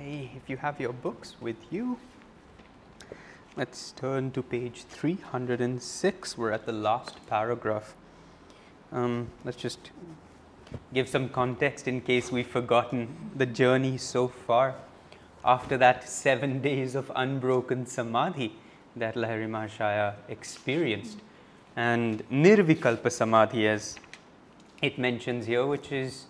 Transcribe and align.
Okay, 0.00 0.30
if 0.36 0.48
you 0.48 0.56
have 0.58 0.80
your 0.80 0.92
books 0.92 1.34
with 1.40 1.56
you, 1.72 1.98
let's 3.56 3.90
turn 3.90 4.30
to 4.30 4.44
page 4.44 4.84
306. 4.84 6.38
We're 6.38 6.52
at 6.52 6.66
the 6.66 6.72
last 6.72 7.16
paragraph. 7.26 7.96
Um, 8.92 9.26
let's 9.44 9.56
just 9.56 9.90
give 10.94 11.08
some 11.08 11.28
context 11.28 11.88
in 11.88 12.00
case 12.00 12.30
we've 12.30 12.46
forgotten 12.46 13.32
the 13.34 13.44
journey 13.44 13.98
so 13.98 14.28
far. 14.28 14.76
After 15.44 15.76
that 15.78 16.08
seven 16.08 16.62
days 16.70 16.94
of 16.94 17.10
unbroken 17.16 17.84
samadhi 17.84 18.54
that 18.94 19.16
Lahiri 19.16 19.48
Mahashaya 19.48 20.14
experienced, 20.28 21.18
and 21.74 22.22
nirvikalpa 22.30 23.10
samadhi, 23.10 23.66
as 23.66 23.98
it 24.80 24.96
mentions 24.96 25.46
here, 25.46 25.66
which 25.66 25.90
is 25.90 26.26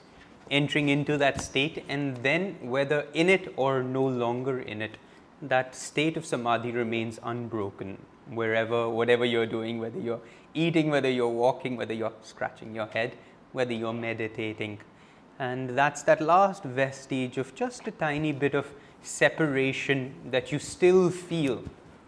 entering 0.50 0.88
into 0.88 1.16
that 1.18 1.40
state, 1.40 1.84
and 1.88 2.16
then 2.18 2.56
whether 2.60 3.06
in 3.14 3.28
it 3.28 3.52
or 3.56 3.82
no 3.82 4.06
longer 4.06 4.58
in 4.60 4.82
it, 4.82 4.96
that 5.40 5.74
state 5.74 6.16
of 6.16 6.26
samadhi 6.26 6.72
remains 6.72 7.20
unbroken 7.22 7.98
wherever, 8.30 8.88
whatever 8.88 9.24
you're 9.24 9.46
doing, 9.46 9.78
whether 9.78 9.98
you're 9.98 10.20
eating, 10.54 10.90
whether 10.90 11.10
you're 11.10 11.28
walking, 11.28 11.76
whether 11.76 11.94
you're 11.94 12.12
scratching 12.22 12.74
your 12.74 12.86
head, 12.86 13.14
whether 13.52 13.72
you're 13.72 13.92
meditating. 13.92 14.78
And 15.38 15.70
that's 15.70 16.02
that 16.02 16.20
last 16.20 16.64
vestige 16.64 17.38
of 17.38 17.54
just 17.54 17.86
a 17.86 17.92
tiny 17.92 18.32
bit 18.32 18.54
of 18.54 18.72
separation 19.02 20.14
that 20.30 20.50
you 20.50 20.58
still 20.58 21.10
feel. 21.10 21.62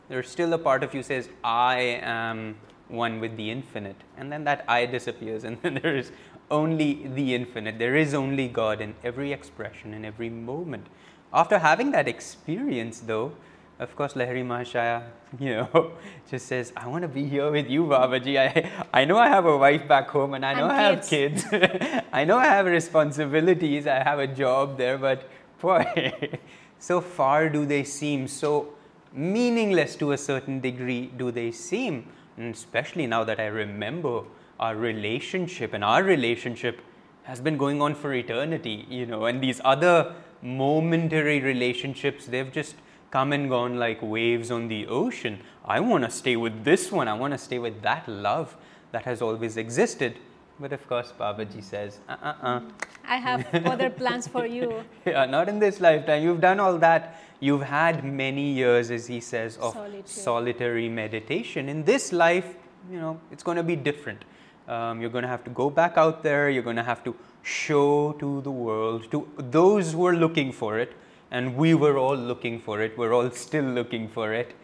There's 0.08 0.28
still 0.28 0.52
a 0.52 0.58
part 0.58 0.82
of 0.82 0.92
you 0.92 1.02
says, 1.02 1.28
I 1.44 2.00
am 2.02 2.56
one 2.88 3.20
with 3.20 3.36
the 3.36 3.50
infinite. 3.50 3.96
And 4.16 4.32
then 4.32 4.44
that 4.44 4.64
I 4.66 4.86
disappears, 4.86 5.44
and 5.44 5.58
then 5.62 5.74
there 5.82 5.96
is 5.96 6.10
only 6.50 7.06
the 7.06 7.34
infinite. 7.34 7.78
There 7.78 7.96
is 7.96 8.14
only 8.14 8.48
God 8.48 8.80
in 8.80 8.94
every 9.04 9.32
expression, 9.32 9.94
in 9.94 10.04
every 10.04 10.30
moment. 10.30 10.86
After 11.32 11.58
having 11.58 11.92
that 11.92 12.08
experience, 12.08 13.00
though, 13.00 13.32
of 13.78 13.96
course, 13.96 14.12
Lahiri 14.12 14.44
Mahashaya, 14.44 15.04
you 15.38 15.54
know, 15.54 15.92
just 16.30 16.46
says, 16.46 16.72
I 16.76 16.86
want 16.86 17.02
to 17.02 17.08
be 17.08 17.24
here 17.24 17.50
with 17.50 17.68
you, 17.68 17.84
Babaji. 17.84 18.36
I, 18.38 18.70
I 18.92 19.04
know 19.04 19.16
I 19.16 19.28
have 19.28 19.46
a 19.46 19.56
wife 19.56 19.88
back 19.88 20.10
home 20.10 20.34
and 20.34 20.44
I 20.44 20.54
know 20.54 20.64
And 20.64 20.72
I 20.72 20.82
have 20.82 21.06
kids. 21.06 21.44
I 22.12 22.24
know 22.24 22.36
I 22.36 22.46
have 22.46 22.66
responsibilities. 22.66 23.86
I 23.86 24.02
have 24.02 24.18
a 24.18 24.26
job 24.26 24.76
there, 24.76 24.98
but 24.98 25.28
boy, 25.60 26.12
so 26.78 27.00
far 27.00 27.48
do 27.48 27.64
they 27.64 27.84
seem, 27.84 28.28
so 28.28 28.74
meaningless 29.12 29.96
to 29.96 30.12
a 30.12 30.18
certain 30.18 30.60
degree 30.60 31.10
do 31.16 31.30
they 31.30 31.50
seem. 31.50 32.06
And 32.36 32.54
especially 32.54 33.06
now 33.06 33.24
that 33.24 33.40
I 33.40 33.46
remember 33.46 34.24
our 34.60 34.76
relationship 34.76 35.72
and 35.72 35.82
our 35.82 36.04
relationship 36.04 36.80
has 37.24 37.40
been 37.40 37.56
going 37.56 37.80
on 37.82 37.94
for 37.94 38.12
eternity, 38.12 38.86
you 38.88 39.06
know, 39.06 39.24
and 39.24 39.42
these 39.42 39.60
other 39.64 40.14
momentary 40.42 41.40
relationships, 41.40 42.26
they've 42.26 42.52
just 42.52 42.76
come 43.10 43.32
and 43.32 43.48
gone 43.48 43.78
like 43.78 43.98
waves 44.02 44.50
on 44.50 44.68
the 44.68 44.86
ocean. 44.86 45.40
I 45.64 45.80
want 45.80 46.04
to 46.04 46.10
stay 46.10 46.36
with 46.36 46.64
this 46.64 46.92
one. 46.92 47.08
I 47.08 47.14
want 47.14 47.32
to 47.32 47.38
stay 47.38 47.58
with 47.58 47.82
that 47.82 48.06
love 48.08 48.56
that 48.92 49.04
has 49.04 49.22
always 49.22 49.56
existed. 49.56 50.18
But 50.58 50.72
of 50.74 50.86
course, 50.86 51.12
Babaji 51.18 51.64
says, 51.64 52.00
uh 52.08 52.16
uh 52.22 52.34
uh. 52.42 52.60
I 53.08 53.16
have 53.16 53.46
other 53.66 53.88
plans 53.88 54.28
for 54.28 54.44
you. 54.46 54.84
Yeah, 55.06 55.24
not 55.24 55.48
in 55.48 55.58
this 55.58 55.80
lifetime. 55.80 56.22
You've 56.22 56.42
done 56.42 56.60
all 56.60 56.76
that. 56.78 57.22
You've 57.40 57.62
had 57.62 58.04
many 58.04 58.52
years, 58.52 58.90
as 58.90 59.06
he 59.06 59.20
says, 59.20 59.56
of 59.56 59.72
Solitude. 59.72 60.08
solitary 60.08 60.88
meditation. 60.90 61.70
In 61.70 61.84
this 61.84 62.12
life, 62.12 62.56
you 62.90 62.98
know, 63.00 63.18
it's 63.32 63.42
going 63.42 63.56
to 63.56 63.62
be 63.62 63.76
different. 63.76 64.24
Um, 64.70 65.00
you're 65.00 65.10
going 65.10 65.22
to 65.22 65.28
have 65.28 65.42
to 65.44 65.50
go 65.50 65.68
back 65.68 65.94
out 65.96 66.22
there. 66.22 66.48
You're 66.48 66.62
going 66.62 66.76
to 66.76 66.84
have 66.84 67.02
to 67.02 67.16
show 67.42 68.12
to 68.20 68.40
the 68.42 68.52
world, 68.52 69.10
to 69.10 69.26
those 69.36 69.92
who 69.92 70.06
are 70.06 70.14
looking 70.14 70.52
for 70.52 70.78
it, 70.78 70.92
and 71.32 71.56
we 71.56 71.74
were 71.74 71.98
all 71.98 72.16
looking 72.16 72.60
for 72.60 72.80
it. 72.80 72.96
We're 72.96 73.12
all 73.12 73.28
still 73.32 73.64
looking 73.64 74.08
for 74.08 74.32
it. 74.32 74.54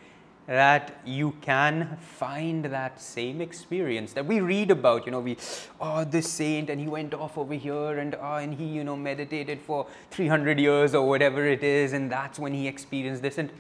That 0.47 1.01
you 1.05 1.33
can 1.41 1.99
find 2.01 2.67
that 2.67 3.01
same 3.01 3.41
experience 3.41 4.13
that 4.13 4.25
we 4.25 4.39
read 4.39 4.71
about. 4.71 5.07
You 5.07 5.11
know, 5.11 5.19
we, 5.19 5.39
oh, 5.81 6.05
this 6.05 6.31
saint, 6.31 6.71
and 6.71 6.81
he 6.81 6.87
went 6.87 7.13
off 7.13 7.37
over 7.37 7.55
here, 7.55 7.99
and 7.99 8.15
oh, 8.15 8.37
and 8.37 8.55
he, 8.55 8.65
you 8.65 8.85
know, 8.85 8.95
meditated 8.95 9.61
for 9.61 9.89
300 10.13 10.61
years 10.61 10.95
or 10.95 11.09
whatever 11.09 11.45
it 11.45 11.65
is, 11.65 11.95
and 11.95 12.13
that's 12.13 12.39
when 12.39 12.55
he 12.55 12.69
experienced 12.69 13.23
this. 13.23 13.39
And 13.39 13.51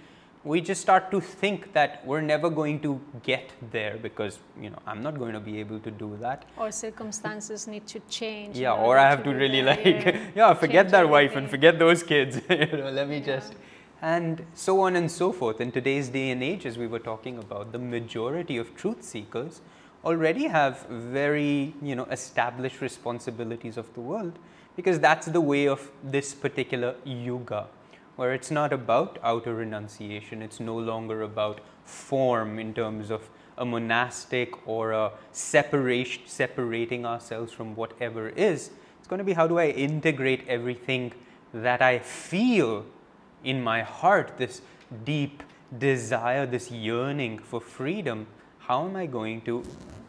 we 0.52 0.60
just 0.60 0.80
start 0.80 1.10
to 1.10 1.20
think 1.20 1.72
that 1.72 1.94
we're 2.06 2.20
never 2.20 2.48
going 2.48 2.78
to 2.80 2.90
get 3.28 3.50
there 3.72 3.96
because 4.06 4.38
you 4.64 4.70
know 4.70 4.78
i'm 4.86 5.02
not 5.06 5.18
going 5.22 5.32
to 5.38 5.40
be 5.46 5.54
able 5.62 5.80
to 5.86 5.90
do 6.02 6.10
that 6.20 6.44
Or 6.56 6.70
circumstances 6.70 7.66
need 7.66 7.86
to 7.94 8.00
change. 8.18 8.56
yeah 8.64 8.72
or 8.88 8.96
i 8.96 9.08
have 9.10 9.24
to 9.24 9.32
do 9.32 9.36
really 9.44 9.62
like 9.62 9.84
yeah. 9.84 10.18
yeah 10.40 10.54
forget 10.54 10.90
that 10.90 11.08
wife 11.08 11.34
and 11.36 11.50
forget 11.50 11.78
those 11.80 12.02
kids 12.12 12.40
you 12.50 12.66
know 12.82 12.90
let 13.00 13.08
me 13.08 13.18
Yeah. 13.18 13.26
just 13.32 13.54
and 14.02 14.44
so 14.54 14.80
on 14.86 14.94
and 14.96 15.10
so 15.10 15.32
forth 15.32 15.60
in 15.60 15.72
today's 15.72 16.08
day 16.18 16.30
and 16.30 16.42
age 16.42 16.66
as 16.70 16.78
we 16.78 16.86
were 16.86 16.98
talking 17.10 17.38
about 17.38 17.72
the 17.72 17.78
majority 17.78 18.56
of 18.64 18.74
truth 18.82 19.02
seekers 19.02 19.60
already 20.04 20.46
have 20.56 20.86
very 21.18 21.74
you 21.82 21.96
know 22.00 22.04
established 22.18 22.80
responsibilities 22.80 23.76
of 23.76 23.92
the 23.94 24.00
world 24.12 24.38
because 24.76 25.00
that's 25.00 25.26
the 25.38 25.40
way 25.40 25.66
of 25.66 25.90
this 26.16 26.34
particular 26.34 26.94
yuga 27.04 27.66
where 28.16 28.32
it's 28.32 28.50
not 28.50 28.72
about 28.72 29.18
outer 29.22 29.54
renunciation 29.54 30.42
it's 30.42 30.60
no 30.60 30.76
longer 30.76 31.22
about 31.22 31.60
form 31.84 32.58
in 32.58 32.74
terms 32.74 33.10
of 33.10 33.28
a 33.58 33.64
monastic 33.64 34.66
or 34.66 34.92
a 34.92 35.12
separation 35.32 36.22
separating 36.26 37.06
ourselves 37.06 37.52
from 37.52 37.74
whatever 37.74 38.28
is. 38.30 38.70
It's 38.98 39.08
going 39.08 39.18
to 39.18 39.24
be 39.24 39.32
how 39.32 39.46
do 39.46 39.58
i 39.58 39.68
integrate 39.68 40.46
everything 40.48 41.12
that 41.54 41.80
i 41.80 41.98
feel 41.98 42.84
in 43.44 43.62
my 43.62 43.82
heart 43.82 44.32
this 44.36 44.60
deep 45.04 45.42
desire 45.78 46.46
this 46.46 46.70
yearning 46.70 47.38
for 47.38 47.60
freedom? 47.60 48.26
How 48.58 48.84
am 48.86 48.96
i 48.96 49.06
going 49.06 49.40
to 49.42 49.62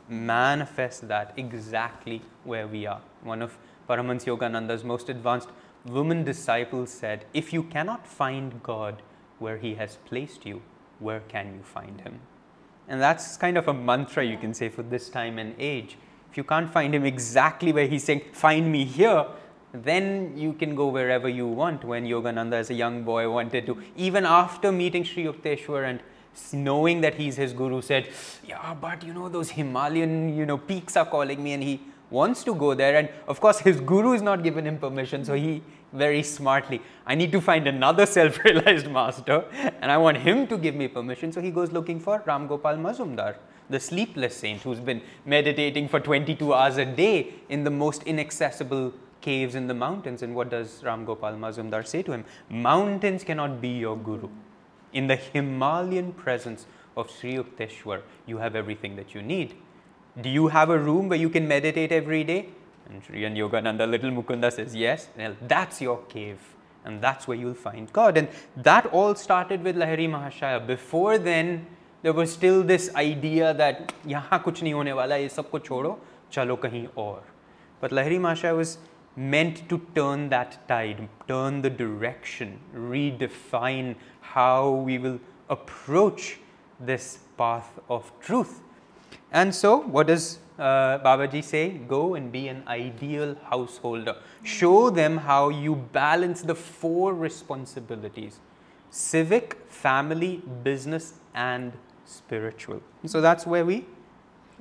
manifest 0.10 1.08
that 1.08 1.34
exactly 1.38 2.22
where 2.44 2.68
we 2.68 2.86
are? 2.86 3.02
One 3.24 3.42
of 3.42 3.58
Paramhansa 3.88 4.26
yogananda's 4.26 4.84
most 4.84 5.10
advanced 5.10 5.50
women 5.90 6.24
disciples 6.24 6.92
said 6.92 7.26
if 7.34 7.52
you 7.54 7.64
cannot 7.64 8.08
find 8.08 8.62
god 8.64 9.02
where 9.40 9.58
he 9.58 9.76
has 9.76 9.98
placed 10.06 10.46
you 10.46 10.62
where 11.00 11.22
can 11.22 11.54
you 11.54 11.62
find 11.64 12.02
him 12.02 12.20
and 12.88 13.02
that's 13.02 13.36
kind 13.38 13.58
of 13.58 13.68
a 13.68 13.74
mantra 13.74 14.24
you 14.24 14.38
can 14.38 14.54
say 14.54 14.70
for 14.70 14.82
this 14.82 15.10
time 15.10 15.38
and 15.38 15.54
age. 15.60 15.98
If 16.32 16.38
you 16.38 16.44
can't 16.44 16.72
find 16.72 16.96
him 16.96 17.06
exactly 17.06 17.74
where 17.74 17.88
he's 17.88 18.04
saying, 18.04 18.22
find 18.32 18.72
me 18.72 18.86
here, 18.86 19.26
then 19.74 20.38
you 20.38 20.54
can 20.54 20.76
go 20.76 20.88
wherever 20.88 21.28
you 21.28 21.48
want. 21.48 21.84
When 21.84 22.06
Yogananda, 22.06 22.54
as 22.54 22.70
a 22.70 22.74
young 22.74 23.04
boy, 23.04 23.30
wanted 23.30 23.66
to, 23.66 23.82
even 23.96 24.26
after 24.26 24.72
meeting 24.72 25.04
Sri 25.04 25.26
Yukteswar 25.26 25.84
and 25.90 26.00
knowing 26.54 27.02
that 27.02 27.16
he's 27.16 27.36
his 27.36 27.52
guru, 27.52 27.82
said, 27.82 28.08
Yeah, 28.48 28.74
but 28.74 29.04
you 29.04 29.14
know, 29.14 29.28
those 29.28 29.50
Himalayan 29.50 30.36
you 30.36 30.46
know, 30.46 30.58
peaks 30.58 30.96
are 30.96 31.06
calling 31.06 31.44
me, 31.44 31.54
and 31.54 31.64
he 31.64 31.82
wants 32.10 32.44
to 32.46 32.56
go 32.56 32.74
there. 32.74 32.96
And 32.96 33.10
of 33.28 33.42
course, 33.42 33.60
his 33.60 33.82
guru 33.82 34.14
is 34.14 34.22
not 34.22 34.44
given 34.44 34.66
him 34.66 34.78
permission, 34.78 35.26
so 35.26 35.34
he 35.34 35.62
very 35.94 36.24
smartly, 36.24 36.82
I 37.06 37.16
need 37.16 37.32
to 37.32 37.42
find 37.42 37.68
another 37.68 38.06
self 38.18 38.44
realized 38.44 38.90
master, 38.90 39.46
and 39.82 39.92
I 39.92 39.98
want 39.98 40.18
him 40.18 40.48
to 40.48 40.58
give 40.58 40.76
me 40.76 40.88
permission. 40.88 41.32
So 41.32 41.42
he 41.42 41.52
goes 41.52 41.72
looking 41.72 42.00
for 42.00 42.24
Ram 42.26 42.48
Gopal 42.48 42.76
Mazumdar, 42.76 43.36
the 43.70 43.80
sleepless 43.80 44.36
saint 44.36 44.62
who's 44.62 44.80
been 44.80 45.02
meditating 45.26 45.88
for 45.88 46.00
22 46.00 46.54
hours 46.54 46.78
a 46.78 46.86
day 46.86 47.34
in 47.50 47.64
the 47.64 47.72
most 47.72 48.04
inaccessible 48.04 48.94
caves 49.22 49.56
in 49.56 49.68
the 49.68 49.74
mountains. 49.74 50.22
And 50.22 50.36
what 50.36 50.50
does 50.50 50.84
Ram 50.84 51.06
Gopal 51.06 51.34
Mazumdar 51.34 51.86
say 51.86 52.04
to 52.04 52.12
him? 52.12 52.26
Mountains 52.50 53.24
cannot 53.24 53.62
be 53.62 53.70
your 53.70 53.98
guru. 53.98 54.30
In 54.94 55.08
the 55.08 55.16
Himalayan 55.16 56.14
presence 56.14 56.66
of 56.96 57.12
Sri 57.12 57.36
Yukteswar, 57.36 58.02
you 58.26 58.38
have 58.38 58.56
everything 58.56 58.96
that 58.96 59.14
you 59.14 59.22
need. 59.22 59.56
Do 60.22 60.30
you 60.30 60.48
have 60.48 60.70
a 60.70 60.78
room 60.78 61.10
where 61.10 61.20
you 61.20 61.30
can 61.30 61.48
meditate 61.48 61.92
every 61.92 62.24
day? 62.24 62.50
And 62.90 63.04
Sriyan 63.04 63.36
Yogananda, 63.36 63.90
little 63.90 64.12
Mukunda 64.12 64.52
says, 64.52 64.76
yes, 64.76 65.10
well, 65.18 65.36
that's 65.42 65.82
your 65.82 65.98
cave 66.04 66.40
and 66.86 67.02
that's 67.02 67.28
where 67.28 67.38
you'll 67.38 67.54
find 67.54 67.92
God. 67.92 68.18
And 68.18 68.30
that 68.56 68.86
all 68.88 69.14
started 69.16 69.64
with 69.64 69.76
Lahiri 69.76 70.10
Mahashaya. 70.10 70.66
Before 70.66 71.18
then, 71.18 71.68
there 72.02 72.14
was 72.14 72.32
still 72.32 72.64
this 72.64 72.94
idea 72.96 73.54
that 73.54 73.94
yaha 74.06 74.44
kuch 74.44 74.62
nahi 74.62 74.74
hone 74.74 74.96
wala, 74.96 75.20
ye 75.20 75.28
sabko 75.28 75.60
chodo, 75.60 75.98
chalo 76.32 76.58
kahin 76.58 76.90
aur. 76.96 77.22
But 77.82 77.92
Lahiri 77.92 78.20
Mahashaya 78.20 78.56
was 78.56 78.78
meant 79.16 79.68
to 79.68 79.82
turn 79.96 80.30
that 80.30 80.68
tide, 80.68 81.10
turn 81.28 81.62
the 81.62 81.70
direction, 81.70 82.60
redefine 82.76 83.96
how 84.22 84.70
we 84.70 84.98
will 84.98 85.20
approach 85.50 86.40
this 86.80 87.20
path 87.38 87.80
of 87.90 88.12
truth. 88.22 88.62
And 89.32 89.54
so, 89.54 89.78
what 89.78 90.08
does 90.08 90.40
uh, 90.60 91.00
Babaji 91.00 91.44
say? 91.44 91.70
Go 91.88 92.16
and 92.16 92.32
be 92.32 92.48
an 92.48 92.64
ideal 92.68 93.36
householder. 93.50 94.16
Show 94.44 94.90
them 94.90 95.18
how 95.18 95.50
you 95.50 95.76
balance 95.76 96.42
the 96.42 96.56
four 96.56 97.14
responsibilities 97.14 98.40
civic, 98.90 99.58
family, 99.70 100.42
business, 100.64 101.14
and 101.36 101.74
spiritual. 102.06 102.82
So, 103.06 103.20
that's 103.22 103.46
where 103.46 103.66
we 103.66 103.86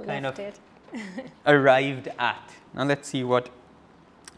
kind 0.05 0.25
Left 0.25 0.39
of- 0.39 0.61
arrived 1.47 2.09
at. 2.19 2.51
Now 2.75 2.85
let's 2.85 3.09
see 3.09 3.25
what 3.25 3.49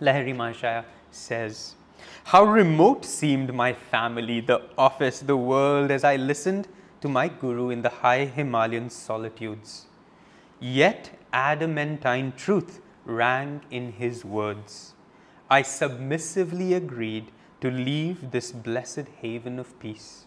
Lahiri 0.00 0.34
Mahashaya 0.36 0.84
says. 1.10 1.74
How 2.24 2.44
remote 2.44 3.04
seemed 3.04 3.52
my 3.52 3.72
family, 3.72 4.40
the 4.40 4.62
office, 4.76 5.20
the 5.20 5.36
world 5.36 5.90
as 5.90 6.04
I 6.04 6.16
listened 6.16 6.68
to 7.00 7.08
my 7.08 7.28
Guru 7.28 7.70
in 7.70 7.82
the 7.82 7.88
high 7.88 8.24
Himalayan 8.26 8.90
solitudes. 8.90 9.86
Yet 10.60 11.10
adamantine 11.32 12.32
truth 12.36 12.80
rang 13.04 13.62
in 13.70 13.92
his 13.92 14.24
words. 14.24 14.94
I 15.50 15.62
submissively 15.62 16.74
agreed 16.74 17.32
to 17.60 17.70
leave 17.70 18.30
this 18.30 18.52
blessed 18.52 19.06
haven 19.20 19.58
of 19.58 19.78
peace. 19.80 20.26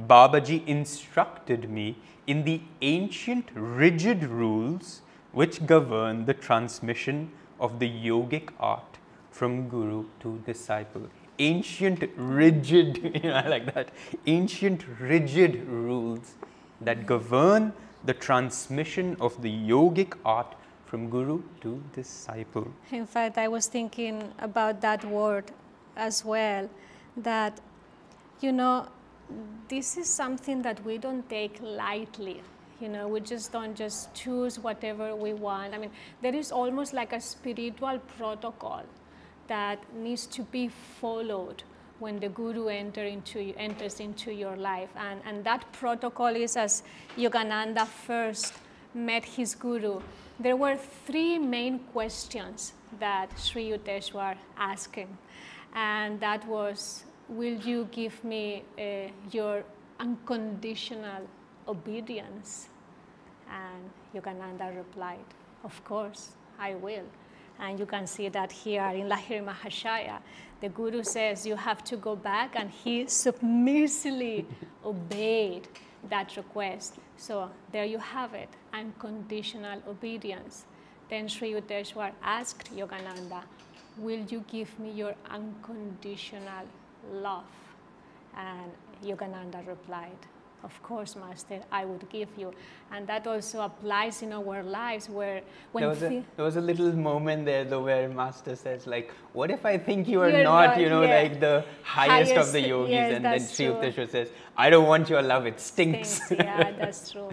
Babaji 0.00 0.66
instructed 0.66 1.68
me 1.68 1.96
in 2.26 2.44
the 2.44 2.60
ancient 2.80 3.50
rigid 3.54 4.24
rules 4.24 5.02
which 5.32 5.66
govern 5.66 6.26
the 6.26 6.34
transmission 6.34 7.30
of 7.58 7.78
the 7.78 7.88
yogic 7.88 8.50
art 8.60 8.98
from 9.30 9.68
guru 9.68 10.04
to 10.20 10.38
disciple. 10.46 11.08
Ancient 11.38 12.04
rigid, 12.16 12.98
you 13.22 13.30
know, 13.30 13.34
I 13.34 13.48
like 13.48 13.74
that. 13.74 13.90
Ancient 14.26 14.84
rigid 15.00 15.66
rules 15.66 16.34
that 16.80 17.06
govern 17.06 17.72
the 18.04 18.14
transmission 18.14 19.16
of 19.20 19.40
the 19.42 19.50
yogic 19.50 20.14
art 20.24 20.54
from 20.86 21.08
guru 21.08 21.42
to 21.60 21.82
disciple. 21.94 22.68
In 22.90 23.06
fact, 23.06 23.38
I 23.38 23.48
was 23.48 23.66
thinking 23.66 24.32
about 24.38 24.80
that 24.80 25.04
word 25.04 25.50
as 25.96 26.24
well, 26.24 26.68
that, 27.16 27.60
you 28.40 28.52
know, 28.52 28.88
this 29.68 29.96
is 29.96 30.08
something 30.08 30.62
that 30.62 30.84
we 30.84 30.98
don't 30.98 31.28
take 31.28 31.58
lightly. 31.62 32.42
You 32.80 32.88
know, 32.88 33.06
we 33.08 33.20
just 33.20 33.52
don't 33.52 33.76
just 33.76 34.12
choose 34.12 34.58
whatever 34.58 35.14
we 35.14 35.32
want. 35.32 35.72
I 35.72 35.78
mean, 35.78 35.90
there 36.20 36.34
is 36.34 36.50
almost 36.50 36.92
like 36.92 37.12
a 37.12 37.20
spiritual 37.20 37.98
protocol 38.18 38.82
that 39.46 39.78
needs 39.94 40.26
to 40.26 40.42
be 40.42 40.68
followed 40.68 41.62
when 42.02 42.18
the 42.18 42.28
guru 42.28 42.66
enter 42.66 43.04
into, 43.04 43.54
enters 43.56 44.00
into 44.00 44.32
your 44.32 44.56
life. 44.56 44.90
And, 44.96 45.20
and 45.24 45.44
that 45.44 45.64
protocol 45.72 46.34
is 46.34 46.56
as 46.56 46.82
Yogananda 47.16 47.86
first 47.86 48.54
met 48.92 49.24
his 49.24 49.54
guru. 49.54 50.00
There 50.40 50.56
were 50.56 50.76
three 50.76 51.38
main 51.38 51.78
questions 51.92 52.72
that 52.98 53.28
Sri 53.38 53.70
Yukteswar 53.70 54.36
asked 54.56 54.96
him. 54.96 55.16
And 55.74 56.18
that 56.18 56.46
was, 56.48 57.04
will 57.28 57.58
you 57.60 57.88
give 57.92 58.22
me 58.24 58.64
uh, 58.76 59.08
your 59.30 59.62
unconditional 60.00 61.22
obedience? 61.68 62.68
And 63.48 63.90
Yogananda 64.12 64.76
replied, 64.76 65.24
Of 65.62 65.84
course, 65.84 66.32
I 66.58 66.74
will. 66.74 67.06
And 67.60 67.78
you 67.78 67.86
can 67.86 68.06
see 68.06 68.28
that 68.28 68.50
here 68.50 68.86
in 68.86 69.08
Lahiri 69.08 69.44
Mahashaya. 69.44 70.18
The 70.60 70.68
Guru 70.68 71.02
says 71.02 71.46
you 71.46 71.56
have 71.56 71.82
to 71.84 71.96
go 71.96 72.16
back, 72.16 72.54
and 72.56 72.70
he 72.70 73.06
submissively 73.06 74.46
obeyed 74.84 75.68
that 76.08 76.36
request. 76.36 76.96
So 77.16 77.50
there 77.70 77.84
you 77.84 77.98
have 77.98 78.34
it 78.34 78.48
unconditional 78.72 79.82
obedience. 79.88 80.64
Then 81.08 81.28
Sri 81.28 81.52
Yukteswar 81.52 82.12
asked 82.22 82.74
Yogananda, 82.74 83.42
Will 83.98 84.24
you 84.30 84.42
give 84.50 84.78
me 84.78 84.90
your 84.90 85.14
unconditional 85.30 86.66
love? 87.12 87.44
And 88.36 88.72
Yogananda 89.04 89.66
replied, 89.66 90.16
of 90.64 90.82
course, 90.82 91.16
Master, 91.16 91.60
I 91.70 91.84
would 91.84 92.08
give 92.08 92.28
you. 92.36 92.52
And 92.90 93.06
that 93.06 93.26
also 93.26 93.62
applies 93.62 94.22
in 94.22 94.32
our 94.32 94.62
lives 94.62 95.08
where 95.08 95.42
when 95.72 95.82
there 95.82 95.90
was, 95.90 96.02
a, 96.02 96.24
there 96.36 96.44
was 96.44 96.56
a 96.56 96.60
little 96.60 96.92
moment 96.92 97.46
there 97.46 97.64
though 97.64 97.82
where 97.82 98.08
Master 98.08 98.54
says 98.54 98.86
like, 98.86 99.12
what 99.32 99.50
if 99.50 99.66
I 99.66 99.78
think 99.78 100.08
you 100.08 100.20
are 100.20 100.30
not, 100.30 100.42
not, 100.42 100.80
you 100.80 100.88
know, 100.88 101.02
yeah. 101.02 101.22
like 101.22 101.40
the 101.40 101.64
highest, 101.82 102.32
highest, 102.32 102.48
of 102.48 102.52
the 102.52 102.60
yogis? 102.60 102.90
Yes, 102.90 103.14
and 103.14 103.24
then 103.24 103.40
Sri 103.40 103.66
Yukteswar 103.66 104.08
says, 104.08 104.30
I 104.56 104.70
don't 104.70 104.86
want 104.86 105.08
your 105.10 105.22
love, 105.22 105.46
it 105.46 105.60
stinks. 105.60 106.08
stinks. 106.08 106.44
Yeah, 106.44 106.72
that's 106.72 107.10
true. 107.10 107.32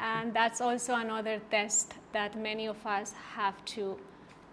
And 0.00 0.32
that's 0.32 0.60
also 0.60 0.94
another 0.94 1.40
test 1.50 1.94
that 2.12 2.38
many 2.38 2.66
of 2.66 2.84
us 2.86 3.12
have 3.34 3.64
to 3.76 3.98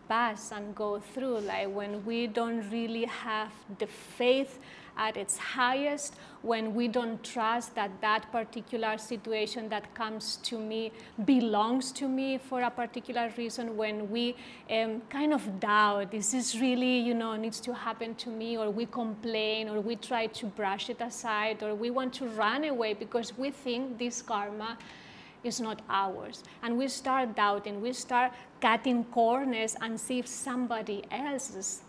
pass 0.07 0.51
and 0.51 0.74
go 0.75 1.00
through. 1.00 1.39
Like 1.39 1.69
when 1.69 2.04
we 2.06 2.28
don't 2.28 2.69
really 2.71 3.06
have 3.06 3.51
the 3.78 3.88
faith 3.88 4.60
at 4.97 5.18
its 5.18 5.38
highest 5.38 6.15
when 6.42 6.75
we 6.75 6.88
don't 6.88 7.24
trust 7.24 7.74
that 7.74 7.89
that 8.01 8.31
particular 8.31 8.97
situation 8.97 9.68
that 9.69 9.94
comes 9.95 10.38
to 10.38 10.59
me 10.59 10.92
belongs 11.25 11.92
to 11.92 12.07
me 12.07 12.38
for 12.38 12.62
a 12.62 12.69
particular 12.69 13.31
reason, 13.38 13.75
when 13.75 14.09
we 14.12 14.36
um, 14.69 15.01
kind 15.09 15.33
of 15.33 15.59
doubt, 15.59 16.13
is 16.13 16.31
this 16.31 16.33
is 16.33 16.62
really, 16.62 17.00
you 17.00 17.13
know, 17.13 17.36
needs 17.36 17.59
to 17.59 17.74
happen 17.74 18.13
to 18.15 18.30
me, 18.30 18.57
or 18.57 18.69
we 18.69 18.86
complain, 18.86 19.69
or 19.69 19.81
we 19.81 19.95
try 19.95 20.27
to 20.27 20.45
brush 20.45 20.89
it 20.89 21.01
aside, 21.01 21.63
or 21.63 21.74
we 21.74 21.89
want 21.89 22.13
to 22.13 22.27
run 22.27 22.63
away 22.65 22.94
because 22.94 23.36
we 23.38 23.50
think 23.50 23.97
this 23.97 24.21
karma 24.21 24.77
is 25.44 25.59
not 25.59 25.81
ours. 25.89 26.44
And 26.63 26.77
we 26.77 26.88
start 26.88 27.36
doubting, 27.36 27.81
we 27.81 27.94
start 27.94 28.33
cutting 28.62 29.03
corners 29.06 29.75
and 29.81 30.00
see 30.00 30.19
if 30.19 30.27
somebody 30.27 31.03
else's 31.12 31.81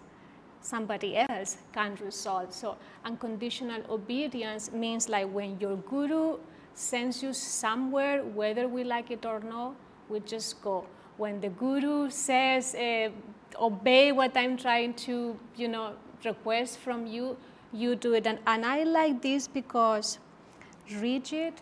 somebody 0.66 1.16
else 1.16 1.58
can 1.72 1.96
resolve. 2.04 2.52
So 2.52 2.76
unconditional 3.04 3.82
obedience 3.88 4.72
means 4.72 5.08
like 5.08 5.28
when 5.32 5.58
your 5.60 5.76
guru 5.76 6.38
sends 6.74 7.22
you 7.22 7.32
somewhere, 7.32 8.22
whether 8.22 8.68
we 8.68 8.84
like 8.84 9.10
it 9.10 9.24
or 9.24 9.40
not, 9.40 9.74
we 10.08 10.20
just 10.20 10.60
go. 10.62 10.84
When 11.16 11.40
the 11.40 11.48
guru 11.48 12.10
says, 12.10 12.74
uh, 12.74 13.08
obey 13.58 14.12
what 14.12 14.36
I'm 14.36 14.56
trying 14.56 14.94
to, 15.06 15.38
you 15.56 15.68
know, 15.68 15.94
request 16.24 16.78
from 16.78 17.06
you, 17.06 17.36
you 17.72 17.96
do 17.96 18.14
it. 18.14 18.26
And, 18.26 18.38
and 18.46 18.64
I 18.64 18.82
like 18.84 19.22
this 19.22 19.48
because 19.48 20.18
rigid 21.00 21.54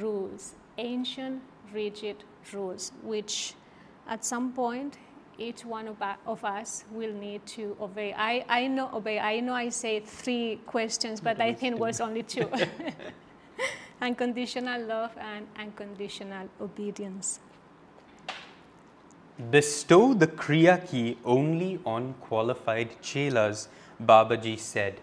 rules, 0.00 0.54
ancient 0.78 1.42
rigid 1.72 2.24
rules, 2.52 2.92
which 3.02 3.54
at 4.08 4.24
some 4.24 4.52
point 4.52 4.96
each 5.38 5.64
one 5.64 5.88
of, 5.88 6.44
us 6.44 6.84
will 6.90 7.12
need 7.12 7.46
to 7.46 7.76
obey. 7.80 8.12
I, 8.12 8.44
I 8.48 8.66
know 8.66 8.90
obey. 8.92 9.18
I 9.18 9.40
know 9.40 9.54
I 9.54 9.68
say 9.68 10.00
three 10.00 10.60
questions, 10.66 11.20
but 11.20 11.40
I 11.40 11.54
think 11.54 11.76
it 11.76 11.78
was 11.78 12.00
only 12.00 12.24
two. 12.24 12.50
unconditional 14.00 14.82
love 14.82 15.12
and 15.18 15.46
unconditional 15.58 16.48
obedience. 16.60 17.40
Bestow 19.50 20.14
the 20.14 20.26
Kriya 20.26 20.88
key 20.88 21.16
only 21.24 21.78
on 21.86 22.14
qualified 22.20 23.00
chelas, 23.00 23.68
Babaji 24.02 24.58
said. 24.58 25.00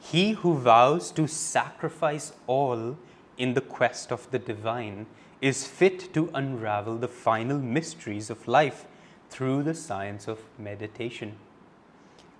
He 0.00 0.32
who 0.32 0.54
vows 0.58 1.10
to 1.12 1.26
sacrifice 1.26 2.32
all 2.46 2.96
in 3.36 3.54
the 3.54 3.60
quest 3.60 4.10
of 4.10 4.30
the 4.30 4.38
divine 4.38 5.06
is 5.40 5.66
fit 5.66 6.12
to 6.14 6.30
unravel 6.34 6.96
the 6.96 7.08
final 7.08 7.58
mysteries 7.58 8.30
of 8.30 8.48
life 8.48 8.86
through 9.34 9.64
the 9.64 9.74
science 9.74 10.28
of 10.28 10.38
meditation. 10.56 11.34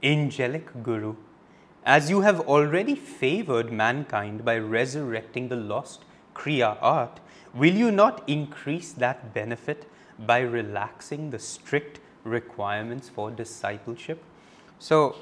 Angelic 0.01 0.83
Guru, 0.85 1.17
as 1.85 2.09
you 2.09 2.21
have 2.21 2.41
already 2.43 2.95
favored 2.95 3.73
mankind 3.73 4.45
by 4.45 4.59
resurrecting 4.59 5.49
the 5.49 5.57
lost 5.57 6.05
Kriya 6.37 6.79
art, 6.81 7.19
will 7.53 7.75
you 7.75 7.91
not 7.91 8.23
increase 8.29 8.93
that 8.93 9.35
benefit 9.35 9.91
by 10.21 10.39
relaxing 10.39 11.31
the 11.31 11.39
strict 11.41 11.99
requirements 12.23 13.09
for 13.09 13.29
discipleship? 13.29 14.23
So, 14.79 15.17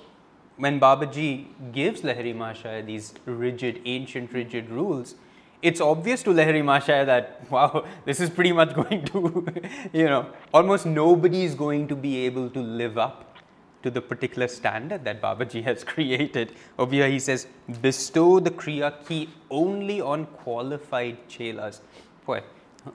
when 0.59 0.79
Babaji 0.79 1.73
gives 1.73 2.03
Lahiri 2.03 2.37
Mahashaya 2.37 2.85
these 2.85 3.15
rigid, 3.25 3.81
ancient, 3.87 4.35
rigid 4.35 4.69
rules, 4.69 5.15
it's 5.63 5.81
obvious 5.81 6.23
to 6.25 6.31
Lahiri 6.31 6.63
Mahashaya 6.63 7.07
that, 7.07 7.51
wow, 7.51 7.87
this 8.05 8.21
is 8.21 8.29
pretty 8.29 8.53
much 8.53 8.75
going 8.83 9.05
to, 9.07 9.47
you 9.93 10.07
know, 10.07 10.27
almost 10.53 10.87
nobody 10.87 11.45
is 11.45 11.55
going 11.55 11.89
to 11.89 11.97
be 11.97 12.27
able 12.27 12.51
to 12.51 12.61
live 12.61 12.99
up 12.99 13.39
to 13.83 13.91
the 13.91 14.01
particular 14.01 14.49
standard 14.49 15.05
that 15.05 15.21
Babaji 15.21 15.63
has 15.65 15.85
created. 15.93 16.55
Over 16.79 16.95
here 16.95 17.09
he 17.09 17.19
says, 17.19 17.47
bestow 17.81 18.41
the 18.41 18.51
Kriya 18.51 19.07
key 19.07 19.29
only 19.51 20.01
on 20.01 20.27
qualified 20.27 21.29
chelas. 21.29 21.81
Boy, 22.27 22.43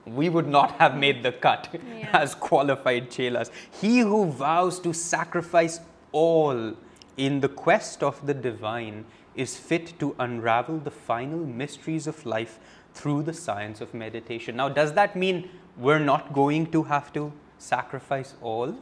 we 0.04 0.28
would 0.28 0.46
not 0.46 0.72
have 0.72 0.96
made 0.96 1.22
the 1.22 1.32
cut 1.32 1.68
yeah. 1.72 2.10
as 2.12 2.34
qualified 2.34 3.10
chelas. 3.10 3.50
He 3.80 4.00
who 4.00 4.26
vows 4.26 4.78
to 4.80 4.92
sacrifice 4.92 5.80
all 6.12 6.74
in 7.18 7.40
the 7.40 7.48
quest 7.48 8.02
of 8.02 8.24
the 8.26 8.32
divine 8.32 9.04
is 9.34 9.56
fit 9.56 9.98
to 9.98 10.14
unravel 10.18 10.78
the 10.78 10.90
final 10.90 11.38
mysteries 11.38 12.06
of 12.06 12.24
life 12.24 12.58
through 12.94 13.22
the 13.24 13.34
science 13.34 13.80
of 13.80 13.92
meditation. 13.92 14.56
Now, 14.56 14.68
does 14.68 14.92
that 14.94 15.14
mean 15.14 15.50
we're 15.76 15.98
not 15.98 16.32
going 16.32 16.70
to 16.70 16.84
have 16.84 17.12
to 17.12 17.32
sacrifice 17.58 18.34
all 18.40 18.74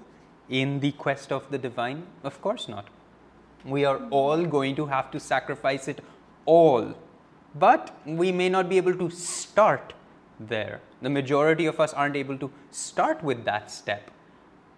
in 0.49 0.81
the 0.81 0.93
quest 0.93 1.33
of 1.33 1.50
the 1.50 1.59
divine? 1.59 2.07
Of 2.23 2.40
course 2.40 2.69
not. 2.69 2.88
We 3.64 3.85
are 3.85 4.00
all 4.11 4.45
going 4.45 4.76
to 4.76 4.87
have 4.87 5.11
to 5.11 5.19
sacrifice 5.19 5.88
it 5.88 6.00
all, 6.45 6.95
but 7.55 7.99
we 8.05 8.33
may 8.33 8.49
not 8.49 8.69
be 8.69 8.76
able 8.76 8.95
to 8.95 9.11
start 9.11 9.95
there. 10.38 10.81
The 11.02 11.11
majority 11.11 11.66
of 11.66 11.81
us 11.81 11.93
aren't 11.95 12.16
able 12.16 12.38
to 12.38 12.50
start 12.71 13.23
with 13.23 13.45
that 13.45 13.71
step. 13.71 14.11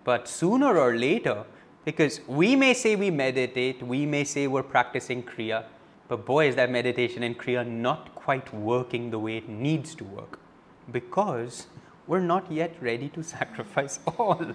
But 0.05 0.29
sooner 0.29 0.79
or 0.79 0.97
later, 0.97 1.45
Because 1.89 2.21
we 2.27 2.55
may 2.55 2.75
say 2.75 2.97
we 2.97 3.11
meditate, 3.11 3.83
we 3.83 4.05
may 4.05 4.23
say 4.23 4.47
we're 4.47 4.63
practicing 4.63 5.23
Kriya, 5.23 5.65
but 6.07 6.27
boy, 6.27 6.47
is 6.47 6.57
that 6.57 6.71
meditation 6.71 7.23
and 7.23 7.39
Kriya 7.39 7.67
not 7.67 8.15
quite 8.15 8.53
working 8.53 9.11
the 9.11 9.19
way 9.19 9.39
it 9.39 9.49
needs 9.49 9.95
to 9.95 10.05
work. 10.05 10.39
Because 10.93 11.67
we're 12.07 12.21
not 12.21 12.53
yet 12.53 12.77
ready 12.83 13.09
to 13.15 13.23
sacrifice 13.37 14.01
all. 14.19 14.53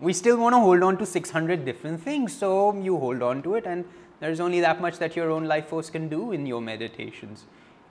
We 0.00 0.14
still 0.14 0.38
want 0.38 0.54
to 0.54 0.58
hold 0.58 0.82
on 0.82 0.96
to 0.96 1.04
600 1.04 1.66
different 1.66 2.00
things, 2.00 2.32
so 2.34 2.74
you 2.74 2.96
hold 2.96 3.20
on 3.20 3.42
to 3.42 3.56
it, 3.56 3.66
and 3.66 3.84
there's 4.20 4.40
only 4.40 4.60
that 4.60 4.80
much 4.80 4.96
that 5.00 5.14
your 5.14 5.30
own 5.30 5.44
life 5.44 5.68
force 5.68 5.90
can 5.90 6.08
do 6.08 6.32
in 6.32 6.46
your 6.46 6.62
meditations. 6.62 7.44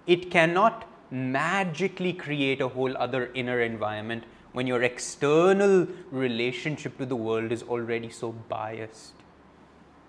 It 0.07 0.31
cannot 0.31 0.89
magically 1.11 2.11
create 2.11 2.59
a 2.59 2.69
whole 2.69 2.97
other 2.97 3.29
inner 3.35 3.61
environment 3.61 4.23
when 4.53 4.67
your 4.67 4.83
external 4.83 5.87
relationship 6.11 6.97
to 6.97 7.05
the 7.05 7.15
world 7.15 7.51
is 7.51 7.63
already 7.63 8.09
so 8.09 8.31
biased. 8.31 9.13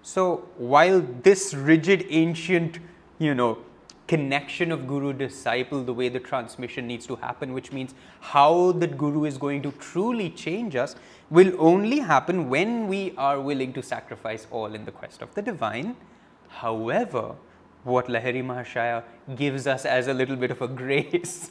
So 0.03 0.49
while 0.59 1.01
this 1.01 1.55
rigid 1.55 2.07
ancient, 2.11 2.79
you 3.19 3.35
know, 3.35 3.59
connection 4.07 4.71
of 4.71 4.87
guru 4.87 5.13
disciple, 5.13 5.83
the 5.83 5.95
way 5.95 6.09
the 6.11 6.21
transmission 6.21 6.87
needs 6.87 7.07
to 7.07 7.17
happen, 7.17 7.55
which 7.55 7.73
means 7.73 7.95
how 8.21 8.73
the 8.73 8.87
guru 8.87 9.25
is 9.25 9.39
going 9.39 9.63
to 9.63 9.73
truly 9.73 10.29
change 10.31 10.77
us, 10.77 10.95
will 11.31 11.53
only 11.59 12.01
happen 12.01 12.51
when 12.51 12.87
we 12.87 13.15
are 13.17 13.41
willing 13.41 13.73
to 13.73 13.83
sacrifice 13.83 14.47
all 14.51 14.75
in 14.75 14.85
the 14.85 14.93
quest 14.93 15.23
of 15.23 15.35
the 15.35 15.41
divine. 15.41 15.97
However, 16.49 17.35
what 17.85 18.09
Lahiri 18.09 18.45
Mahashaya 18.45 19.05
gives 19.37 19.67
us 19.67 19.85
as 19.85 20.09
a 20.09 20.15
little 20.15 20.37
bit 20.37 20.51
of 20.51 20.61
a 20.61 20.69
grace, 20.83 21.51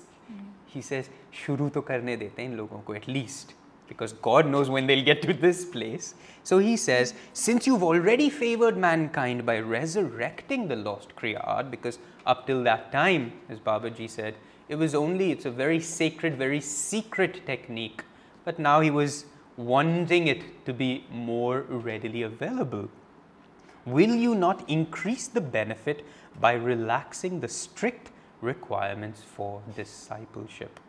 he 0.73 0.81
says, 0.81 1.09
Shuru 1.31 1.71
to 1.73 1.81
karne 1.81 2.17
dete 2.19 2.39
in 2.39 2.57
logon 2.57 2.81
ko 2.85 2.93
at 2.93 3.07
least 3.07 3.53
because 3.87 4.13
God 4.13 4.47
knows 4.47 4.69
when 4.69 4.87
they'll 4.87 5.03
get 5.03 5.21
to 5.23 5.33
this 5.33 5.65
place. 5.65 6.15
So 6.43 6.57
he 6.57 6.77
says, 6.77 7.13
since 7.33 7.67
you've 7.67 7.83
already 7.83 8.29
favored 8.29 8.77
mankind 8.77 9.45
by 9.45 9.59
resurrecting 9.59 10.67
the 10.67 10.75
lost 10.75 11.15
Kriya 11.15 11.69
because 11.69 11.99
up 12.25 12.47
till 12.47 12.63
that 12.63 12.91
time, 12.91 13.33
as 13.49 13.59
Babaji 13.59 14.09
said, 14.09 14.35
it 14.69 14.75
was 14.75 14.95
only, 14.95 15.31
it's 15.31 15.45
a 15.45 15.51
very 15.51 15.79
sacred, 15.79 16.37
very 16.37 16.61
secret 16.61 17.45
technique. 17.45 18.03
But 18.45 18.57
now 18.59 18.79
he 18.79 18.89
was 18.89 19.25
wanting 19.57 20.27
it 20.27 20.65
to 20.65 20.73
be 20.73 21.05
more 21.11 21.61
readily 21.61 22.23
available. 22.23 22.89
Will 23.85 24.15
you 24.15 24.33
not 24.33 24.67
increase 24.69 25.27
the 25.27 25.41
benefit 25.41 26.05
by 26.39 26.53
relaxing 26.53 27.41
the 27.41 27.47
strict 27.47 28.11
requirements 28.43 29.21
for 29.35 29.61
discipleship? 29.75 30.79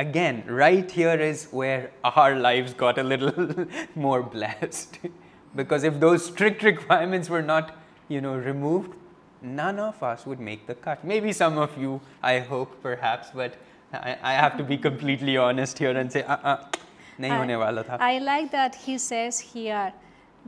again, 0.00 0.42
right 0.46 0.90
here 0.90 1.20
is 1.20 1.44
where 1.50 1.90
our 2.04 2.34
lives 2.36 2.74
got 2.74 2.98
a 2.98 3.02
little 3.02 3.66
more 3.94 4.22
blessed. 4.22 4.98
because 5.56 5.84
if 5.84 6.00
those 6.00 6.24
strict 6.24 6.62
requirements 6.62 7.28
were 7.28 7.42
not, 7.42 7.76
you 8.08 8.20
know, 8.20 8.34
removed, 8.36 8.94
none 9.42 9.78
of 9.78 10.02
us 10.02 10.26
would 10.26 10.40
make 10.40 10.66
the 10.66 10.74
cut. 10.74 11.04
Maybe 11.04 11.32
some 11.32 11.58
of 11.58 11.76
you, 11.78 12.00
I 12.22 12.38
hope, 12.38 12.82
perhaps, 12.82 13.28
but 13.34 13.56
I, 13.92 14.16
I 14.22 14.32
have 14.32 14.56
to 14.58 14.64
be 14.64 14.78
completely 14.78 15.36
honest 15.36 15.78
here 15.78 15.96
and 15.96 16.10
say, 16.10 16.22
uh-uh, 16.22 16.64
hone 17.20 17.58
wala 17.58 17.84
tha. 17.84 17.98
I 18.00 18.18
like 18.18 18.50
that 18.52 18.74
he 18.74 18.96
says 18.98 19.40
here 19.40 19.92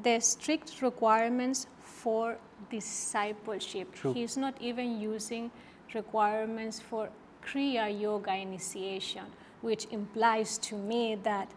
the 0.02 0.20
strict 0.20 0.80
requirements 0.80 1.66
for 2.02 2.36
discipleship. 2.70 3.94
True. 3.94 4.12
He's 4.12 4.36
not 4.36 4.54
even 4.60 5.00
using 5.00 5.50
requirements 5.94 6.80
for 6.80 7.08
Kriya 7.44 7.86
Yoga 8.00 8.34
initiation 8.34 9.24
which 9.62 9.86
implies 9.90 10.58
to 10.58 10.76
me 10.76 11.16
that 11.22 11.50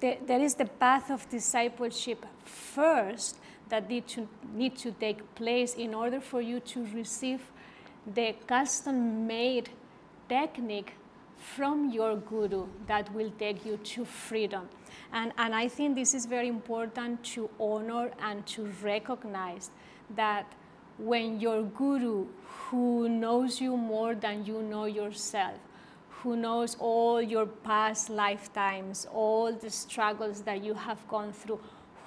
there, 0.00 0.16
there 0.26 0.40
is 0.40 0.54
the 0.56 0.64
path 0.64 1.10
of 1.10 1.28
discipleship 1.28 2.26
first 2.44 3.36
that 3.68 3.88
need 3.88 4.08
to, 4.08 4.28
need 4.54 4.76
to 4.78 4.90
take 4.90 5.34
place 5.36 5.74
in 5.74 5.94
order 5.94 6.20
for 6.20 6.40
you 6.40 6.58
to 6.60 6.84
receive 6.92 7.40
the 8.14 8.34
custom 8.46 9.26
made 9.26 9.70
technique 10.28 10.94
from 11.36 11.90
your 11.90 12.16
guru 12.16 12.66
that 12.86 13.12
will 13.14 13.30
take 13.38 13.64
you 13.64 13.76
to 13.78 14.04
freedom. 14.04 14.68
And, 15.12 15.32
and 15.38 15.54
I 15.54 15.68
think 15.68 15.94
this 15.94 16.14
is 16.14 16.26
very 16.26 16.48
important 16.48 17.22
to 17.34 17.48
honor 17.60 18.10
and 18.20 18.44
to 18.48 18.72
recognize 18.82 19.70
that 20.16 20.46
when 20.98 21.40
your 21.40 21.62
guru, 21.62 22.26
who 22.44 23.08
knows 23.08 23.60
you 23.60 23.76
more 23.76 24.14
than 24.14 24.44
you 24.44 24.62
know 24.62 24.84
yourself, 24.84 25.58
who 26.10 26.36
knows 26.36 26.76
all 26.78 27.20
your 27.20 27.46
past 27.46 28.10
lifetimes, 28.10 29.06
all 29.12 29.52
the 29.52 29.70
struggles 29.70 30.42
that 30.42 30.62
you 30.62 30.74
have 30.74 31.06
gone 31.08 31.32
through, 31.32 31.58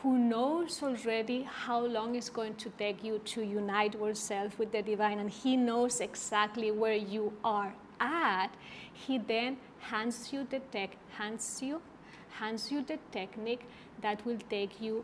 who 0.02 0.18
knows 0.18 0.82
already 0.84 1.44
how 1.44 1.80
long 1.86 2.16
it's 2.16 2.30
going 2.30 2.56
to 2.56 2.70
take 2.72 3.04
you 3.04 3.20
to 3.20 3.42
unite 3.42 3.96
yourself 3.96 4.58
with 4.60 4.72
the 4.72 4.82
divine, 4.82 5.20
and 5.20 5.30
he 5.30 5.58
knows 5.58 6.00
exactly 6.00 6.72
where 6.72 6.96
you 6.96 7.34
are 7.44 7.74
at, 8.00 8.50
he 8.94 9.18
then 9.18 9.58
hands 9.80 10.32
you 10.32 10.48
the 10.50 10.60
tech, 10.72 10.96
hands 11.18 11.60
you, 11.62 11.82
hands 12.30 12.72
you 12.72 12.84
the 12.84 13.00
technique 13.12 13.66
that 14.02 14.26
will 14.26 14.38
take 14.50 14.80
you 14.80 15.04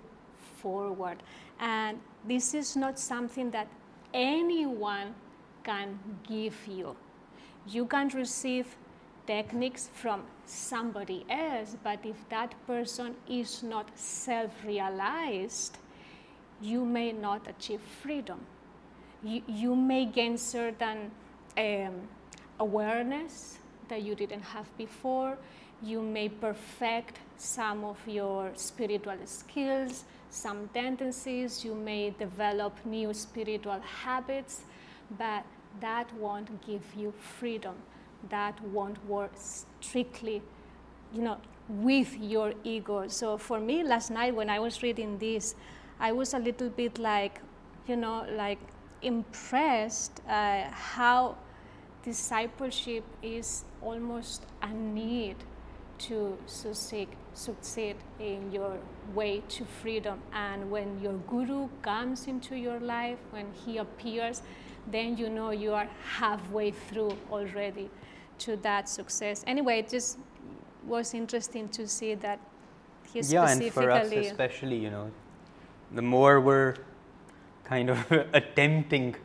forward. 0.62 1.18
And 1.60 2.00
this 2.28 2.54
is 2.54 2.76
not 2.76 3.00
something 3.00 3.52
that 3.52 3.68
anyone 4.14 5.14
can 5.64 6.00
give 6.28 6.56
you. 6.68 6.96
You 7.68 7.86
can 7.86 8.10
receive 8.10 8.76
techniques 9.28 9.90
from 9.94 10.24
somebody 10.46 11.26
else, 11.30 11.76
but 11.84 12.00
if 12.04 12.18
that 12.30 12.56
person 12.68 13.16
is 13.30 13.64
not 13.64 13.90
self 13.98 14.52
realized, 14.66 15.78
you 16.62 16.86
may 16.86 17.12
not 17.12 17.48
achieve 17.48 17.82
freedom. 18.02 18.40
You, 19.24 19.42
you 19.48 19.76
may 19.76 20.06
gain 20.06 20.38
certain 20.38 21.12
um, 21.58 22.08
awareness 22.60 23.60
that 23.88 24.02
you 24.02 24.16
didn't 24.16 24.42
have 24.42 24.66
before. 24.78 25.38
You 25.82 26.02
may 26.02 26.30
perfect 26.30 27.20
some 27.38 27.84
of 27.84 27.98
your 28.08 28.52
spiritual 28.56 29.18
skills, 29.26 30.06
some 30.32 30.68
tendencies. 30.74 31.64
You 31.64 31.76
may 31.76 32.10
develop 32.18 32.84
new 32.86 33.14
spiritual 33.14 33.82
habits, 34.04 34.62
but 35.18 35.46
that 35.80 36.12
won't 36.16 36.66
give 36.66 36.84
you 36.96 37.14
freedom 37.40 37.76
that 38.30 38.62
won't 38.66 39.04
work 39.06 39.32
strictly, 39.36 40.42
you 41.14 41.22
know, 41.22 41.38
with 41.68 42.18
your 42.20 42.54
ego. 42.64 43.08
So 43.08 43.38
for 43.38 43.60
me, 43.60 43.84
last 43.84 44.12
night 44.12 44.36
when 44.36 44.50
I 44.50 44.60
was 44.60 44.84
reading 44.84 45.18
this, 45.18 45.56
I 46.00 46.12
was 46.12 46.34
a 46.34 46.40
little 46.40 46.70
bit 46.70 47.00
like, 47.00 47.42
you 47.88 47.96
know, 47.96 48.26
like 48.34 48.60
impressed 49.02 50.22
uh, 50.28 50.64
how 50.70 51.38
discipleship 52.04 53.04
is 53.22 53.64
almost 53.82 54.46
a 54.62 54.70
need 54.70 55.36
to 56.08 56.38
succeed, 56.46 57.10
succeed 57.34 57.96
in 58.20 58.52
your 58.52 58.78
way 59.14 59.42
to 59.50 59.66
freedom. 59.66 60.20
And 60.34 60.70
when 60.72 61.00
your 61.02 61.14
guru 61.28 61.70
comes 61.82 62.28
into 62.28 62.56
your 62.56 62.80
life, 62.80 63.18
when 63.32 63.48
he 63.66 63.78
appears, 63.78 64.42
then 64.88 65.18
you 65.18 65.30
know 65.30 65.52
you 65.52 65.74
are 65.74 65.90
halfway 66.04 66.72
through 66.72 67.18
already 67.32 67.90
to 68.40 68.58
that 68.58 68.90
success. 68.90 69.44
Anyway, 69.46 69.80
it 69.80 69.90
just 69.90 70.18
was 70.86 71.14
interesting 71.14 71.70
to 71.70 71.88
see 71.88 72.16
that 72.16 72.40
he 73.14 73.22
specifically. 73.22 73.36
yeah, 73.36 73.66
and 73.66 73.74
for 73.74 73.92
us 73.92 74.12
especially, 74.12 74.78
you 74.78 74.90
know, 74.90 75.12
the 75.94 76.02
more 76.02 76.40
we're 76.40 76.76
kind 77.64 77.90
of 77.90 78.12
attempting 78.34 79.14
mm. 79.14 79.18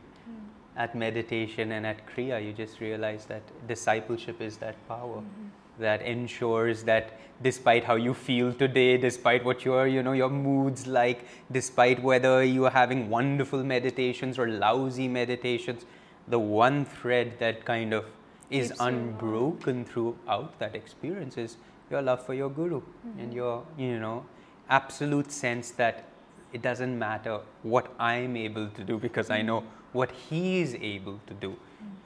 at 0.76 0.95
meditation 0.95 1.73
and 1.73 1.87
at 1.87 2.06
kriya, 2.06 2.45
you 2.45 2.52
just 2.52 2.80
realize 2.80 3.25
that 3.26 3.42
discipleship 3.66 4.40
is 4.40 4.56
that 4.59 4.76
power 4.88 5.18
mm-hmm. 5.18 5.45
That 5.78 6.02
ensures 6.02 6.83
that 6.85 7.18
despite 7.42 7.85
how 7.85 7.97
you 7.97 8.14
feel 8.14 8.52
today, 8.52 8.97
despite 8.97 9.45
what 9.45 9.64
your 9.64 9.87
you 9.87 10.02
know 10.02 10.12
your 10.12 10.30
moods 10.30 10.87
like, 10.87 11.25
despite 11.52 12.02
whether 12.02 12.42
you 12.42 12.64
are 12.64 12.71
having 12.71 13.09
wonderful 13.11 13.62
meditations 13.62 14.38
or 14.38 14.49
lousy 14.49 15.09
meditations, 15.09 15.85
the 16.28 16.38
one 16.38 16.85
thread 16.85 17.38
that 17.38 17.64
kind 17.64 17.92
of 17.92 18.04
is 18.50 18.73
unbroken 18.80 19.85
throughout 19.85 20.59
that 20.59 20.75
experience 20.75 21.37
is 21.37 21.56
your 21.90 22.02
love 22.02 22.25
for 22.25 22.35
your 22.35 22.49
guru 22.49 22.80
mm-hmm. 22.80 23.21
and 23.21 23.35
your 23.35 23.64
you 23.76 23.99
know 23.99 24.25
absolute 24.68 25.30
sense 25.30 25.71
that 25.73 26.04
it 26.52 26.62
doesn't 26.62 26.99
matter 26.99 27.40
what 27.62 27.92
I'm 27.99 28.37
able 28.37 28.68
to 28.68 28.85
do 28.85 28.99
because 28.99 29.26
mm-hmm. 29.26 29.40
I 29.40 29.42
know 29.42 29.64
what 29.92 30.11
he 30.11 30.61
is 30.61 30.75
able 30.80 31.21
to 31.26 31.35
do. 31.35 31.56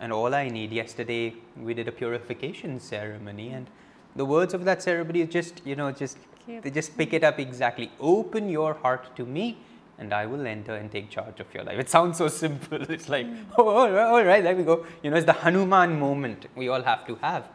And 0.01 0.13
all 0.13 0.35
I 0.35 0.49
need 0.49 0.73
yesterday 0.73 1.35
we 1.57 1.75
did 1.75 1.89
a 1.89 1.93
purification 1.93 2.81
ceremony 2.81 3.51
and 3.51 3.69
the 4.17 4.25
words 4.25 4.55
of 4.55 4.65
that 4.65 4.83
ceremony 4.83 5.21
is 5.21 5.29
just 5.29 5.63
you 5.65 5.77
know 5.77 5.93
just 5.93 6.19
Cute. 6.45 6.63
they 6.63 6.71
just 6.71 6.97
pick 6.97 7.13
it 7.13 7.23
up 7.23 7.39
exactly 7.39 7.91
open 8.01 8.49
your 8.49 8.75
heart 8.75 9.15
to 9.17 9.27
me 9.27 9.59
and 10.01 10.15
I 10.15 10.25
will 10.25 10.47
enter 10.47 10.75
and 10.75 10.91
take 10.91 11.11
charge 11.11 11.41
of 11.41 11.55
your 11.55 11.63
life. 11.63 11.79
It 11.79 11.91
sounds 11.91 12.17
so 12.17 12.29
simple. 12.29 12.81
It's 12.91 13.11
like, 13.11 13.27
mm. 13.27 13.45
oh, 13.59 13.69
all 13.69 13.91
right, 13.91 14.07
all 14.07 14.25
right, 14.25 14.43
there 14.43 14.57
we 14.57 14.65
go. 14.65 14.87
You 15.03 15.11
know, 15.11 15.17
it's 15.19 15.27
the 15.27 15.35
Hanuman 15.35 16.01
moment 16.01 16.47
we 16.57 16.69
all 16.69 16.83
have 16.83 17.07
to 17.07 17.17
have. 17.17 17.47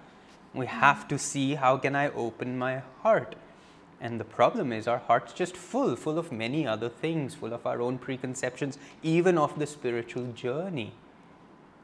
We 0.53 0.67
have 0.67 1.08
to 1.08 1.17
see 1.17 1.55
how 1.55 1.77
can 1.77 1.96
I 1.96 2.10
open 2.10 2.58
my 2.58 2.84
heart. 3.01 3.36
And 4.00 4.20
the 4.20 4.25
problem 4.25 4.72
is 4.72 4.88
our 4.88 5.00
heart's 5.00 5.34
just 5.34 5.58
full, 5.58 5.96
full 5.96 6.20
of 6.20 6.32
many 6.32 6.67
other 6.67 6.88
things, 6.88 7.34
full 7.34 7.53
of 7.53 7.65
our 7.65 7.82
own 7.82 7.98
preconceptions, 7.98 8.77
even 9.01 9.38
of 9.38 9.58
the 9.58 9.65
spiritual 9.65 10.27
journey. 10.34 10.94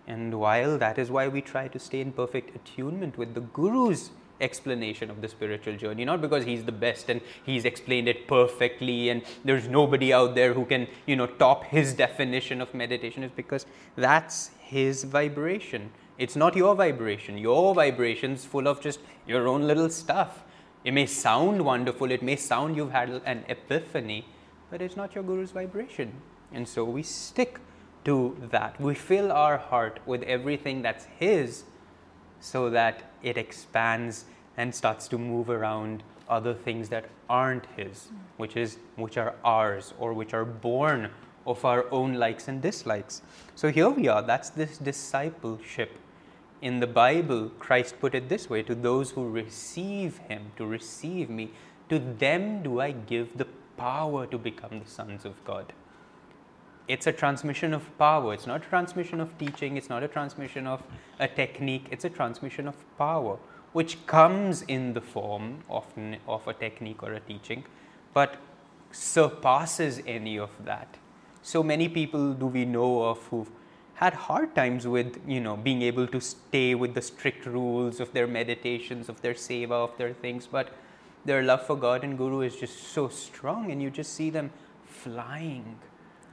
And 0.07 0.39
while 0.39 0.77
that 0.77 0.97
is 0.97 1.09
why 1.09 1.27
we 1.27 1.41
try 1.41 1.67
to 1.67 1.79
stay 1.79 2.01
in 2.01 2.11
perfect 2.11 2.55
attunement 2.55 3.17
with 3.17 3.33
the 3.33 3.41
Guru's 3.41 4.11
explanation 4.41 5.09
of 5.09 5.21
the 5.21 5.27
spiritual 5.27 5.77
journey, 5.77 6.03
not 6.03 6.19
because 6.19 6.43
he's 6.43 6.63
the 6.63 6.71
best 6.71 7.09
and 7.09 7.21
he's 7.45 7.63
explained 7.63 8.07
it 8.07 8.27
perfectly 8.27 9.09
and 9.09 9.21
there's 9.45 9.67
nobody 9.67 10.11
out 10.11 10.35
there 10.35 10.53
who 10.53 10.65
can, 10.65 10.87
you 11.05 11.15
know, 11.15 11.27
top 11.27 11.63
his 11.65 11.93
definition 11.93 12.59
of 12.59 12.73
meditation, 12.73 13.23
is 13.23 13.31
because 13.35 13.65
that's 13.95 14.49
his 14.59 15.03
vibration. 15.03 15.91
It's 16.17 16.35
not 16.35 16.55
your 16.55 16.75
vibration. 16.75 17.37
Your 17.37 17.73
vibration's 17.73 18.45
full 18.45 18.67
of 18.67 18.81
just 18.81 18.99
your 19.27 19.47
own 19.47 19.61
little 19.63 19.89
stuff. 19.89 20.43
It 20.83 20.93
may 20.93 21.05
sound 21.05 21.63
wonderful, 21.63 22.11
it 22.11 22.23
may 22.23 22.35
sound 22.35 22.75
you've 22.75 22.91
had 22.91 23.21
an 23.25 23.45
epiphany, 23.47 24.25
but 24.71 24.81
it's 24.81 24.97
not 24.97 25.13
your 25.13 25.23
guru's 25.23 25.51
vibration. 25.51 26.11
And 26.51 26.67
so 26.67 26.83
we 26.83 27.03
stick 27.03 27.59
to 28.05 28.35
that. 28.51 28.79
We 28.79 28.95
fill 28.95 29.31
our 29.31 29.57
heart 29.57 29.99
with 30.05 30.23
everything 30.23 30.81
that's 30.81 31.05
his 31.19 31.63
so 32.39 32.69
that 32.69 33.03
it 33.21 33.37
expands 33.37 34.25
and 34.57 34.73
starts 34.73 35.07
to 35.09 35.17
move 35.17 35.49
around 35.49 36.03
other 36.27 36.53
things 36.53 36.89
that 36.89 37.05
aren't 37.29 37.65
his, 37.77 38.09
which 38.37 38.55
is 38.55 38.77
which 38.95 39.17
are 39.17 39.35
ours 39.43 39.93
or 39.99 40.13
which 40.13 40.33
are 40.33 40.45
born 40.45 41.09
of 41.45 41.63
our 41.65 41.85
own 41.91 42.13
likes 42.13 42.47
and 42.47 42.61
dislikes. 42.61 43.21
So 43.55 43.69
here 43.69 43.89
we 43.89 44.07
are, 44.07 44.21
that's 44.21 44.49
this 44.49 44.77
discipleship. 44.77 45.97
In 46.61 46.79
the 46.79 46.87
Bible, 46.87 47.49
Christ 47.57 47.99
put 47.99 48.13
it 48.13 48.29
this 48.29 48.49
way 48.49 48.61
to 48.63 48.75
those 48.75 49.11
who 49.11 49.27
receive 49.29 50.19
him, 50.29 50.51
to 50.57 50.65
receive 50.65 51.29
me, 51.29 51.51
to 51.89 51.97
them 51.99 52.61
do 52.61 52.79
I 52.79 52.91
give 52.91 53.37
the 53.37 53.47
power 53.77 54.27
to 54.27 54.37
become 54.37 54.79
the 54.79 54.89
sons 54.89 55.25
of 55.25 55.43
God. 55.43 55.73
It's 56.91 57.07
a 57.07 57.13
transmission 57.13 57.73
of 57.73 57.83
power. 57.97 58.33
It's 58.33 58.45
not 58.45 58.65
a 58.65 58.67
transmission 58.67 59.21
of 59.21 59.37
teaching. 59.37 59.77
It's 59.77 59.87
not 59.87 60.03
a 60.03 60.09
transmission 60.09 60.67
of 60.67 60.83
a 61.21 61.27
technique. 61.27 61.85
It's 61.89 62.03
a 62.03 62.09
transmission 62.09 62.67
of 62.67 62.75
power, 62.97 63.37
which 63.71 64.05
comes 64.07 64.63
in 64.63 64.91
the 64.93 64.99
form 64.99 65.59
often 65.69 66.17
of 66.27 66.45
a 66.49 66.53
technique 66.53 67.01
or 67.01 67.13
a 67.13 67.21
teaching, 67.21 67.63
but 68.13 68.35
surpasses 68.91 70.01
any 70.05 70.37
of 70.37 70.49
that. 70.65 70.97
So 71.41 71.63
many 71.63 71.87
people 71.87 72.33
do 72.33 72.47
we 72.47 72.65
know 72.65 73.03
of 73.03 73.25
who've 73.27 73.49
had 73.93 74.13
hard 74.13 74.53
times 74.53 74.85
with 74.85 75.21
you 75.25 75.39
know 75.39 75.55
being 75.55 75.83
able 75.83 76.07
to 76.07 76.19
stay 76.19 76.75
with 76.75 76.93
the 76.93 77.01
strict 77.01 77.45
rules 77.45 78.01
of 78.01 78.11
their 78.11 78.27
meditations, 78.27 79.07
of 79.07 79.21
their 79.21 79.35
seva, 79.35 79.79
of 79.87 79.97
their 79.97 80.11
things, 80.11 80.45
but 80.45 80.75
their 81.23 81.41
love 81.41 81.65
for 81.65 81.77
God 81.77 82.03
and 82.03 82.17
Guru 82.17 82.41
is 82.41 82.57
just 82.57 82.83
so 82.89 83.07
strong, 83.07 83.71
and 83.71 83.81
you 83.81 83.89
just 83.89 84.13
see 84.13 84.29
them 84.29 84.51
flying. 84.83 85.79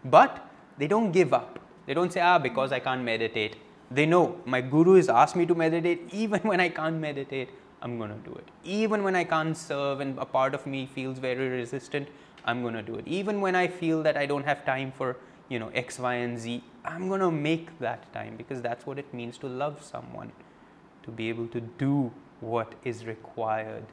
But 0.05 0.48
they 0.79 0.87
don't 0.87 1.13
give 1.13 1.33
up. 1.33 1.59
They 1.87 1.95
don't 1.95 2.13
say, 2.13 2.21
ah, 2.21 2.39
because 2.39 2.73
I 2.73 2.81
can't 2.81 3.03
meditate. 3.03 3.57
They 3.91 4.07
know 4.07 4.41
my 4.45 4.61
Guru 4.61 4.95
has 4.97 5.09
asked 5.09 5.37
me 5.37 5.47
to 5.47 5.55
meditate, 5.55 6.09
even 6.13 6.41
when 6.41 6.61
I 6.61 6.69
can't 6.69 7.01
meditate, 7.01 7.49
I'm 7.81 7.99
going 7.99 8.11
to 8.11 8.29
do 8.29 8.35
it. 8.37 8.49
Even 8.65 9.03
when 9.03 9.17
I 9.17 9.25
can't 9.25 9.57
serve 9.57 10.01
and 10.01 10.19
a 10.19 10.25
part 10.25 10.55
of 10.55 10.67
me 10.67 10.87
feels 10.87 11.19
very 11.19 11.49
resistant, 11.49 12.09
I'm 12.45 12.63
going 12.63 12.75
to 12.75 12.83
do 12.83 12.97
it. 12.97 13.07
Even 13.07 13.41
when 13.41 13.55
I 13.55 13.69
feel 13.69 14.03
that 14.03 14.17
I 14.17 14.27
don't 14.27 14.45
have 14.45 14.65
time 14.65 14.93
for, 14.93 15.17
you 15.49 15.59
know, 15.59 15.69
X, 15.75 15.99
Y, 15.99 16.15
and 16.15 16.39
Z, 16.39 16.63
I'm 16.85 17.09
going 17.09 17.21
to 17.21 17.31
make 17.31 17.79
that 17.79 18.13
time 18.13 18.37
because 18.37 18.61
that's 18.63 18.87
what 18.87 18.99
it 18.99 19.13
means 19.15 19.39
to 19.39 19.47
love 19.47 19.83
someone, 19.83 20.33
to 21.05 21.11
be 21.11 21.29
able 21.29 21.47
to 21.49 21.61
do 21.61 22.13
what 22.41 22.75
is 22.85 23.05
required. 23.05 23.85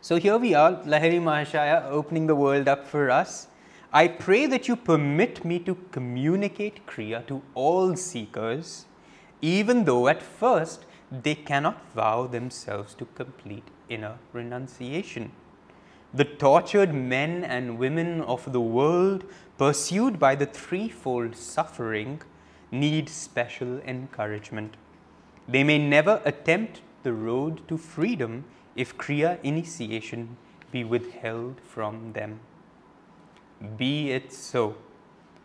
So 0.00 0.16
here 0.16 0.38
we 0.38 0.54
are, 0.54 0.72
Lahiri 0.72 1.20
Mahashaya 1.20 1.84
opening 1.86 2.26
the 2.26 2.34
world 2.34 2.68
up 2.68 2.86
for 2.86 3.10
us. 3.10 3.48
I 3.92 4.08
pray 4.08 4.46
that 4.46 4.68
you 4.68 4.76
permit 4.76 5.44
me 5.44 5.58
to 5.60 5.76
communicate 5.92 6.86
Kriya 6.86 7.26
to 7.28 7.42
all 7.54 7.96
seekers, 7.96 8.86
even 9.40 9.84
though 9.84 10.08
at 10.08 10.22
first 10.22 10.84
they 11.10 11.34
cannot 11.34 11.92
vow 11.92 12.26
themselves 12.26 12.94
to 12.94 13.06
complete 13.14 13.68
inner 13.88 14.18
renunciation 14.32 15.32
the 16.14 16.24
tortured 16.24 16.94
men 16.94 17.44
and 17.44 17.78
women 17.78 18.22
of 18.22 18.50
the 18.52 18.60
world 18.60 19.24
pursued 19.58 20.18
by 20.18 20.34
the 20.34 20.46
threefold 20.46 21.36
suffering 21.36 22.22
need 22.70 23.08
special 23.10 23.78
encouragement. 23.80 24.76
They 25.46 25.64
may 25.64 25.78
never 25.78 26.22
attempt 26.24 26.80
the 27.02 27.12
road 27.12 27.66
to 27.68 27.76
freedom 27.76 28.44
if 28.74 28.96
Kriya 28.96 29.38
initiation 29.42 30.38
be 30.72 30.82
withheld 30.82 31.60
from 31.60 32.12
them. 32.14 32.40
Be 33.76 34.10
it 34.10 34.32
so. 34.32 34.76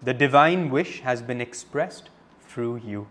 The 0.01 0.13
divine 0.13 0.69
wish 0.69 1.01
has 1.01 1.21
been 1.21 1.41
expressed 1.41 2.09
through 2.41 2.81
you. 2.85 3.07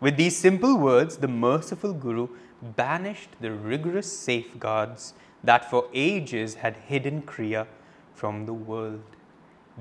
With 0.00 0.16
these 0.16 0.36
simple 0.36 0.76
words, 0.76 1.18
the 1.18 1.28
merciful 1.28 1.92
Guru 1.92 2.28
banished 2.62 3.30
the 3.40 3.52
rigorous 3.52 4.10
safeguards 4.16 5.14
that 5.44 5.70
for 5.70 5.88
ages 5.92 6.54
had 6.56 6.76
hidden 6.76 7.22
Kriya 7.22 7.66
from 8.14 8.46
the 8.46 8.52
world. 8.52 9.02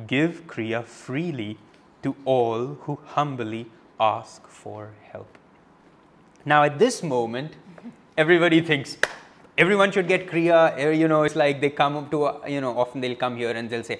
Give 0.06 0.46
Kriya 0.48 0.84
freely 0.86 1.58
to 2.04 2.16
all 2.26 2.78
who 2.82 3.00
humbly 3.04 3.72
ask 4.00 4.48
for 4.48 4.92
help. 5.12 5.38
Now, 6.46 6.64
at 6.64 6.78
this 6.78 7.02
moment, 7.02 7.54
everybody 8.18 8.62
thinks 8.62 8.98
everyone 9.58 9.92
should 9.92 10.08
get 10.08 10.28
Kriya. 10.28 10.78
Eh, 10.78 10.92
you 10.92 11.08
know, 11.08 11.24
it's 11.24 11.36
like 11.36 11.62
they 11.62 11.70
come 11.72 11.98
up 11.98 12.12
to, 12.12 12.42
you 12.48 12.62
know, 12.62 12.78
often 12.78 13.02
they'll 13.02 13.16
come 13.16 13.38
here 13.38 13.52
and 13.52 13.70
they'll 13.70 13.84
say, 13.84 14.00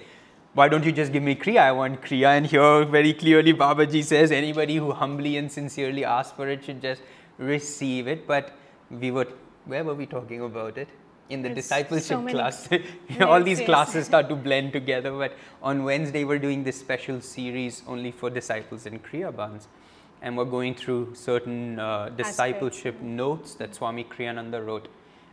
why 0.58 0.68
don't 0.68 0.84
you 0.84 0.92
just 0.92 1.14
give 1.14 1.22
me 1.22 1.36
Kriya? 1.36 1.60
I 1.60 1.72
want 1.72 2.02
Kriya. 2.02 2.30
And 2.38 2.48
here, 2.48 2.84
very 2.86 3.14
clearly, 3.14 3.54
Babaji 3.54 4.04
says 4.04 4.32
anybody 4.32 4.78
who 4.78 4.92
humbly 4.92 5.38
and 5.38 5.52
sincerely 5.52 6.04
asks 6.04 6.36
for 6.36 6.48
it 6.50 6.64
should 6.64 6.82
just 6.82 7.04
receive 7.38 8.08
it. 8.08 8.26
But 8.26 8.54
we 8.90 9.12
were, 9.12 9.28
where 9.66 9.84
were 9.84 9.94
we 9.94 10.08
talking 10.08 10.42
about 10.42 10.78
it? 10.78 10.90
in 11.30 11.42
the 11.42 11.50
discipleship 11.50 12.20
so 12.20 12.26
class. 12.26 12.70
all 13.22 13.44
these 13.44 13.60
classes 13.60 14.06
start 14.06 14.30
to 14.30 14.36
blend 14.36 14.72
together. 14.72 15.12
But 15.12 15.34
on 15.62 15.84
Wednesday, 15.84 16.24
we're 16.24 16.40
doing 16.40 16.64
this 16.64 16.80
special 16.80 17.20
series 17.20 17.84
only 17.86 18.12
for 18.14 18.30
disciples 18.30 18.86
in 18.86 19.00
Kriyabans. 19.00 19.68
And 20.22 20.38
we're 20.38 20.46
going 20.46 20.74
through 20.74 21.16
certain 21.16 21.80
uh, 21.80 22.10
discipleship 22.16 23.02
notes 23.02 23.56
that 23.56 23.76
Swami 23.76 24.06
Kriyananda 24.06 24.66
wrote 24.66 24.88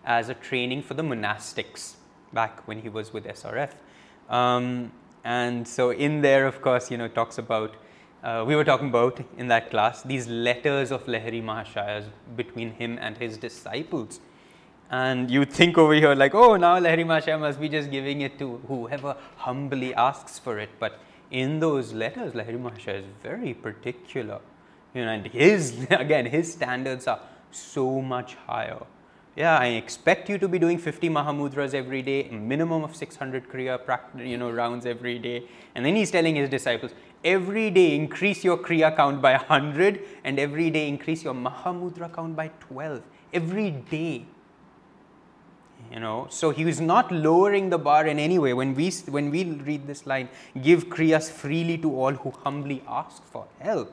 as 0.05 0.29
a 0.29 0.35
training 0.35 0.83
for 0.83 0.95
the 0.95 1.05
monastics 1.05 1.95
back 2.33 2.67
when 2.67 2.83
he 2.83 2.89
was 2.89 3.13
with 3.13 3.25
SRF. 3.25 3.71
Um, 4.29 4.91
and 5.25 5.67
so 5.67 5.91
in 5.91 6.21
there, 6.21 6.47
of 6.47 6.61
course, 6.61 6.91
you 6.91 6.99
know, 6.99 7.09
talks 7.09 7.39
about, 7.39 7.75
uh, 8.23 8.45
we 8.47 8.55
were 8.55 8.65
talking 8.65 8.89
about 8.89 9.21
in 9.39 9.49
that 9.49 9.71
class, 9.71 10.03
these 10.03 10.29
letters 10.29 10.91
of 10.91 11.05
Lahiri 11.07 11.43
Mahashayas 11.43 12.05
between 12.37 12.73
him 12.73 12.99
and 13.01 13.17
his 13.17 13.37
disciples 13.37 14.21
and 14.91 15.31
you 15.31 15.45
think 15.45 15.79
over 15.79 15.95
here 15.95 16.15
like, 16.15 16.35
oh, 16.35 16.57
now 16.57 16.79
Lahiri 16.79 17.05
Mahashaya 17.05 17.41
must 17.41 17.61
be 17.61 17.69
just 17.69 17.91
giving 17.91 18.21
it 18.21 18.39
to 18.39 18.61
whoever 18.69 19.17
humbly 19.37 19.95
asks 19.95 20.39
for 20.39 20.59
it. 20.59 20.71
But 20.79 20.99
in 21.31 21.61
those 21.61 21.93
letters, 21.93 22.33
Lahiri 22.33 22.61
Mahashaya 22.61 23.01
is 23.01 23.07
very 23.23 23.55
particular. 23.55 24.41
You 24.95 25.05
know, 25.05 25.11
and 25.11 25.27
his, 25.27 25.87
again, 25.91 26.27
his 26.27 26.53
standards 26.53 27.07
are 27.07 27.21
so 27.51 28.01
much 28.01 28.35
higher. 28.47 28.83
Yeah, 29.37 29.59
I 29.59 29.67
expect 29.67 30.29
you 30.29 30.39
to 30.39 30.47
be 30.47 30.61
doing 30.61 30.79
50 30.79 31.09
Mahamudras 31.09 31.75
every 31.75 32.03
day, 32.03 32.29
minimum 32.31 32.85
of 32.85 32.95
600 32.95 33.49
Kriya 33.49 33.81
you 34.25 34.39
know, 34.39 34.51
rounds 34.51 34.87
every 34.87 35.19
day. 35.19 35.43
And 35.75 35.85
then 35.85 35.97
he's 35.97 36.13
telling 36.13 36.37
his 36.37 36.49
disciples, 36.49 36.93
every 37.25 37.71
day 37.71 37.97
increase 37.97 38.45
your 38.45 38.59
Kriya 38.59 38.95
count 38.95 39.21
by 39.21 39.33
100 39.33 40.01
and 40.23 40.39
every 40.39 40.71
day 40.71 40.87
increase 40.87 41.25
your 41.25 41.35
Mahamudra 41.35 42.15
count 42.15 42.37
by 42.37 42.49
12. 42.61 43.03
Every 43.33 43.71
day 43.71 44.27
you 45.93 46.01
know 46.01 46.27
so 46.31 46.51
he 46.51 46.65
was 46.65 46.81
not 46.81 47.11
lowering 47.13 47.71
the 47.71 47.79
bar 47.79 48.07
in 48.07 48.19
any 48.19 48.39
way 48.39 48.53
when 48.55 48.75
we 48.75 48.91
when 49.17 49.31
we 49.31 49.45
read 49.45 49.87
this 49.87 50.07
line 50.07 50.29
give 50.63 50.87
kriyas 50.89 51.31
freely 51.31 51.77
to 51.77 51.95
all 51.95 52.13
who 52.13 52.31
humbly 52.45 52.83
ask 52.89 53.23
for 53.25 53.47
help 53.61 53.93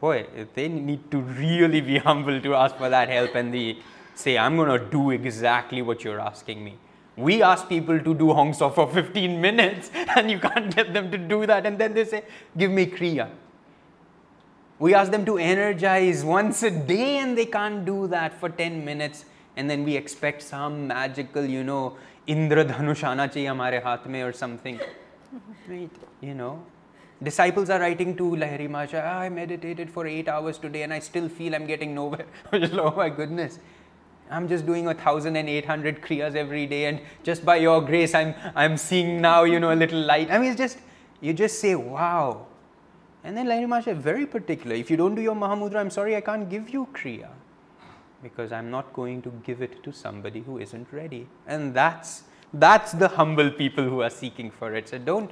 boy 0.00 0.24
they 0.54 0.68
need 0.68 1.10
to 1.10 1.20
really 1.20 1.80
be 1.80 1.98
humble 1.98 2.40
to 2.40 2.54
ask 2.54 2.76
for 2.76 2.88
that 2.88 3.08
help 3.08 3.34
and 3.34 3.52
they 3.52 3.76
say 4.14 4.38
i'm 4.38 4.56
going 4.56 4.68
to 4.68 4.84
do 4.90 5.10
exactly 5.10 5.82
what 5.82 6.04
you're 6.04 6.20
asking 6.20 6.62
me 6.64 6.76
we 7.16 7.42
ask 7.42 7.68
people 7.68 7.98
to 8.00 8.14
do 8.14 8.32
Hong 8.32 8.54
Sau 8.54 8.70
for 8.70 8.86
15 8.90 9.40
minutes 9.40 9.90
and 10.16 10.30
you 10.30 10.38
can't 10.38 10.74
get 10.74 10.94
them 10.94 11.10
to 11.10 11.18
do 11.18 11.44
that 11.44 11.66
and 11.66 11.78
then 11.78 11.92
they 11.92 12.04
say 12.04 12.24
give 12.56 12.70
me 12.70 12.86
kriya 12.86 13.28
we 14.78 14.94
ask 14.94 15.10
them 15.10 15.26
to 15.26 15.36
energize 15.36 16.24
once 16.24 16.62
a 16.62 16.70
day 16.70 17.18
and 17.18 17.36
they 17.36 17.44
can't 17.44 17.84
do 17.84 18.06
that 18.06 18.32
for 18.40 18.48
10 18.48 18.82
minutes 18.82 19.26
and 19.56 19.68
then 19.68 19.84
we 19.84 19.94
expect 19.94 20.40
some 20.40 20.86
magical, 20.86 21.44
you 21.44 21.62
know, 21.62 21.96
Indra 22.26 22.64
Dhanush 22.64 23.02
aana 23.08 23.26
chahiye 23.34 23.50
hamare 23.52 23.82
haath 23.82 24.06
mein 24.06 24.22
or 24.22 24.32
something. 24.32 24.80
right? 25.68 25.90
You 26.22 26.34
know, 26.34 26.62
disciples 27.22 27.68
are 27.68 27.78
writing 27.80 28.16
to 28.16 28.30
Lahiri 28.42 28.70
Mahasaya, 28.70 29.02
ah, 29.04 29.18
I 29.18 29.28
meditated 29.28 29.90
for 29.90 30.06
eight 30.06 30.28
hours 30.28 30.56
today 30.56 30.82
and 30.84 30.94
I 30.94 31.00
still 31.00 31.28
feel 31.28 31.54
I'm 31.54 31.66
getting 31.66 31.94
nowhere. 31.94 32.26
oh 32.54 32.94
my 32.96 33.10
goodness. 33.10 33.58
I'm 34.30 34.48
just 34.48 34.64
doing 34.66 34.88
a 34.88 34.94
thousand 34.94 35.36
and 35.36 35.48
eight 35.48 35.66
hundred 35.66 36.00
kriyas 36.02 36.34
every 36.34 36.66
day, 36.66 36.84
and 36.86 37.00
just 37.22 37.44
by 37.44 37.56
your 37.56 37.80
grace, 37.80 38.14
I'm 38.14 38.34
I'm 38.54 38.76
seeing 38.76 39.20
now, 39.20 39.42
you 39.44 39.60
know, 39.60 39.72
a 39.72 39.78
little 39.82 40.00
light. 40.00 40.30
I 40.30 40.38
mean, 40.38 40.50
it's 40.50 40.58
just 40.58 40.78
you 41.20 41.32
just 41.32 41.60
say, 41.60 41.74
wow. 41.74 42.46
And 43.22 43.36
then 43.36 43.46
Lahiri 43.46 43.66
Mahashaya 43.66 43.96
very 43.96 44.26
particular. 44.26 44.74
If 44.74 44.90
you 44.90 44.96
don't 44.96 45.14
do 45.14 45.20
your 45.20 45.34
Mahamudra, 45.34 45.76
I'm 45.76 45.90
sorry, 45.90 46.16
I 46.16 46.22
can't 46.22 46.48
give 46.48 46.70
you 46.70 46.88
kriya 46.94 47.28
because 48.22 48.52
I'm 48.52 48.70
not 48.70 48.92
going 48.92 49.22
to 49.22 49.30
give 49.44 49.62
it 49.62 49.82
to 49.82 49.92
somebody 49.92 50.40
who 50.40 50.58
isn't 50.58 50.92
ready. 50.92 51.26
And 51.46 51.74
that's 51.74 52.22
that's 52.52 52.92
the 52.92 53.08
humble 53.08 53.50
people 53.50 53.84
who 53.84 54.02
are 54.02 54.10
seeking 54.10 54.50
for 54.50 54.74
it. 54.74 54.88
So 54.88 54.98
don't, 54.98 55.30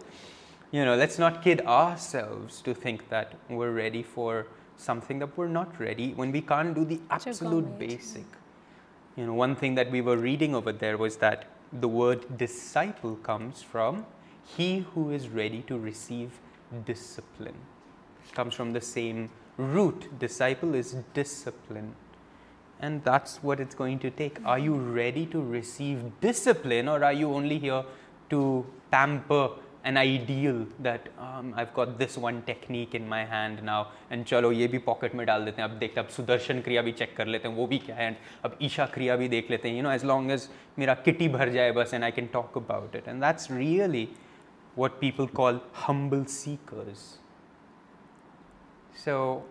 you 0.71 0.85
know, 0.85 0.97
let's 0.97 1.19
not 1.19 1.43
kid 1.43 1.63
ourselves 1.63 2.61
to 2.63 2.75
think 2.75 3.09
that 3.09 3.35
we're 3.49 3.73
ready 3.73 4.03
for 4.03 4.47
something 4.77 5.19
that 5.19 5.37
we're 5.37 5.49
not 5.49 5.81
ready 5.81 6.13
when 6.15 6.31
we 6.31 6.41
can't 6.41 6.75
do 6.75 6.85
the 6.85 7.01
absolute 7.11 7.79
basic. 7.79 8.25
You 9.19 9.27
know, 9.27 9.35
one 9.35 9.57
thing 9.57 9.75
that 9.75 9.91
we 9.91 10.01
were 10.01 10.17
reading 10.17 10.55
over 10.55 10.71
there 10.71 10.97
was 10.97 11.17
that 11.17 11.47
the 11.73 11.89
word 11.89 12.39
disciple 12.39 13.17
comes 13.17 13.63
from 13.65 14.07
he 14.57 14.87
who 14.95 15.11
is 15.11 15.29
ready 15.29 15.63
to 15.63 15.77
receive 15.77 16.39
discipline. 16.85 17.57
It 18.25 18.33
comes 18.33 18.55
from 18.55 18.73
the 18.75 18.81
same 18.81 19.31
root. 19.57 20.21
Disciple 20.21 20.77
is 20.77 20.95
discipline. 21.15 21.97
And 22.79 23.03
that's 23.03 23.43
what 23.43 23.59
it's 23.59 23.75
going 23.75 23.99
to 23.99 24.11
take. 24.11 24.39
Are 24.45 24.59
you 24.61 24.77
ready 24.77 25.27
to 25.27 25.43
receive 25.43 26.21
discipline 26.21 26.87
or 26.87 27.03
are 27.03 27.13
you 27.13 27.35
only 27.35 27.59
here 27.59 27.85
to 28.31 28.65
pamper 28.93 29.51
an 29.85 29.97
ideal 29.97 30.67
that 30.81 31.09
um, 31.19 31.55
I've 31.57 31.73
got 31.73 31.99
this 31.99 32.19
one 32.19 32.43
technique 32.43 32.95
in 32.95 33.09
my 33.09 33.25
hand 33.25 33.63
now 33.63 33.89
and 34.11 34.27
chalo 34.27 34.55
ye 34.57 34.69
bhi 34.69 34.85
pocket 34.85 35.15
mein 35.15 35.27
dal 35.27 35.45
dete 35.45 35.61
hain 35.61 35.71
ab 35.71 35.77
dekhte 35.83 35.99
ab 36.05 36.09
sudarshan 36.17 36.63
kriya 36.69 36.85
bhi 36.89 36.95
check 37.01 37.15
kar 37.19 37.27
lete 37.27 37.45
hain 37.49 37.57
wo 37.57 37.67
bhi 37.73 37.81
kya 37.85 37.99
hai 37.99 38.09
and 38.13 38.17
ab 38.49 38.57
isha 38.71 38.89
kriya 38.97 39.19
bhi 39.21 39.29
dekh 39.35 39.53
lete 39.55 39.69
hain 39.69 39.77
you 39.81 39.85
know 39.89 39.95
as 39.99 40.05
long 40.13 40.31
as 40.37 40.49
mera 40.77 40.97
kitty 41.05 41.29
bhar 41.37 41.49
jaye 41.59 41.75
bas 41.81 41.93
and 41.93 42.05
I 42.05 42.11
can 42.11 42.29
talk 42.29 42.57
about 42.57 42.95
it. 42.95 43.07
And 43.07 43.23
that's 43.23 43.51
really 43.51 44.09
what 44.75 45.01
people 45.01 45.27
call 45.27 45.63
humble 45.73 46.25
seekers. 46.27 47.19
So 49.05 49.45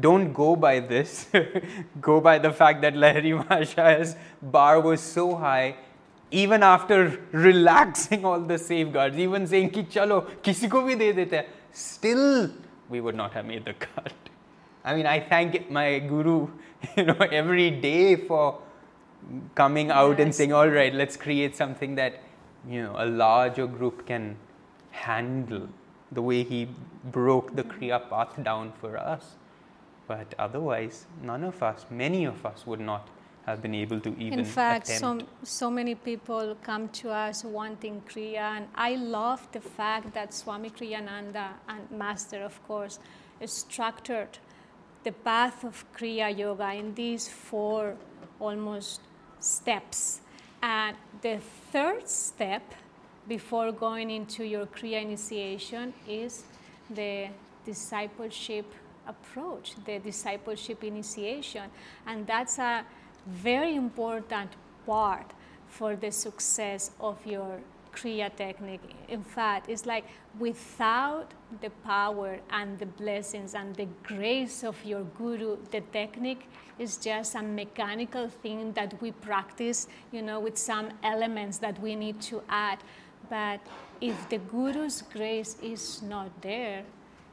don't 0.00 0.32
go 0.32 0.54
by 0.56 0.80
this. 0.80 1.28
Go 2.00 2.20
by 2.20 2.38
the 2.38 2.52
fact 2.52 2.82
that 2.82 2.94
Lahiri 2.94 3.32
maharaj's 3.36 4.16
bar 4.42 4.80
was 4.80 5.00
so 5.00 5.34
high 5.34 5.76
even 6.30 6.62
after 6.62 7.20
relaxing 7.32 8.24
all 8.24 8.40
the 8.40 8.58
safeguards, 8.58 9.18
even 9.18 9.46
saying 9.46 9.70
ki 9.70 9.84
chalo 9.84 10.24
kisi 10.42 10.70
ko 10.70 10.82
bhi 10.82 10.98
de 10.98 11.12
dete 11.12 11.46
still 11.72 12.50
we 12.88 13.00
would 13.00 13.14
not 13.14 13.32
have 13.32 13.46
made 13.46 13.64
the 13.64 13.74
cut. 13.74 14.12
I 14.84 14.94
mean, 14.94 15.06
I 15.06 15.20
thank 15.20 15.70
my 15.70 15.98
guru, 15.98 16.48
you 16.96 17.04
know, 17.04 17.16
every 17.30 17.70
day 17.70 18.16
for 18.16 18.60
coming 19.54 19.90
out 19.90 20.18
yes. 20.18 20.20
and 20.20 20.34
saying, 20.34 20.52
all 20.52 20.68
right, 20.68 20.94
let's 20.94 21.16
create 21.16 21.54
something 21.56 21.94
that, 21.96 22.20
you 22.68 22.82
know, 22.82 22.94
a 22.96 23.06
larger 23.06 23.66
group 23.66 24.06
can 24.06 24.36
handle 24.90 25.68
the 26.12 26.22
way 26.22 26.42
he 26.42 26.68
broke 27.04 27.54
the 27.54 27.62
Kriya 27.62 28.08
path 28.08 28.42
down 28.42 28.72
for 28.80 28.96
us. 28.96 29.36
But 30.08 30.34
otherwise, 30.38 31.06
none 31.22 31.44
of 31.44 31.62
us, 31.62 31.86
many 31.90 32.24
of 32.24 32.44
us 32.44 32.66
would 32.66 32.80
not 32.80 33.08
have 33.46 33.62
been 33.62 33.74
able 33.74 34.00
to 34.00 34.10
even 34.18 34.40
In 34.40 34.44
fact, 34.44 34.88
attempt. 34.88 35.00
so, 35.00 35.26
so 35.42 35.70
many 35.70 35.94
people 35.94 36.56
come 36.62 36.88
to 36.88 37.10
us 37.10 37.44
wanting 37.44 38.02
Kriya, 38.08 38.56
and 38.56 38.66
I 38.74 38.96
love 38.96 39.46
the 39.52 39.60
fact 39.60 40.12
that 40.14 40.34
Swami 40.34 40.70
Kriyananda, 40.70 41.48
and 41.68 41.90
Master, 41.90 42.42
of 42.42 42.62
course, 42.66 42.98
structured 43.46 44.38
the 45.04 45.12
path 45.12 45.64
of 45.64 45.84
Kriya 45.96 46.36
Yoga 46.36 46.72
in 46.74 46.94
these 46.94 47.28
four 47.28 47.96
almost 48.38 49.00
steps. 49.38 50.20
And 50.62 50.96
the 51.22 51.38
third 51.72 52.08
step 52.08 52.74
before 53.26 53.72
going 53.72 54.10
into 54.10 54.44
your 54.44 54.66
Kriya 54.66 55.02
initiation 55.02 55.94
is 56.06 56.44
the 56.90 57.28
discipleship 57.64 58.66
approach, 59.06 59.74
the 59.86 59.98
discipleship 59.98 60.84
initiation. 60.84 61.70
And 62.06 62.26
that's 62.26 62.58
a 62.58 62.84
very 63.26 63.74
important 63.74 64.50
part 64.86 65.32
for 65.68 65.96
the 65.96 66.10
success 66.10 66.90
of 67.00 67.24
your 67.24 67.60
Kriya 67.92 68.34
technique. 68.34 68.80
In 69.08 69.22
fact, 69.22 69.68
it's 69.68 69.84
like 69.84 70.04
without 70.38 71.32
the 71.60 71.70
power 71.84 72.38
and 72.50 72.78
the 72.78 72.86
blessings 72.86 73.54
and 73.54 73.74
the 73.74 73.88
grace 74.04 74.62
of 74.62 74.76
your 74.84 75.02
guru, 75.18 75.56
the 75.70 75.80
technique 75.92 76.48
is 76.78 76.96
just 76.96 77.34
a 77.34 77.42
mechanical 77.42 78.28
thing 78.28 78.72
that 78.72 79.00
we 79.02 79.12
practice, 79.12 79.88
you 80.12 80.22
know, 80.22 80.40
with 80.40 80.56
some 80.56 80.90
elements 81.02 81.58
that 81.58 81.80
we 81.80 81.94
need 81.94 82.20
to 82.22 82.42
add. 82.48 82.78
But 83.28 83.60
if 84.00 84.28
the 84.28 84.38
guru's 84.38 85.02
grace 85.02 85.56
is 85.62 86.02
not 86.02 86.30
there, 86.42 86.84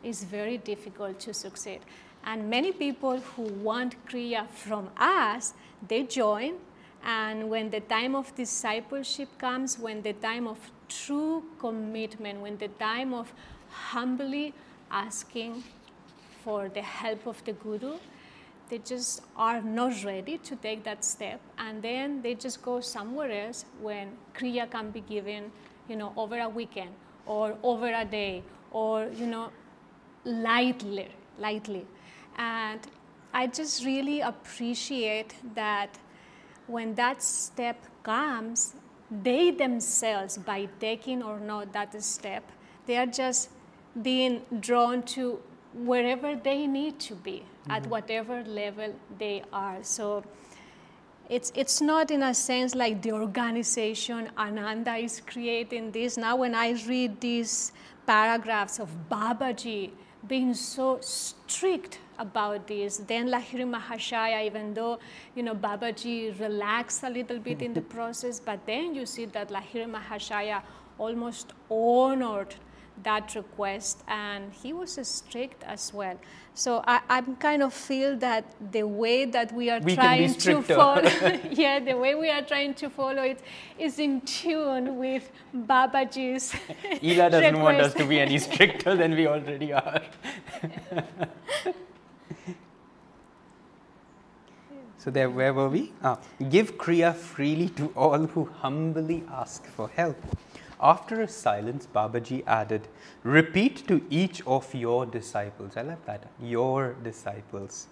it's 0.04 0.23
very 0.23 0.58
difficult 0.58 1.19
to 1.21 1.34
succeed. 1.34 1.80
And 2.23 2.50
many 2.50 2.71
people 2.71 3.19
who 3.19 3.43
want 3.43 3.95
Kriya 4.06 4.50
from 4.50 4.89
us, 4.97 5.54
they 5.86 6.04
join. 6.04 6.56
And 7.04 7.50
when 7.50 7.70
the 7.70 7.80
time 7.82 8.16
of 8.16 8.34
discipleship 8.36 9.30
comes, 9.38 9.78
when 9.80 10.02
the 10.02 10.13
time 10.13 10.48
of 10.48 10.58
true 10.90 11.44
commitment, 11.60 12.42
when 12.42 12.58
the 12.58 12.68
time 12.68 13.13
of 13.13 13.32
humbly 13.70 14.54
asking 14.90 15.63
for 16.44 16.70
the 16.70 16.82
help 16.82 17.28
of 17.28 17.44
the 17.46 17.54
Guru, 17.54 17.98
they 18.70 18.80
just 18.80 19.22
are 19.36 19.62
not 19.62 20.04
ready 20.04 20.38
to 20.40 20.56
take 20.58 20.84
that 20.84 21.06
step. 21.06 21.40
And 21.58 21.82
then 21.82 22.22
they 22.22 22.36
just 22.36 22.62
go 22.62 22.82
somewhere 22.82 23.32
else 23.32 23.66
when 23.82 24.12
Kriya 24.36 24.70
can 24.70 24.92
be 24.92 25.02
given, 25.02 25.52
you 25.88 25.96
know, 25.96 26.13
over 26.18 26.40
a 26.40 26.50
weekend 26.50 26.92
or 27.26 27.56
over 27.63 27.88
a 27.94 28.06
day 28.06 28.44
or, 28.72 29.08
you 29.16 29.26
know, 29.26 29.52
lightly, 30.26 31.08
lightly. 31.40 31.86
And 32.38 32.82
I 33.38 33.45
just 33.45 33.86
really 33.86 34.21
appreciate 34.21 35.36
that 35.54 36.00
when 36.65 36.95
that 36.95 37.21
step 37.21 37.78
comes, 38.02 38.73
they 39.12 39.52
themselves, 39.52 40.39
by 40.39 40.67
taking 40.80 41.21
or 41.21 41.39
not 41.39 41.71
that 41.73 42.02
step, 42.02 42.43
they 42.88 42.97
are 42.97 43.06
just 43.06 43.52
being 44.02 44.41
drawn 44.60 45.04
to 45.17 45.39
wherever 45.76 46.36
they 46.36 46.65
need 46.65 47.00
to 47.02 47.13
be, 47.13 47.43
mm-hmm. 47.43 47.71
at 47.73 47.86
whatever 47.86 48.43
level 48.43 48.95
they 49.19 49.43
are. 49.54 49.84
So 49.84 50.23
it's, 51.30 51.52
it's 51.54 51.80
not 51.80 52.10
in 52.10 52.23
a 52.23 52.34
sense 52.34 52.73
like 52.73 53.04
the 53.04 53.12
organization 53.12 54.32
Ananda 54.36 54.95
is 54.95 55.21
creating 55.21 55.91
this. 55.91 56.17
Now, 56.17 56.38
when 56.38 56.56
I 56.56 56.71
read 56.88 57.21
these 57.21 57.71
paragraphs 58.08 58.80
of 58.80 58.89
Babaji 59.12 59.91
being 60.28 60.56
so 60.56 60.97
strict 61.02 62.00
about 62.20 62.68
this. 62.68 62.98
Then 62.98 63.28
Lahiri 63.30 63.66
Mahashaya, 63.76 64.46
even 64.46 64.74
though, 64.74 65.00
you 65.36 65.44
know, 65.44 65.56
Babaji 65.56 66.40
relaxed 66.40 67.04
a 67.04 67.10
little 67.10 67.40
bit 67.40 67.62
in 67.62 67.74
the 67.74 67.82
process, 67.98 68.40
but 68.40 68.66
then 68.66 68.96
you 68.96 69.06
see 69.06 69.26
that 69.26 69.50
Lahiri 69.50 69.90
Mahashaya 69.90 70.62
almost 70.98 71.54
honored 71.70 72.56
that 73.04 73.36
request 73.36 74.04
and 74.08 74.52
he 74.54 74.74
was 74.74 75.00
strict 75.08 75.64
as 75.64 75.94
well. 75.94 76.18
So 76.54 76.84
I, 76.88 77.02
I 77.10 77.22
kind 77.22 77.62
of 77.62 77.74
feel 77.74 78.18
that 78.18 78.44
the 78.72 78.84
way 78.84 79.26
that 79.26 79.54
we 79.54 79.70
are 79.70 79.80
we 79.80 79.96
trying 79.96 80.34
to 80.34 80.62
follow, 80.64 81.04
yeah, 81.52 81.80
the 81.80 81.96
way 81.96 82.16
we 82.16 82.30
are 82.30 82.42
trying 82.42 82.74
to 82.76 82.90
follow 82.90 83.22
it 83.22 83.42
is 83.78 84.00
in 84.00 84.22
tune 84.22 84.98
with 84.98 85.30
Babaji's 85.56 86.56
Ela 87.04 87.30
doesn't 87.30 87.54
request. 87.54 87.62
want 87.62 87.82
us 87.82 87.94
to 87.94 88.06
be 88.06 88.20
any 88.20 88.40
stricter 88.40 88.96
than 88.96 89.16
we 89.16 89.28
already 89.28 89.74
are. 89.74 90.02
so 94.98 95.12
there, 95.12 95.30
where 95.30 95.54
were 95.54 95.70
we? 95.70 95.94
Ah, 96.04 96.20
give 96.50 96.78
Kriya 96.78 97.16
freely 97.16 97.70
to 97.70 97.92
all 97.96 98.28
who 98.28 98.46
humbly 98.46 99.24
ask 99.32 99.66
for 99.66 99.90
help. 99.90 100.18
After 100.80 101.22
a 101.22 101.28
silence, 101.28 101.88
Babaji 101.94 102.44
added, 102.46 102.88
Repeat 103.24 103.88
to 103.88 104.04
each 104.10 104.46
of 104.46 104.74
your 104.76 105.06
disciples, 105.06 105.76
I 105.76 105.82
love 105.82 106.06
that, 106.06 106.28
your 106.40 106.94
disciples, 107.04 107.88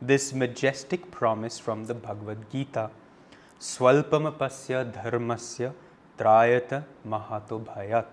this 0.00 0.32
majestic 0.32 1.10
promise 1.10 1.58
from 1.58 1.84
the 1.84 1.94
Bhagavad 1.94 2.48
Gita 2.50 2.90
Swalpamapasya 3.60 4.90
dharmasya 4.90 5.74
trayata 6.16 6.84
mahato 7.06 7.62
bhayat 7.62 8.06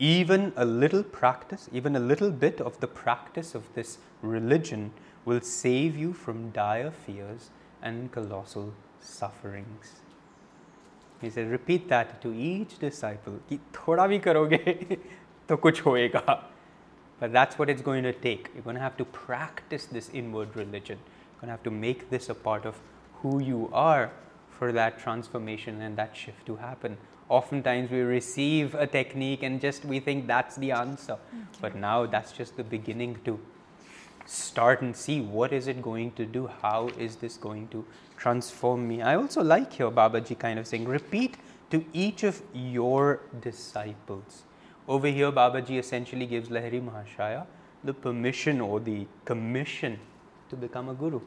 even 0.00 0.52
a 0.56 0.64
little 0.64 1.02
practice, 1.02 1.68
even 1.72 1.94
a 1.94 2.00
little 2.00 2.30
bit 2.30 2.60
of 2.60 2.80
the 2.80 2.86
practice 2.88 3.54
of 3.54 3.72
this 3.74 3.98
religion 4.22 4.92
will 5.26 5.42
save 5.42 5.96
you 5.96 6.14
from 6.14 6.50
dire 6.50 6.90
fears 6.90 7.50
and 7.82 8.10
colossal 8.10 8.72
sufferings. 8.98 10.00
He 11.20 11.28
said, 11.28 11.50
repeat 11.50 11.88
that 11.90 12.22
to 12.22 12.32
each 12.32 12.78
disciple, 12.78 13.40
ki 13.48 13.60
thoda 13.74 14.08
bhi 14.08 14.22
karoge 14.22 14.98
to 15.48 15.56
kuch 15.58 15.82
hoega. 15.82 16.44
But 17.20 17.32
that's 17.32 17.58
what 17.58 17.68
it's 17.68 17.82
going 17.82 18.02
to 18.04 18.14
take. 18.14 18.48
You're 18.54 18.62
going 18.62 18.76
to 18.76 18.82
have 18.82 18.96
to 18.96 19.04
practice 19.04 19.84
this 19.84 20.08
inward 20.14 20.56
religion. 20.56 20.98
You're 20.98 21.40
going 21.42 21.48
to 21.48 21.52
have 21.52 21.62
to 21.64 21.70
make 21.70 22.08
this 22.08 22.30
a 22.30 22.34
part 22.34 22.64
of 22.64 22.80
who 23.20 23.42
you 23.42 23.68
are 23.74 24.10
for 24.60 24.72
that 24.72 24.98
transformation 25.02 25.80
and 25.80 25.96
that 25.96 26.16
shift 26.22 26.44
to 26.46 26.56
happen. 26.56 26.98
Oftentimes 27.30 27.90
we 27.90 28.00
receive 28.00 28.74
a 28.74 28.86
technique 28.86 29.42
and 29.42 29.60
just 29.60 29.86
we 29.92 30.00
think 30.00 30.26
that's 30.26 30.56
the 30.56 30.72
answer. 30.72 31.14
Okay. 31.14 31.60
But 31.62 31.76
now 31.76 32.04
that's 32.06 32.32
just 32.40 32.58
the 32.58 32.64
beginning 32.64 33.16
to 33.24 33.38
start 34.26 34.82
and 34.82 34.94
see 34.94 35.20
what 35.38 35.54
is 35.60 35.66
it 35.66 35.80
going 35.80 36.12
to 36.20 36.26
do? 36.26 36.46
How 36.60 36.88
is 37.06 37.16
this 37.16 37.38
going 37.38 37.68
to 37.68 37.86
transform 38.18 38.86
me? 38.86 39.00
I 39.00 39.16
also 39.16 39.42
like 39.42 39.72
here 39.72 39.90
Babaji 39.90 40.38
kind 40.38 40.58
of 40.58 40.66
saying, 40.66 40.84
repeat 40.84 41.38
to 41.70 41.82
each 41.94 42.22
of 42.22 42.42
your 42.52 43.20
disciples. 43.40 44.44
Over 44.86 45.06
here, 45.06 45.32
Babaji 45.32 45.78
essentially 45.78 46.26
gives 46.26 46.48
Lahiri 46.48 46.86
Mahashaya 46.86 47.46
the 47.82 47.94
permission 47.94 48.60
or 48.60 48.80
the 48.80 49.06
commission 49.24 49.98
to 50.50 50.56
become 50.56 50.90
a 50.90 50.94
guru. 50.94 51.20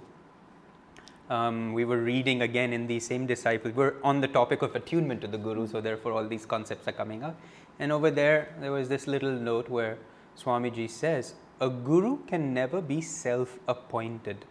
Um, 1.30 1.74
we 1.74 1.86
were 1.86 2.00
reading 2.00 2.42
again 2.42 2.74
in 2.74 2.88
the 2.88 3.00
same 3.00 3.26
disciples. 3.26 3.74
We're 3.74 3.96
on 4.04 4.20
the 4.20 4.28
topic 4.28 4.62
of 4.62 4.76
attunement 4.76 5.22
to 5.22 5.28
the 5.28 5.38
guru, 5.38 5.68
so 5.68 5.80
therefore 5.80 6.12
all 6.12 6.28
these 6.28 6.46
concepts 6.46 6.88
are 6.88 6.92
coming 6.92 7.24
up. 7.24 7.40
And 7.80 7.92
over 7.92 8.12
there, 8.12 8.54
there 8.60 8.72
was 8.72 8.90
this 8.90 9.08
little 9.08 9.32
note 9.32 9.70
where 9.70 9.98
Swamiji 10.38 10.90
says, 10.90 11.34
A 11.62 11.70
guru 11.70 12.18
can 12.26 12.54
never 12.54 12.82
be 12.82 13.02
self 13.02 13.58
appointed, 13.68 14.46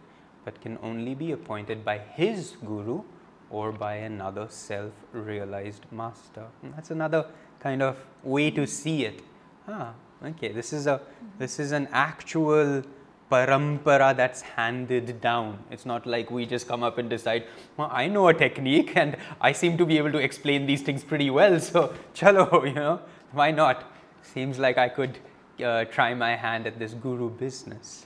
but 0.45 0.59
can 0.61 0.79
only 0.81 1.13
be 1.13 1.31
appointed 1.31 1.85
by 1.85 1.99
his 1.99 2.57
guru 2.65 3.03
or 3.49 3.71
by 3.71 3.95
another 3.95 4.47
self 4.49 4.91
realized 5.11 5.85
master. 5.91 6.47
And 6.63 6.73
that's 6.73 6.91
another 6.91 7.27
kind 7.59 7.81
of 7.81 7.97
way 8.23 8.49
to 8.51 8.65
see 8.65 9.05
it. 9.05 9.21
Ah, 9.67 9.93
okay, 10.25 10.51
this 10.51 10.73
is, 10.73 10.87
a, 10.87 10.99
this 11.37 11.59
is 11.59 11.71
an 11.71 11.87
actual 11.91 12.83
parampara 13.31 14.15
that's 14.15 14.41
handed 14.41 15.21
down. 15.21 15.59
It's 15.71 15.85
not 15.85 16.05
like 16.05 16.29
we 16.29 16.45
just 16.45 16.67
come 16.67 16.83
up 16.83 16.97
and 16.97 17.09
decide, 17.09 17.45
well, 17.77 17.89
I 17.91 18.07
know 18.07 18.27
a 18.27 18.33
technique 18.33 18.95
and 18.95 19.17
I 19.41 19.51
seem 19.51 19.77
to 19.77 19.85
be 19.85 19.97
able 19.97 20.11
to 20.11 20.19
explain 20.19 20.65
these 20.65 20.81
things 20.81 21.03
pretty 21.03 21.29
well, 21.29 21.59
so 21.59 21.93
chalo, 22.15 22.67
you 22.67 22.73
know, 22.73 22.99
why 23.31 23.51
not? 23.51 23.91
Seems 24.21 24.59
like 24.59 24.77
I 24.77 24.89
could 24.89 25.17
uh, 25.63 25.85
try 25.85 26.13
my 26.13 26.35
hand 26.35 26.67
at 26.67 26.79
this 26.79 26.93
guru 26.93 27.29
business. 27.29 28.05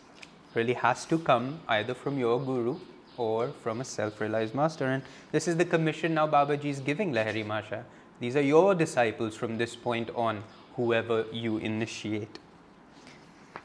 Really 0.54 0.74
has 0.74 1.06
to 1.06 1.20
come 1.20 1.60
either 1.68 1.94
from 1.94 2.18
your 2.18 2.40
guru 2.40 2.78
or 3.18 3.50
from 3.64 3.82
a 3.82 3.86
self-realized 3.86 4.56
master. 4.56 4.86
And 4.86 5.04
this 5.32 5.48
is 5.48 5.58
the 5.58 5.66
commission 5.66 6.14
now 6.14 6.28
Babaji 6.28 6.66
is 6.66 6.80
giving 6.80 7.14
Lahiri 7.14 7.46
Masha. 7.46 7.84
These 8.20 8.36
are 8.36 8.42
your 8.42 8.74
disciples 8.74 9.36
from 9.36 9.58
this 9.58 9.76
point 9.76 10.10
on, 10.16 10.44
whoever 10.76 11.26
you 11.32 11.58
initiate. 11.58 12.40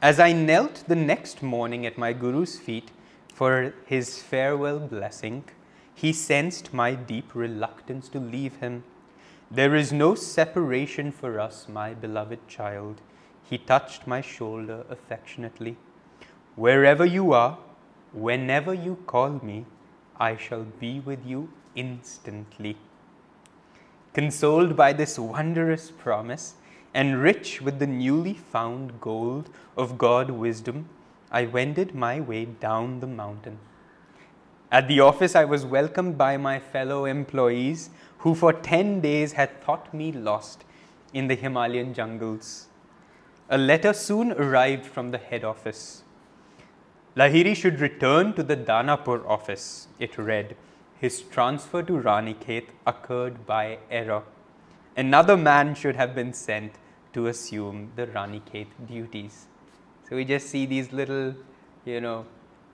As 0.03 0.21
I 0.21 0.33
knelt 0.33 0.85
the 0.89 0.97
next 0.97 1.43
morning 1.43 1.87
at 1.87 1.97
my 1.97 2.13
Guru's 2.13 2.59
feet 2.59 2.91
for 3.33 3.73
his 3.87 4.23
farewell 4.23 4.81
blessing, 4.81 5.45
he 5.95 6.13
sensed 6.13 6.75
my 6.75 6.95
deep 6.95 7.35
reluctance 7.35 8.09
to 8.11 8.19
leave 8.19 8.57
him. 8.57 8.85
There 9.51 9.75
is 9.75 9.93
no 9.93 10.15
separation 10.15 11.13
for 11.13 11.39
us, 11.41 11.69
my 11.69 11.95
beloved 11.95 12.49
child. 12.49 13.01
He 13.49 13.59
touched 13.59 14.07
my 14.07 14.21
shoulder 14.21 14.85
affectionately. 14.91 15.77
Wherever 16.57 17.07
you 17.07 17.33
are, 17.33 17.59
Whenever 18.13 18.75
you 18.75 18.97
call 19.07 19.41
me, 19.43 19.65
I 20.21 20.37
shall 20.37 20.65
be 20.65 21.01
with 21.01 21.25
you 21.25 21.49
instantly. 21.75 22.77
Consoled 24.13 24.77
by 24.77 24.93
this 24.93 25.19
wondrous 25.19 25.91
promise, 25.91 26.55
and 26.95 27.23
rich 27.23 27.61
with 27.63 27.79
the 27.79 27.87
newly 27.87 28.35
found 28.35 29.01
gold 29.01 29.49
of 29.77 29.99
God 29.99 30.31
wisdom, 30.31 30.89
I 31.31 31.47
wended 31.47 31.95
my 31.95 32.21
way 32.21 32.45
down 32.45 33.01
the 33.01 33.07
mountain. 33.07 33.59
At 34.71 34.89
the 34.89 35.01
office, 35.01 35.35
I 35.35 35.45
was 35.45 35.65
welcomed 35.65 36.17
by 36.17 36.37
my 36.37 36.59
fellow 36.59 37.05
employees 37.05 37.91
who 38.19 38.35
for 38.35 38.53
10 38.53 39.01
days 39.01 39.33
had 39.33 39.63
thought 39.63 39.93
me 39.93 40.13
lost 40.13 40.65
in 41.13 41.29
the 41.29 41.35
Himalayan 41.35 41.93
jungles. 41.93 42.69
A 43.51 43.59
letter 43.59 43.93
soon 43.93 44.33
arrived 44.33 44.87
from 44.87 45.11
the 45.11 45.19
head 45.19 45.45
office. 45.45 46.03
Lahiri 47.17 47.55
should 47.55 47.81
return 47.81 48.33
to 48.33 48.43
the 48.43 48.57
Danapur 48.57 49.29
office, 49.29 49.89
it 49.99 50.17
read. 50.17 50.57
His 50.99 51.21
transfer 51.21 51.83
to 51.83 51.93
Ranikhet 51.93 52.69
occurred 52.87 53.45
by 53.45 53.79
error. 53.91 54.23
Another 54.97 55.37
man 55.37 55.75
should 55.75 55.97
have 55.97 56.15
been 56.15 56.33
sent 56.33 56.75
to 57.13 57.27
assume 57.27 57.93
the 57.97 58.07
Ranikhet 58.07 58.67
duties. 58.87 59.47
So 60.09 60.17
we 60.17 60.25
just 60.25 60.49
see 60.49 60.67
these 60.67 60.93
little, 60.93 61.35
you 61.85 62.01
know, 62.01 62.27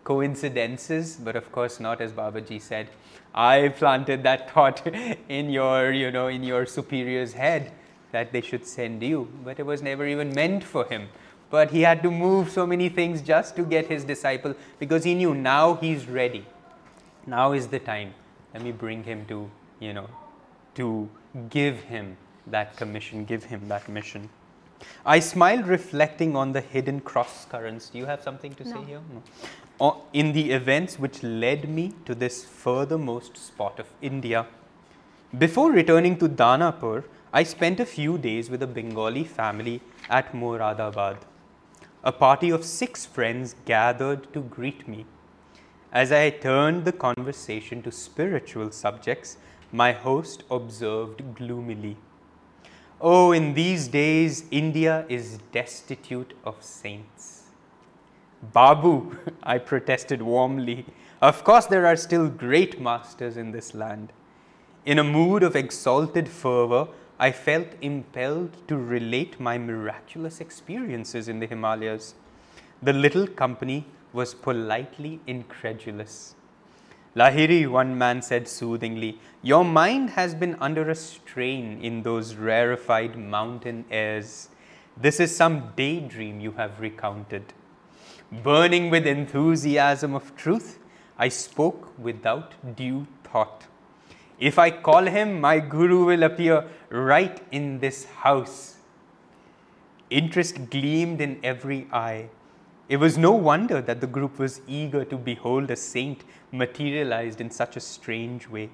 coincidences, 0.05 1.17
but 1.17 1.37
of 1.37 1.53
course 1.53 1.81
not 1.81 2.01
as 2.01 2.13
Babaji 2.13 2.61
said. 2.61 2.89
I 3.35 3.69
planted 3.69 4.23
that 4.25 4.51
thought 4.55 4.87
in 5.29 5.51
your, 5.51 5.93
you 5.93 6.11
know, 6.11 6.29
in 6.29 6.43
your 6.43 6.67
superior's 6.67 7.35
head 7.35 7.73
that 8.11 8.33
they 8.33 8.41
should 8.41 8.67
send 8.67 9.03
you, 9.03 9.29
but 9.45 9.61
it 9.61 9.67
was 9.67 9.83
never 9.83 10.07
even 10.07 10.35
meant 10.35 10.65
for 10.65 10.87
him 10.87 11.09
but 11.51 11.71
he 11.71 11.83
had 11.83 12.03
to 12.03 12.11
move 12.11 12.51
so 12.51 12.67
many 12.67 12.89
things 12.89 13.23
just 13.23 13.57
to 13.57 13.63
get 13.63 13.87
his 13.87 14.05
disciple 14.05 14.55
because 14.79 15.05
he 15.05 15.15
knew 15.15 15.35
now 15.35 15.75
he's 15.75 16.07
ready. 16.07 16.47
Now 17.27 17.53
is 17.53 17.69
the 17.69 17.79
time. 17.79 18.15
Let 18.53 18.63
me 18.63 18.73
bring 18.73 19.05
him 19.05 19.25
to, 19.27 19.51
you 19.81 19.93
know, 19.93 20.09
to 20.75 21.09
give 21.49 21.81
him 21.81 22.17
that 22.47 22.77
commission, 22.77 23.25
give 23.25 23.45
him 23.45 23.69
that 23.69 23.89
mission. 23.89 24.29
I 25.05 25.21
smiled 25.21 25.67
reflecting 25.67 26.37
on 26.37 26.53
the 26.53 26.61
hidden 26.61 27.01
cross 27.01 27.47
currents. 27.47 27.89
Do 27.89 27.99
you 27.99 28.07
have 28.07 28.23
something 28.23 28.55
to 28.55 28.65
no. 28.65 28.75
say 28.75 28.85
here? 28.87 29.01
No. 29.81 30.03
In 30.13 30.33
the 30.33 30.53
events 30.53 30.99
which 30.99 31.23
led 31.23 31.69
me 31.69 31.95
to 32.05 32.15
this 32.15 32.45
furthermost 32.45 33.37
spot 33.37 33.79
of 33.79 33.87
India. 34.01 34.47
Before 35.37 35.71
returning 35.71 36.17
to 36.19 36.29
Danapur, 36.29 37.05
I 37.33 37.43
spent 37.43 37.81
a 37.81 37.87
few 37.87 38.19
days 38.19 38.49
with 38.51 38.63
a 38.63 38.67
Bengali 38.67 39.25
family 39.25 39.81
at 40.09 40.33
Moradabad 40.33 41.19
a 42.05 42.13
party 42.13 42.51
of 42.51 42.65
six 42.65 43.05
friends 43.05 43.57
gathered 43.65 44.33
to 44.33 44.41
greet 44.41 44.87
me. 44.87 45.05
As 45.93 46.13
I 46.13 46.31
turned 46.31 46.85
the 46.85 46.93
conversation 46.93 47.83
to 47.83 47.91
spiritual 47.91 48.71
subjects, 48.71 49.37
my 49.73 49.93
host 49.93 50.45
observed 50.51 51.35
gloomily. 51.35 51.97
Oh, 53.01 53.33
in 53.33 53.55
these 53.55 53.89
days, 53.89 54.45
India 54.51 55.05
is 55.09 55.39
destitute 55.53 56.35
of 56.45 56.63
saints. 56.63 57.45
Babu, 58.43 59.17
I 59.43 59.59
protested 59.59 60.23
warmly. 60.23 60.87
Of 61.21 61.45
course, 61.45 61.67
there 61.67 61.87
are 61.87 61.97
still 61.97 62.29
great 62.29 62.81
masters 62.81 63.37
in 63.37 63.53
this 63.53 63.75
land. 63.75 64.13
In 64.85 64.99
a 64.99 65.05
mood 65.05 65.43
of 65.43 65.55
exalted 65.55 66.29
fervor, 66.29 66.89
I 67.19 67.33
felt 67.33 67.67
impelled 67.83 68.57
to 68.69 68.77
relate 68.77 69.39
my 69.41 69.59
miraculous 69.59 70.41
experiences 70.41 71.29
in 71.29 71.41
the 71.41 71.47
Himalayas. 71.47 72.15
The 72.81 72.93
little 72.93 73.27
company 73.27 73.87
was 74.13 74.35
politely 74.35 75.21
incredulous. 75.27 76.37
Lahiri, 77.19 77.69
one 77.69 77.99
man 77.99 78.23
said 78.23 78.47
soothingly, 78.47 79.19
Your 79.43 79.65
mind 79.65 80.11
has 80.11 80.37
been 80.37 80.57
under 80.61 80.89
a 80.89 80.95
strain 80.95 81.81
in 81.83 82.03
those 82.05 82.37
rarefied 82.37 83.17
mountain 83.19 83.85
airs. 83.91 84.51
This 84.97 85.19
is 85.19 85.35
some 85.35 85.73
daydream 85.75 86.39
you 86.39 86.53
have 86.53 86.79
recounted. 86.79 87.55
Burning 88.31 88.89
with 88.89 89.05
enthusiasm 89.05 90.15
of 90.15 90.37
truth, 90.37 90.79
I 91.19 91.29
spoke 91.29 91.93
without 91.99 92.55
due 92.77 93.09
thought. 93.25 93.65
If 94.39 94.57
I 94.57 94.71
call 94.71 95.07
him, 95.07 95.41
my 95.41 95.59
guru 95.59 96.05
will 96.05 96.23
appear 96.23 96.67
right 96.89 97.43
in 97.51 97.81
this 97.81 98.05
house. 98.05 98.77
Interest 100.09 100.71
gleamed 100.71 101.21
in 101.21 101.41
every 101.43 101.89
eye. 101.93 102.29
It 102.89 102.97
was 102.97 103.19
no 103.19 103.33
wonder 103.33 103.83
that 103.83 104.01
the 104.01 104.07
group 104.07 104.39
was 104.39 104.63
eager 104.67 105.05
to 105.05 105.17
behold 105.17 105.71
a 105.71 105.77
saint 105.77 106.25
materialized 106.53 107.41
in 107.41 107.51
such 107.51 107.77
a 107.77 107.81
strange 107.81 108.49
way. 108.49 108.71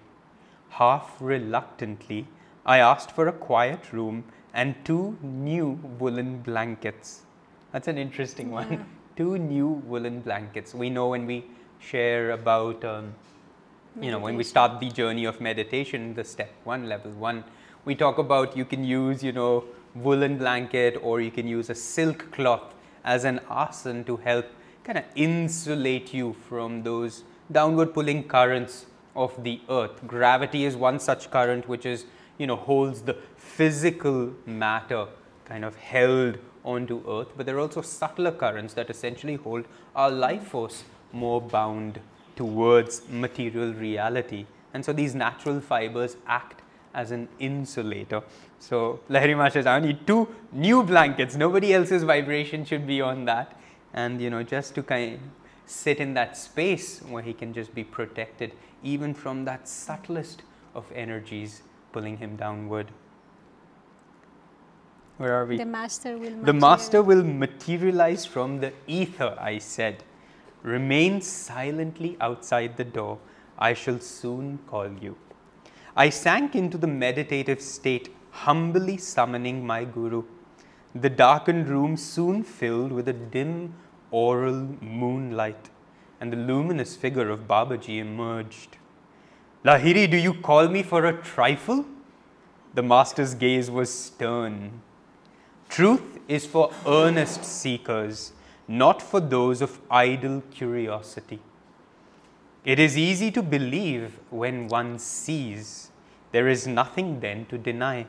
Half 0.71 1.17
reluctantly, 1.21 2.29
I 2.65 2.79
asked 2.79 3.11
for 3.11 3.27
a 3.27 3.33
quiet 3.33 3.93
room 3.93 4.25
and 4.53 4.77
two 4.85 5.19
new 5.21 5.81
woolen 5.99 6.43
blankets. 6.43 7.23
That's 7.73 7.89
an 7.89 7.99
interesting 7.99 8.53
one. 8.53 8.73
Yeah. 8.73 8.83
two 9.17 9.37
new 9.37 9.67
woolen 9.67 10.21
blankets. 10.21 10.75
We 10.75 10.91
know 10.91 11.09
when 11.09 11.27
we 11.27 11.45
share 11.81 12.31
about 12.31 12.85
um, 12.85 13.15
you 14.01 14.11
know, 14.11 14.19
when 14.19 14.37
we 14.37 14.45
start 14.45 14.81
the 14.81 14.91
journey 14.91 15.25
of 15.25 15.41
meditation, 15.41 16.15
the 16.15 16.25
step 16.25 16.53
one, 16.65 16.89
level 16.89 17.13
one, 17.13 17.45
we 17.85 17.95
talk 17.95 18.19
about 18.19 18.57
you 18.57 18.65
can 18.65 18.85
use, 18.85 19.23
you 19.23 19.33
know, 19.33 19.65
woolen 19.95 20.39
blanket 20.39 20.99
or 21.03 21.21
you 21.21 21.31
can 21.31 21.47
use 21.47 21.71
a 21.71 21.75
silk 21.75 22.31
cloth 22.33 22.75
as 23.05 23.25
an 23.25 23.41
asan 23.51 24.05
to 24.05 24.17
help 24.17 24.47
kind 24.83 24.99
of 24.99 25.05
insulate 25.15 26.13
you 26.13 26.35
from 26.49 26.83
those 26.83 27.25
downward 27.53 27.93
pulling 27.95 28.25
currents 28.25 28.87
of 29.15 29.43
the 29.45 29.61
earth. 29.69 30.07
Gravity 30.07 30.65
is 30.65 30.77
one 30.77 30.99
such 30.99 31.31
current 31.31 31.69
which 31.69 31.87
is, 31.87 32.07
you 32.39 32.47
know, 32.47 32.57
holds 32.57 33.03
the 33.03 33.17
physical 33.37 34.33
matter 34.47 35.07
kind 35.45 35.65
of 35.65 35.77
held 35.77 36.39
onto 36.65 37.03
earth, 37.09 37.29
but 37.37 37.45
there 37.47 37.57
are 37.57 37.61
also 37.61 37.83
subtler 37.83 38.33
currents 38.33 38.75
that 38.75 38.89
essentially 38.89 39.35
hold 39.37 39.67
our 39.95 40.11
life 40.11 40.49
force 40.49 40.85
more 41.13 41.41
bound 41.41 42.01
towards 42.35 43.03
material 43.09 43.73
reality 43.75 44.47
And 44.75 44.85
so 44.85 44.93
these 44.93 45.15
natural 45.15 45.61
fibers 45.61 46.17
act 46.27 46.61
as 46.95 47.11
an 47.11 47.29
insulator. 47.39 48.23
So 48.59 49.01
Lahiri 49.11 49.37
Ma 49.37 49.49
says, 49.49 49.67
I 49.67 49.81
need 49.81 50.07
two 50.07 50.29
new 50.53 50.83
blankets. 50.83 51.37
Nobody 51.37 51.75
else's 51.75 52.03
vibration 52.05 52.65
should 52.65 52.87
be 52.87 53.01
on 53.01 53.25
that. 53.27 53.59
And 53.93 54.21
you 54.21 54.31
know, 54.31 54.43
just 54.43 54.75
to 54.77 54.83
kind 54.83 55.15
of 55.15 55.21
sit 55.67 55.99
in 55.99 56.15
that 56.15 56.37
space 56.37 57.01
where 57.01 57.23
he 57.23 57.33
can 57.33 57.53
just 57.53 57.75
be 57.75 57.85
protected 57.85 58.53
even 58.83 59.15
from 59.15 59.45
that 59.45 59.69
subtlest 59.69 60.43
of 60.75 60.91
energies 60.95 61.63
pulling 61.93 62.17
him 62.19 62.37
downward. 62.37 62.91
Where 65.17 65.33
are 65.35 65.47
we? 65.47 65.57
The 65.57 65.65
master 65.65 66.19
will. 66.19 66.43
The 66.43 66.53
master 66.53 67.03
will 67.03 67.23
materialize 67.23 68.27
from 68.27 68.59
the 68.61 68.73
ether, 68.87 69.37
I 69.41 69.59
said. 69.59 70.03
Remain 70.63 71.21
silently 71.21 72.17
outside 72.21 72.77
the 72.77 72.85
door. 72.85 73.19
I 73.59 73.75
shall 73.75 74.01
soon 74.01 74.59
call 74.67 74.91
you. 75.01 75.17
I 75.97 76.11
sank 76.11 76.57
into 76.57 76.77
the 76.77 76.89
meditative 76.89 77.61
state, 77.61 78.09
humbly 78.31 78.97
summoning 78.97 79.65
my 79.65 79.85
guru. 79.85 80.25
The 80.95 81.11
darkened 81.11 81.69
room 81.69 81.97
soon 81.97 82.43
filled 82.43 82.91
with 82.91 83.07
a 83.09 83.13
dim 83.13 83.75
aural 84.11 84.77
moonlight, 84.83 85.71
and 86.21 86.33
the 86.33 86.37
luminous 86.37 86.97
figure 86.97 87.31
of 87.31 87.47
Babaji 87.47 87.99
emerged. 87.99 88.77
Lahiri, 89.65 90.11
do 90.11 90.17
you 90.17 90.35
call 90.35 90.69
me 90.69 90.83
for 90.83 91.05
a 91.07 91.13
trifle? 91.23 91.85
The 92.75 92.83
master's 92.83 93.35
gaze 93.35 93.71
was 93.71 93.93
stern. 93.93 94.83
Truth 95.69 96.19
is 96.27 96.45
for 96.45 96.73
earnest 96.87 97.45
seekers, 97.45 98.33
not 98.67 99.01
for 99.01 99.21
those 99.21 99.63
of 99.63 99.81
idle 99.91 100.43
curiosity. 100.51 101.39
It 102.65 102.79
is 102.79 102.97
easy 102.97 103.31
to 103.33 103.43
believe 103.43 104.19
when 104.31 104.69
one 104.69 104.99
sees. 104.99 105.91
There 106.33 106.49
is 106.49 106.67
nothing 106.67 107.21
then 107.21 107.45
to 107.47 107.59
deny. 107.59 108.07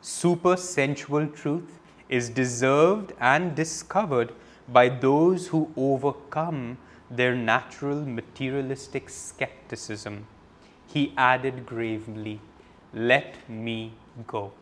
Super 0.00 0.56
sensual 0.56 1.28
truth 1.28 1.78
is 2.08 2.28
deserved 2.28 3.12
and 3.20 3.54
discovered 3.54 4.32
by 4.68 4.88
those 4.88 5.48
who 5.48 5.70
overcome 5.76 6.78
their 7.08 7.36
natural 7.36 8.04
materialistic 8.04 9.08
skepticism. 9.08 10.26
He 10.86 11.14
added 11.16 11.64
gravely, 11.64 12.40
Let 12.92 13.48
me 13.48 13.92
go. 14.26 14.52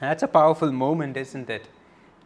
That's 0.00 0.22
a 0.22 0.28
powerful 0.28 0.72
moment, 0.72 1.16
isn't 1.16 1.48
it? 1.48 1.68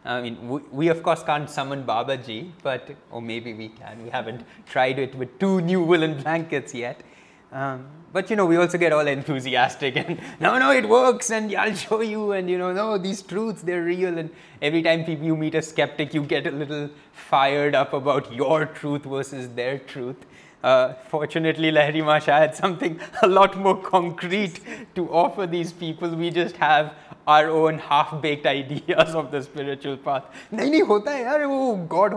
I 0.05 0.21
mean, 0.21 0.49
we, 0.49 0.61
we, 0.71 0.87
of 0.89 1.01
course 1.01 1.23
can't 1.23 1.49
summon 1.49 1.83
Babaji, 1.83 2.51
but, 2.61 2.89
or 3.09 3.21
maybe 3.21 3.53
we 3.53 3.69
can. 3.69 4.03
We 4.03 4.09
haven't 4.09 4.45
tried 4.65 4.99
it 4.99 5.15
with 5.15 5.39
two 5.39 5.61
new 5.61 5.81
woolen 5.81 6.21
blankets 6.21 6.73
yet. 6.73 7.01
Um, 7.53 7.87
but 8.11 8.29
you 8.29 8.35
know, 8.35 8.45
we 8.45 8.57
also 8.57 8.77
get 8.77 8.91
all 8.91 9.07
enthusiastic 9.07 9.95
and 9.95 10.19
no, 10.39 10.57
no, 10.59 10.71
it 10.71 10.87
works, 10.87 11.31
and 11.31 11.55
I'll 11.55 11.73
show 11.73 12.01
you, 12.01 12.31
and 12.33 12.49
you 12.49 12.57
know, 12.57 12.71
no, 12.71 12.97
these 12.97 13.21
truths 13.21 13.61
they're 13.61 13.83
real. 13.83 14.17
And 14.17 14.29
every 14.61 14.83
time 14.83 15.05
you 15.23 15.35
meet 15.35 15.55
a 15.55 15.61
skeptic, 15.61 16.13
you 16.13 16.23
get 16.23 16.45
a 16.45 16.51
little 16.51 16.89
fired 17.11 17.73
up 17.73 17.93
about 17.93 18.31
your 18.31 18.65
truth 18.65 19.03
versus 19.03 19.49
their 19.49 19.79
truth. 19.79 20.25
Uh, 20.63 20.93
fortunately, 21.09 21.71
Lahiri 21.71 22.01
Mahashaya 22.01 22.39
had 22.39 22.55
something 22.55 22.99
a 23.21 23.27
lot 23.27 23.57
more 23.57 23.75
concrete 23.75 24.61
to 24.95 25.09
offer 25.11 25.45
these 25.45 25.73
people. 25.73 26.09
We 26.15 26.29
just 26.29 26.55
have 26.57 26.93
our 27.27 27.49
own 27.49 27.79
half-baked 27.79 28.45
ideas 28.45 29.13
of 29.13 29.31
the 29.31 29.43
spiritual 29.43 29.97
path. 29.97 30.23
God 31.89 32.13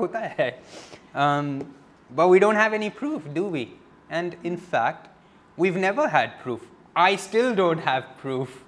Um, 1.15 1.75
but 2.15 2.29
we 2.29 2.39
don't 2.39 2.55
have 2.55 2.73
any 2.73 2.91
proof, 2.91 3.23
do 3.35 3.47
we? 3.47 3.75
And 4.11 4.37
in 4.45 4.57
fact, 4.57 5.09
we've 5.57 5.77
never 5.77 6.09
had 6.09 6.39
proof. 6.41 6.61
I 6.95 7.17
still 7.17 7.55
don't 7.55 7.79
have 7.79 8.05
proof 8.19 8.65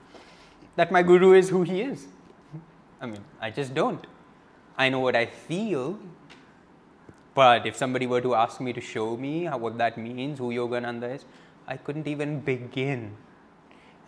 that 0.76 0.90
my 0.90 1.02
guru 1.02 1.32
is 1.34 1.48
who 1.50 1.62
he 1.62 1.82
is. 1.82 2.06
I 3.00 3.06
mean, 3.06 3.24
I 3.40 3.50
just 3.50 3.74
don't. 3.74 4.04
I 4.76 4.88
know 4.88 5.00
what 5.00 5.16
I 5.16 5.26
feel, 5.26 5.98
but 7.38 7.66
if 7.70 7.76
somebody 7.76 8.06
were 8.12 8.20
to 8.20 8.34
ask 8.34 8.60
me 8.60 8.72
to 8.72 8.80
show 8.80 9.16
me 9.16 9.44
how, 9.44 9.58
what 9.58 9.78
that 9.78 9.96
means, 9.96 10.38
who 10.40 10.50
Yogananda 10.50 11.14
is, 11.14 11.24
I 11.68 11.76
couldn't 11.76 12.08
even 12.08 12.40
begin. 12.40 13.16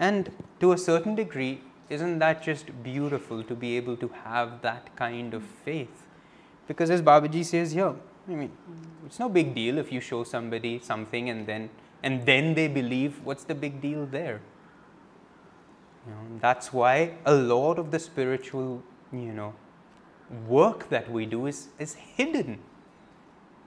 And 0.01 0.31
to 0.61 0.73
a 0.73 0.79
certain 0.79 1.15
degree, 1.15 1.61
isn't 1.89 2.19
that 2.19 2.43
just 2.43 2.83
beautiful 2.83 3.45
to 3.45 3.55
be 3.55 3.77
able 3.77 3.97
to 3.99 4.09
have 4.25 4.63
that 4.63 4.97
kind 4.97 5.35
of 5.35 5.45
faith? 5.65 6.07
Because 6.67 6.91
as 6.91 7.03
Babaji 7.03 7.45
says 7.45 7.71
here, 7.73 7.95
I 8.29 8.33
mean, 8.33 8.51
it's 9.07 9.21
no 9.21 9.29
big 9.29 9.55
deal 9.55 9.79
if 9.79 9.93
you 9.93 10.01
show 10.01 10.25
somebody 10.25 10.81
something 10.81 11.31
and 11.31 11.47
then 11.47 11.71
and 12.03 12.25
then 12.27 12.55
they 12.55 12.67
believe. 12.67 13.21
What's 13.25 13.45
the 13.45 13.55
big 13.55 13.81
deal 13.81 14.07
there? 14.07 14.41
You 16.07 16.13
know, 16.15 16.39
that's 16.41 16.73
why 16.73 17.15
a 17.27 17.35
lot 17.35 17.79
of 17.79 17.91
the 17.91 17.99
spiritual, 17.99 18.83
you 19.13 19.33
know, 19.33 19.55
work 20.49 20.89
that 20.89 21.11
we 21.11 21.27
do 21.27 21.47
is, 21.47 21.69
is 21.79 21.95
hidden. 21.95 22.59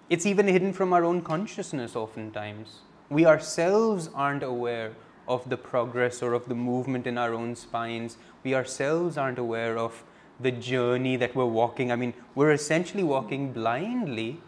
It's 0.09 0.25
even 0.25 0.47
hidden 0.47 0.73
from 0.73 0.93
our 0.93 1.03
own 1.03 1.21
consciousness 1.21 1.95
oftentimes. 1.95 2.79
We 3.09 3.25
ourselves 3.25 4.09
aren't 4.13 4.43
aware 4.43 4.93
of 5.27 5.49
the 5.49 5.57
progress 5.57 6.21
or 6.21 6.33
of 6.33 6.47
the 6.47 6.55
movement 6.55 7.07
in 7.07 7.17
our 7.17 7.33
own 7.33 7.55
spines. 7.55 8.17
We 8.43 8.53
ourselves 8.53 9.17
aren't 9.17 9.39
aware 9.39 9.77
of 9.77 10.03
the 10.39 10.51
journey 10.51 11.15
that 11.17 11.35
we're 11.35 11.45
walking. 11.45 11.91
I 11.91 11.95
mean, 11.95 12.13
we're 12.35 12.51
essentially 12.51 13.03
walking 13.03 13.53
blindly, 13.53 14.41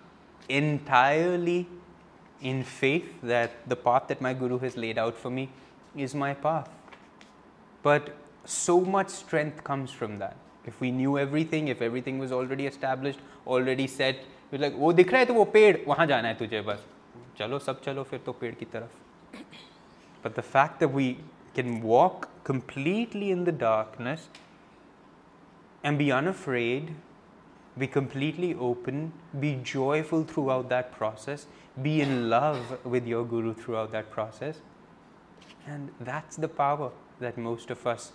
entirely 0.50 1.68
in 2.41 2.63
faith 2.63 3.22
that 3.24 3.68
the 3.70 3.76
path 3.76 4.08
that 4.10 4.22
my 4.22 4.34
Guru 4.34 4.60
has 4.60 4.76
laid 4.76 4.98
out 4.98 5.15
for 5.15 5.30
me 5.30 5.50
is 5.96 6.13
my 6.13 6.34
path. 6.34 6.70
But 7.82 8.15
so 8.44 8.82
much 8.82 9.10
strength 9.10 9.63
comes 9.63 9.91
from 9.91 10.20
that. 10.20 10.36
If 10.65 10.82
we 10.82 10.91
knew 10.91 11.18
everything, 11.18 11.68
if 11.70 11.82
everything 11.82 12.20
was 12.20 12.32
already 12.32 12.65
established, 12.68 13.20
already 13.48 13.88
set, 13.88 14.18
we're 14.53 14.61
like, 14.61 14.77
वो 14.79 14.92
दिख 14.92 15.12
रहा 15.12 15.18
है 15.20 15.27
तो 15.27 15.35
वो 15.35 15.44
पेड़ 15.55 15.77
वहाँ 15.88 16.07
जाना 16.07 16.29
है 16.29 16.35
तुझे 16.38 16.61
बस 16.61 16.87
चलो 17.38 17.59
सब 17.59 17.81
चलो 17.83 18.03
फिर 18.11 18.20
तो 18.27 18.33
पेड़ 18.33 18.55
की 18.55 18.64
तरफ 18.75 18.90
but 20.23 20.35
the 20.35 20.42
fact 20.42 20.81
that 20.81 20.88
we 20.88 21.18
can 21.55 21.83
walk 21.83 22.29
completely 22.44 23.31
in 23.31 23.44
the 23.44 23.53
darkness 23.53 24.29
and 25.83 25.99
be 25.99 26.12
unafraid, 26.12 26.94
be 27.79 27.87
completely 27.87 28.55
open, 28.55 29.12
be 29.38 29.55
joyful 29.62 30.25
throughout 30.25 30.68
that 30.68 30.92
process, 30.92 31.46
be 31.83 32.01
in 32.01 32.29
love 32.29 32.79
with 32.85 33.07
your 33.07 33.25
Guru 33.25 33.55
throughout 33.55 33.92
that 33.92 34.11
process. 34.11 34.61
And 35.66 35.90
that's 36.01 36.37
the 36.37 36.49
power 36.49 36.90
that 37.20 37.38
most 37.38 37.70
of 37.70 37.87
us 37.87 38.12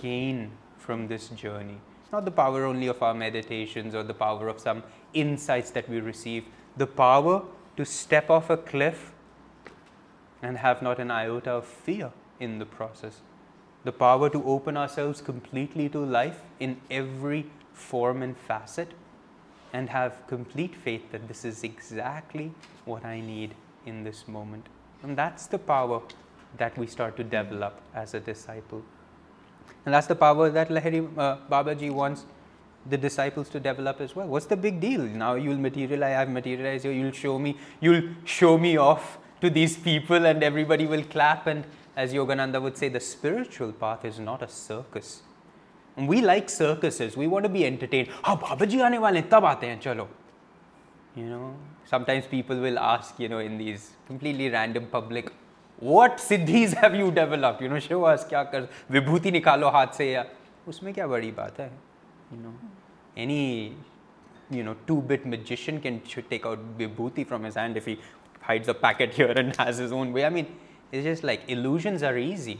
gain 0.00 0.52
from 0.78 1.08
this 1.08 1.28
journey. 1.28 1.78
Not 2.12 2.24
the 2.24 2.30
power 2.30 2.64
only 2.64 2.86
of 2.88 3.02
our 3.02 3.14
meditations 3.14 3.94
or 3.94 4.02
the 4.02 4.14
power 4.14 4.48
of 4.48 4.60
some 4.60 4.82
insights 5.19 5.71
that 5.71 5.89
we 5.89 5.99
receive, 5.99 6.45
the 6.75 6.87
power 6.87 7.43
to 7.75 7.85
step 7.85 8.29
off 8.29 8.49
a 8.49 8.57
cliff 8.57 9.11
and 10.41 10.57
have 10.57 10.81
not 10.81 10.99
an 10.99 11.11
iota 11.11 11.51
of 11.51 11.65
fear 11.65 12.11
in 12.39 12.59
the 12.59 12.65
process. 12.65 13.21
The 13.83 13.91
power 13.91 14.29
to 14.29 14.43
open 14.43 14.77
ourselves 14.77 15.21
completely 15.21 15.89
to 15.89 15.99
life 15.99 16.41
in 16.59 16.77
every 16.91 17.45
form 17.73 18.21
and 18.21 18.35
facet 18.37 18.93
and 19.73 19.89
have 19.89 20.25
complete 20.27 20.75
faith 20.75 21.11
that 21.11 21.27
this 21.27 21.45
is 21.45 21.63
exactly 21.63 22.51
what 22.85 23.05
I 23.05 23.19
need 23.21 23.53
in 23.85 24.03
this 24.03 24.27
moment. 24.27 24.67
And 25.03 25.17
that's 25.17 25.47
the 25.47 25.59
power 25.59 26.01
that 26.57 26.77
we 26.77 26.87
start 26.87 27.17
to 27.17 27.23
develop 27.23 27.81
as 27.93 28.13
a 28.13 28.19
disciple. 28.19 28.83
And 29.85 29.93
that's 29.93 30.07
the 30.07 30.15
power 30.15 30.49
that 30.49 30.69
Lahiri 30.69 31.17
uh, 31.17 31.37
Babaji 31.49 31.91
wants 31.91 32.25
the 32.88 32.96
disciples 32.96 33.48
to 33.50 33.60
develop 33.60 34.00
as 34.00 34.14
well. 34.16 34.26
What's 34.26 34.46
the 34.46 34.56
big 34.56 34.80
deal? 34.80 35.02
Now 35.02 35.34
you'll 35.34 35.58
materialize, 35.58 36.16
I've 36.16 36.30
materialized 36.30 36.84
you, 36.84 36.90
you'll 36.90 37.12
show 37.12 37.38
me, 37.38 37.56
you'll 37.80 38.02
show 38.24 38.58
me 38.58 38.76
off 38.76 39.18
to 39.40 39.50
these 39.50 39.76
people 39.76 40.26
and 40.26 40.42
everybody 40.42 40.86
will 40.86 41.04
clap. 41.04 41.46
And 41.46 41.64
as 41.96 42.12
Yogananda 42.12 42.60
would 42.60 42.76
say, 42.76 42.88
the 42.88 43.00
spiritual 43.00 43.72
path 43.72 44.04
is 44.04 44.18
not 44.18 44.42
a 44.42 44.48
circus. 44.48 45.22
And 45.96 46.08
we 46.08 46.22
like 46.22 46.48
circuses. 46.48 47.16
We 47.16 47.26
want 47.26 47.44
to 47.44 47.48
be 47.48 47.66
entertained. 47.66 48.08
हाँ 48.24 48.36
बाबा 48.40 48.84
आने 48.84 48.98
वाले 48.98 49.22
तब 49.30 49.44
आते 49.44 49.66
हैं 49.66 49.80
चलो. 49.80 50.08
You 51.14 51.24
know, 51.24 51.54
sometimes 51.84 52.26
people 52.26 52.58
will 52.58 52.78
ask, 52.78 53.18
you 53.20 53.28
know, 53.28 53.38
in 53.38 53.58
these 53.58 53.90
completely 54.06 54.48
random 54.48 54.86
public, 54.86 55.30
what 55.78 56.16
siddhis 56.16 56.72
have 56.74 56.94
you 56.94 57.10
developed? 57.10 57.60
You 57.60 57.68
know, 57.68 57.78
show 57.78 58.04
us 58.04 58.24
क्या 58.24 58.42
कर 58.50 58.68
विभूति 58.90 59.30
निकालो 59.30 59.68
हाथ 59.68 59.86
से 59.96 60.10
या 60.12 60.24
उसमें 60.68 60.92
क्या 60.94 61.06
बड़ी 61.06 61.30
बात 61.32 61.60
है? 61.60 61.70
You 62.32 62.38
know, 62.38 62.54
Any 63.17 63.75
you 64.49 64.63
know 64.63 64.75
two-bit 64.87 65.25
magician 65.25 65.81
can 65.81 65.99
take 66.29 66.45
out 66.45 66.59
vibhuti 66.77 67.27
from 67.27 67.43
his 67.43 67.55
hand 67.55 67.75
if 67.75 67.85
he 67.85 67.99
hides 68.41 68.69
a 68.69 68.73
packet 68.73 69.13
here 69.13 69.31
and 69.31 69.55
has 69.65 69.77
his 69.77 69.91
own 69.91 70.13
way. 70.13 70.25
I 70.25 70.29
mean, 70.29 70.47
it's 70.91 71.03
just 71.03 71.23
like 71.23 71.41
illusions 71.49 72.03
are 72.03 72.17
easy 72.17 72.59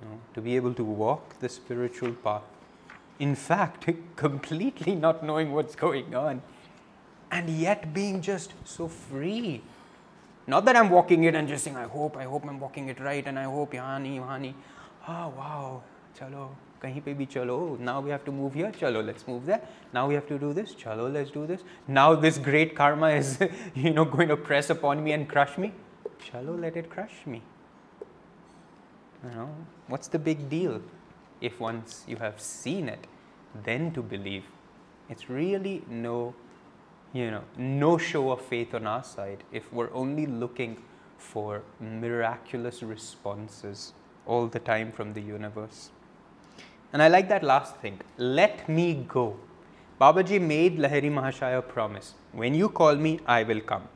you 0.00 0.08
know, 0.08 0.18
to 0.34 0.40
be 0.40 0.56
able 0.56 0.72
to 0.74 0.84
walk 0.84 1.38
the 1.40 1.48
spiritual 1.48 2.12
path. 2.12 2.42
In 3.18 3.34
fact, 3.34 3.88
completely 4.16 4.94
not 4.94 5.22
knowing 5.22 5.52
what's 5.52 5.74
going 5.74 6.14
on 6.14 6.42
and 7.30 7.48
yet 7.48 7.92
being 7.92 8.20
just 8.20 8.52
so 8.64 8.88
free. 8.88 9.62
Not 10.46 10.64
that 10.66 10.76
I'm 10.76 10.90
walking 10.90 11.24
it 11.24 11.34
and 11.34 11.48
just 11.48 11.64
saying, 11.64 11.76
I 11.76 11.84
hope, 11.84 12.16
I 12.16 12.24
hope 12.24 12.44
I'm 12.46 12.60
walking 12.60 12.88
it 12.88 13.00
right, 13.00 13.26
and 13.26 13.38
I 13.38 13.44
hope, 13.44 13.72
yani, 13.72 14.20
yani. 14.20 14.54
Oh, 15.08 15.28
wow, 15.36 15.82
chalo, 16.18 16.50
kahin 16.80 17.04
pe 17.04 17.14
bhi 17.14 17.26
chalo. 17.28 17.78
Now 17.78 18.00
we 18.00 18.10
have 18.10 18.24
to 18.24 18.32
move 18.32 18.54
here, 18.54 18.70
chalo, 18.70 19.04
let's 19.04 19.26
move 19.26 19.46
there. 19.46 19.60
Now 19.92 20.06
we 20.06 20.14
have 20.14 20.26
to 20.28 20.38
do 20.38 20.52
this, 20.52 20.74
chalo, 20.74 21.12
let's 21.12 21.30
do 21.30 21.46
this. 21.46 21.62
Now 21.88 22.14
this 22.14 22.38
great 22.38 22.74
karma 22.76 23.10
is, 23.10 23.38
you 23.74 23.92
know, 23.92 24.04
going 24.04 24.28
to 24.28 24.36
press 24.36 24.70
upon 24.70 25.02
me 25.02 25.12
and 25.12 25.28
crush 25.28 25.58
me. 25.58 25.72
Chalo, 26.18 26.60
let 26.60 26.76
it 26.76 26.90
crush 26.90 27.26
me. 27.26 27.42
You 29.24 29.30
know, 29.30 29.48
what's 29.88 30.08
the 30.08 30.18
big 30.18 30.48
deal 30.48 30.80
if 31.40 31.60
once 31.60 32.04
you 32.06 32.16
have 32.16 32.40
seen 32.40 32.88
it, 32.88 33.06
then 33.64 33.92
to 33.92 34.02
believe? 34.02 34.44
It's 35.08 35.30
really 35.30 35.84
no, 35.88 36.34
you 37.12 37.30
know, 37.30 37.42
no 37.56 37.96
show 37.98 38.30
of 38.30 38.40
faith 38.40 38.74
on 38.74 38.86
our 38.86 39.04
side 39.04 39.44
if 39.52 39.72
we're 39.72 39.92
only 39.94 40.26
looking 40.26 40.82
for 41.18 41.62
miraculous 41.80 42.82
responses 42.82 43.92
all 44.26 44.46
the 44.46 44.58
time 44.58 44.92
from 44.92 45.14
the 45.14 45.20
universe. 45.20 45.90
And 46.92 47.02
I 47.02 47.08
like 47.08 47.28
that 47.28 47.42
last 47.42 47.76
thing 47.76 48.00
let 48.16 48.68
me 48.68 49.06
go. 49.08 49.36
Babaji 50.00 50.40
made 50.40 50.78
Lahiri 50.78 51.10
Mahashaya 51.10 51.66
promise 51.66 52.14
when 52.32 52.54
you 52.54 52.68
call 52.68 52.96
me, 52.96 53.18
I 53.26 53.42
will 53.42 53.60
come. 53.60 53.88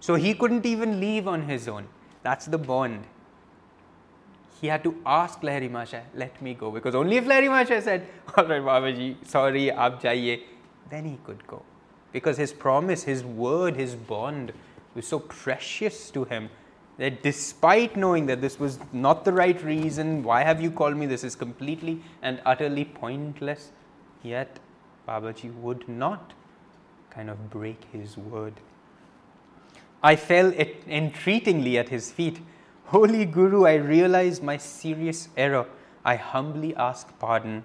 So 0.00 0.14
he 0.14 0.34
couldn't 0.34 0.66
even 0.66 1.00
leave 1.00 1.28
on 1.28 1.42
his 1.42 1.68
own. 1.68 1.86
That's 2.22 2.46
the 2.46 2.58
bond. 2.58 3.04
He 4.60 4.66
had 4.66 4.82
to 4.82 4.96
ask 5.06 5.40
Lahiri 5.40 5.70
Mahashaya, 5.70 6.02
let 6.14 6.40
me 6.42 6.54
go. 6.54 6.70
Because 6.70 6.94
only 6.94 7.16
if 7.16 7.24
Lahiri 7.24 7.48
Mahashaya 7.48 7.82
said, 7.82 8.06
all 8.36 8.44
right, 8.44 8.62
Babaji, 8.62 9.26
sorry, 9.26 9.66
aap 9.66 10.00
jaiye, 10.00 10.42
then 10.90 11.04
he 11.04 11.18
could 11.24 11.46
go. 11.46 11.62
Because 12.12 12.36
his 12.36 12.52
promise, 12.52 13.04
his 13.04 13.22
word, 13.22 13.76
his 13.76 13.94
bond 13.94 14.52
was 14.94 15.06
so 15.06 15.20
precious 15.20 16.10
to 16.10 16.24
him 16.24 16.50
that 16.98 17.22
despite 17.22 17.96
knowing 17.96 18.26
that 18.26 18.40
this 18.40 18.58
was 18.58 18.78
not 18.92 19.24
the 19.24 19.32
right 19.32 19.62
reason, 19.62 20.22
why 20.22 20.42
have 20.42 20.60
you 20.60 20.70
called 20.70 20.96
me? 20.96 21.06
This 21.06 21.24
is 21.24 21.36
completely 21.36 22.02
and 22.22 22.42
utterly 22.44 22.84
pointless. 22.84 23.70
Yet 24.22 24.58
Babaji 25.06 25.54
would 25.54 25.88
not 25.88 26.32
kind 27.10 27.30
of 27.30 27.50
break 27.50 27.84
his 27.92 28.16
word. 28.16 28.54
I 30.02 30.16
fell 30.16 30.52
entreatingly 30.86 31.78
at 31.78 31.88
his 31.88 32.10
feet. 32.10 32.40
Holy 32.86 33.24
Guru, 33.24 33.64
I 33.64 33.74
realize 33.74 34.42
my 34.42 34.56
serious 34.56 35.28
error. 35.36 35.66
I 36.04 36.16
humbly 36.16 36.74
ask 36.76 37.16
pardon. 37.18 37.64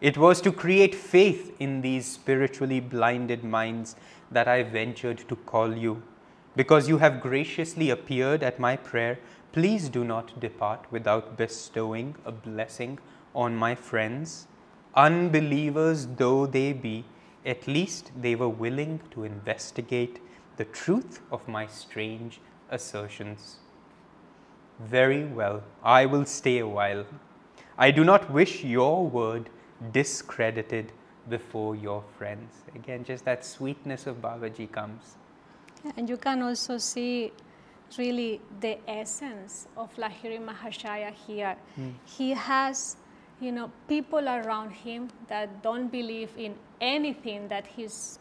It 0.00 0.16
was 0.16 0.40
to 0.40 0.52
create 0.52 0.94
faith 0.94 1.54
in 1.60 1.82
these 1.82 2.06
spiritually 2.06 2.80
blinded 2.80 3.44
minds 3.44 3.96
that 4.30 4.48
I 4.48 4.62
ventured 4.62 5.28
to 5.28 5.36
call 5.36 5.76
you. 5.76 6.02
Because 6.56 6.88
you 6.88 6.98
have 6.98 7.20
graciously 7.20 7.90
appeared 7.90 8.42
at 8.42 8.58
my 8.58 8.76
prayer, 8.76 9.18
please 9.52 9.88
do 9.88 10.04
not 10.04 10.38
depart 10.40 10.84
without 10.90 11.36
bestowing 11.36 12.16
a 12.24 12.32
blessing 12.32 12.98
on 13.34 13.56
my 13.56 13.74
friends. 13.74 14.48
Unbelievers 14.94 16.06
though 16.06 16.46
they 16.46 16.72
be, 16.72 17.04
at 17.46 17.66
least 17.66 18.10
they 18.20 18.34
were 18.34 18.48
willing 18.48 19.00
to 19.12 19.24
investigate 19.24 20.20
the 20.56 20.64
truth 20.64 21.20
of 21.30 21.46
my 21.46 21.66
strange 21.66 22.40
assertions. 22.68 23.58
Very 24.80 25.24
well, 25.24 25.62
I 25.82 26.06
will 26.06 26.24
stay 26.24 26.58
a 26.58 26.66
while. 26.66 27.06
I 27.78 27.90
do 27.90 28.04
not 28.04 28.30
wish 28.30 28.64
your 28.64 29.06
word 29.06 29.48
discredited 29.92 30.92
before 31.28 31.76
your 31.76 32.02
friends. 32.18 32.52
Again, 32.74 33.04
just 33.04 33.24
that 33.24 33.44
sweetness 33.44 34.06
of 34.06 34.20
Babaji 34.20 34.70
comes. 34.70 35.16
And 35.96 36.08
you 36.08 36.16
can 36.16 36.42
also 36.42 36.78
see 36.78 37.32
really 37.98 38.40
the 38.60 38.78
essence 38.88 39.66
of 39.76 39.94
Lahiri 39.96 40.38
Mahashaya 40.38 41.12
here. 41.12 41.56
Mm. 41.78 41.94
He 42.04 42.30
has, 42.30 42.96
you 43.40 43.52
know, 43.52 43.70
people 43.88 44.28
around 44.28 44.70
him 44.70 45.08
that 45.28 45.62
don't 45.62 45.90
believe 45.90 46.30
in 46.36 46.54
anything 46.80 47.48
that 47.48 47.66
he's 47.66 48.18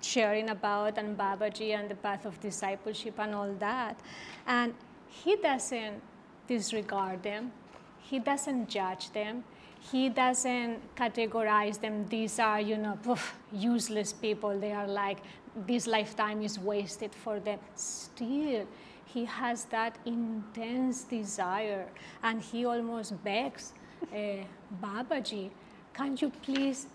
sharing 0.00 0.50
about 0.50 0.98
and 0.98 1.16
Babaji 1.16 1.78
and 1.78 1.88
the 1.88 1.94
path 1.94 2.24
of 2.24 2.40
discipleship 2.40 3.14
and 3.18 3.34
all 3.34 3.52
that. 3.58 3.98
And 4.46 4.74
he 5.08 5.36
doesn't 5.36 6.02
disregard 6.48 7.22
them. 7.22 7.52
He 8.00 8.18
doesn't 8.18 8.68
judge 8.68 9.12
them. 9.12 9.44
He 9.80 10.08
doesn't 10.08 10.94
categorize 10.96 11.80
them. 11.80 12.06
These 12.08 12.38
are, 12.38 12.60
you 12.60 12.76
know, 12.76 12.98
poof, 13.02 13.36
useless 13.52 14.12
people. 14.12 14.58
They 14.58 14.72
are 14.72 14.86
like 14.86 15.18
this 15.66 15.86
lifetime 15.86 16.42
is 16.42 16.58
wasted 16.58 17.14
for 17.14 17.40
them. 17.40 17.58
Still, 17.74 18.66
he 19.04 19.24
has 19.24 19.64
that 19.66 19.98
intense 20.06 21.04
desire 21.04 21.86
and 22.22 22.40
he 22.40 22.64
almost 22.64 23.22
begs, 23.22 23.72
uh, 24.12 24.44
Babaji, 24.82 25.50
can 25.92 26.16
you 26.16 26.30
please 26.42 26.86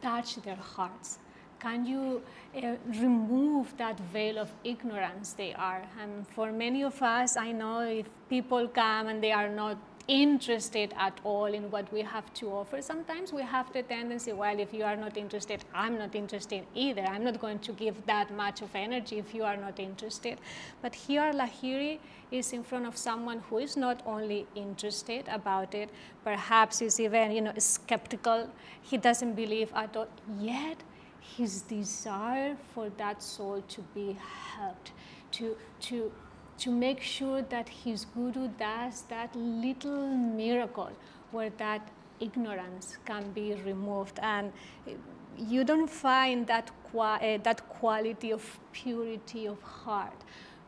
touch 0.00 0.36
their 0.36 0.56
hearts? 0.56 1.18
Can 1.60 1.86
you 1.86 2.20
uh, 2.56 2.74
remove 3.00 3.76
that 3.76 3.98
veil 4.12 4.38
of 4.38 4.50
ignorance 4.64 5.34
they 5.34 5.54
are? 5.54 5.82
And 6.00 6.26
for 6.26 6.50
many 6.50 6.82
of 6.82 7.00
us, 7.00 7.36
I 7.36 7.52
know 7.52 7.80
if 7.82 8.06
people 8.28 8.66
come 8.66 9.06
and 9.06 9.22
they 9.22 9.30
are 9.30 9.48
not 9.48 9.76
interested 10.08 10.92
at 10.98 11.18
all 11.24 11.46
in 11.46 11.70
what 11.70 11.92
we 11.92 12.02
have 12.02 12.32
to 12.34 12.50
offer. 12.50 12.82
Sometimes 12.82 13.32
we 13.32 13.42
have 13.42 13.72
the 13.72 13.82
tendency, 13.82 14.32
well, 14.32 14.58
if 14.58 14.72
you 14.74 14.84
are 14.84 14.96
not 14.96 15.16
interested, 15.16 15.64
I'm 15.74 15.98
not 15.98 16.14
interested 16.14 16.64
either. 16.74 17.02
I'm 17.02 17.24
not 17.24 17.40
going 17.40 17.58
to 17.60 17.72
give 17.72 18.04
that 18.06 18.34
much 18.34 18.62
of 18.62 18.74
energy 18.74 19.18
if 19.18 19.34
you 19.34 19.44
are 19.44 19.56
not 19.56 19.78
interested. 19.78 20.38
But 20.80 20.94
here, 20.94 21.32
Lahiri 21.32 21.98
is 22.30 22.52
in 22.52 22.62
front 22.62 22.86
of 22.86 22.96
someone 22.96 23.42
who 23.48 23.58
is 23.58 23.76
not 23.76 24.02
only 24.06 24.46
interested 24.54 25.26
about 25.28 25.74
it, 25.74 25.90
perhaps 26.24 26.82
is 26.82 26.98
even, 26.98 27.32
you 27.32 27.40
know, 27.42 27.52
skeptical. 27.58 28.48
He 28.82 28.96
doesn't 28.96 29.34
believe 29.34 29.70
at 29.74 29.96
all. 29.96 30.08
Yet, 30.40 30.78
his 31.20 31.62
desire 31.62 32.56
for 32.74 32.90
that 32.98 33.22
soul 33.22 33.62
to 33.68 33.80
be 33.94 34.18
helped, 34.56 34.92
to, 35.32 35.56
to 35.80 36.12
to 36.58 36.70
make 36.70 37.00
sure 37.00 37.42
that 37.42 37.68
his 37.68 38.04
guru 38.04 38.48
does 38.48 39.02
that 39.08 39.34
little 39.34 40.06
miracle 40.16 40.90
where 41.30 41.50
that 41.58 41.88
ignorance 42.20 42.98
can 43.04 43.30
be 43.32 43.54
removed. 43.64 44.18
And 44.22 44.52
you 45.36 45.64
don't 45.64 45.90
find 45.90 46.46
that, 46.46 46.70
uh, 46.96 47.18
that 47.42 47.68
quality 47.68 48.32
of 48.32 48.60
purity 48.72 49.46
of 49.46 49.60
heart 49.62 50.24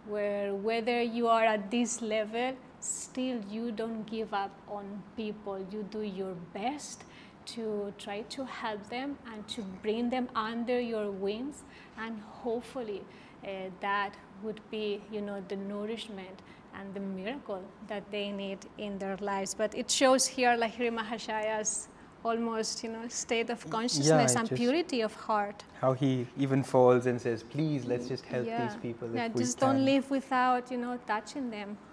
where 0.06 0.54
whether 0.54 1.00
you 1.00 1.28
are 1.28 1.44
at 1.44 1.70
this 1.70 2.02
level 2.02 2.54
still 2.80 3.40
you 3.50 3.72
don't 3.72 4.04
give 4.04 4.34
up 4.34 4.50
on 4.68 5.02
people. 5.16 5.66
You 5.70 5.82
do 5.90 6.02
your 6.02 6.34
best 6.52 7.04
to 7.46 7.92
try 7.98 8.22
to 8.22 8.44
help 8.44 8.88
them 8.88 9.18
and 9.32 9.46
to 9.48 9.62
bring 9.82 10.10
them 10.10 10.28
under 10.34 10.80
your 10.80 11.10
wings. 11.10 11.62
And 11.98 12.20
hopefully 12.20 13.02
uh, 13.42 13.70
that 13.80 14.14
would 14.42 14.60
be, 14.70 15.00
you 15.10 15.20
know, 15.20 15.42
the 15.48 15.56
nourishment 15.56 16.42
and 16.78 16.92
the 16.94 17.00
miracle 17.00 17.62
that 17.86 18.10
they 18.10 18.30
need 18.30 18.58
in 18.78 18.98
their 18.98 19.16
lives. 19.20 19.54
But 19.54 19.74
it 19.74 19.90
shows 19.90 20.26
here 20.26 20.56
Lahiri 20.56 20.90
Mahashaya's 20.98 21.88
almost, 22.24 22.82
you 22.82 22.90
know, 22.90 23.06
state 23.08 23.50
of 23.50 23.68
consciousness 23.70 24.32
yeah, 24.34 24.40
and 24.40 24.50
purity 24.50 25.02
of 25.02 25.14
heart. 25.14 25.62
How 25.80 25.92
he 25.92 26.26
even 26.38 26.62
falls 26.62 27.06
and 27.06 27.20
says, 27.20 27.42
please, 27.42 27.84
let's 27.84 28.08
just 28.08 28.24
help 28.24 28.46
yeah. 28.46 28.66
these 28.66 28.76
people 28.76 29.08
Yeah, 29.14 29.28
just 29.28 29.58
don't 29.58 29.84
live 29.84 30.10
without, 30.10 30.70
you 30.70 30.78
know, 30.78 30.98
touching 31.06 31.50
them. 31.50 31.76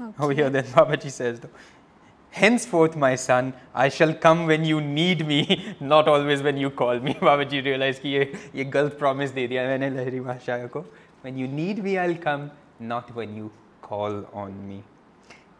Oh, 0.00 0.06
okay. 0.08 0.16
Oh, 0.20 0.28
here 0.30 0.50
then 0.50 0.64
Babaji 0.64 1.10
says, 1.10 1.38
though, 1.38 1.50
henceforth 2.32 2.96
my 2.96 3.14
son, 3.14 3.52
I 3.74 3.88
shall 3.88 4.12
come 4.14 4.46
when 4.46 4.64
you 4.64 4.80
need 4.80 5.26
me, 5.26 5.76
not 5.80 6.08
always 6.08 6.42
when 6.42 6.56
you 6.56 6.70
call 6.70 6.98
me. 6.98 7.16
Baba 7.20 7.44
ji 7.44 7.60
realized 7.60 8.02
that 8.02 8.08
ये 8.08 8.64
ये 8.64 8.98
promise 8.98 9.30
दे 9.32 9.48
दिया 9.48 9.78
to 9.78 9.90
Lahiri 9.90 10.24
भाषा 10.24 10.84
When 11.20 11.36
you 11.38 11.46
need 11.46 11.84
me, 11.84 11.98
I'll 11.98 12.16
come, 12.16 12.50
not 12.80 13.14
when 13.14 13.36
you 13.36 13.50
call 13.80 14.24
on 14.32 14.68
me. 14.68 14.82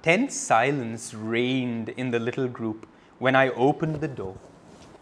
Tense 0.02 0.34
silence 0.34 1.14
reigned 1.14 1.90
in 1.90 2.10
the 2.10 2.18
little 2.18 2.48
group 2.48 2.86
when 3.18 3.36
I 3.36 3.50
opened 3.50 4.00
the 4.00 4.08
door. 4.08 4.36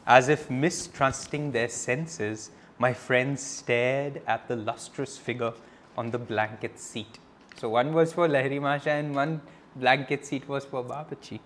As 0.06 0.28
if 0.28 0.50
mistrusting 0.50 1.52
their 1.52 1.68
senses, 1.68 2.50
my 2.78 2.92
friends 2.92 3.40
stared 3.42 4.20
at 4.26 4.48
the 4.48 4.56
lustrous 4.56 5.16
figure 5.16 5.52
on 5.96 6.10
the 6.10 6.18
blanket 6.18 6.78
seat. 6.78 7.18
So 7.56 7.70
one 7.70 7.94
was 7.94 8.12
for 8.12 8.28
Lahiri 8.28 8.60
Mahashaya 8.60 9.00
and 9.00 9.14
one 9.14 9.40
blanket 9.76 10.26
seat 10.26 10.48
was 10.48 10.64
for 10.64 10.82
Babaji. 10.82 11.40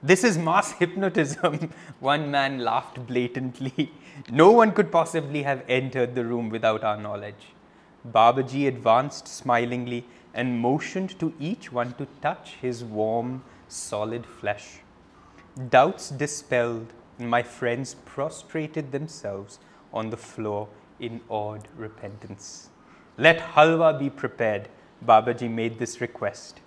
This 0.00 0.22
is 0.22 0.38
mass 0.38 0.70
hypnotism. 0.72 1.72
One 2.00 2.30
man 2.30 2.58
laughed 2.60 3.04
blatantly. 3.08 3.90
No 4.30 4.52
one 4.52 4.70
could 4.70 4.92
possibly 4.92 5.42
have 5.42 5.64
entered 5.68 6.14
the 6.14 6.24
room 6.24 6.50
without 6.50 6.84
our 6.84 6.96
knowledge. 6.96 7.52
Babaji 8.08 8.68
advanced 8.68 9.26
smilingly 9.26 10.04
and 10.32 10.60
motioned 10.60 11.18
to 11.18 11.34
each 11.40 11.72
one 11.72 11.94
to 11.94 12.06
touch 12.22 12.54
his 12.60 12.84
warm, 12.84 13.42
solid 13.66 14.24
flesh. 14.24 14.78
Doubts 15.68 16.10
dispelled, 16.10 16.92
my 17.18 17.42
friends 17.42 17.96
prostrated 18.04 18.92
themselves 18.92 19.58
on 19.92 20.10
the 20.10 20.16
floor 20.16 20.68
in 21.00 21.20
awed 21.28 21.66
repentance. 21.76 22.70
Let 23.16 23.40
halwa 23.40 23.98
be 23.98 24.10
prepared. 24.10 24.68
Babaji 25.04 25.50
made 25.50 25.80
this 25.80 26.00
request. 26.00 26.60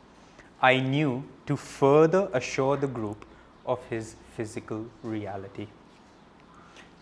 I 0.61 0.81
knew 0.81 1.23
to 1.51 1.57
further 1.57 2.29
assure 2.33 2.77
the 2.77 2.87
group 2.87 3.25
of 3.65 3.79
his 3.89 4.15
physical 4.37 4.85
reality. 5.03 5.67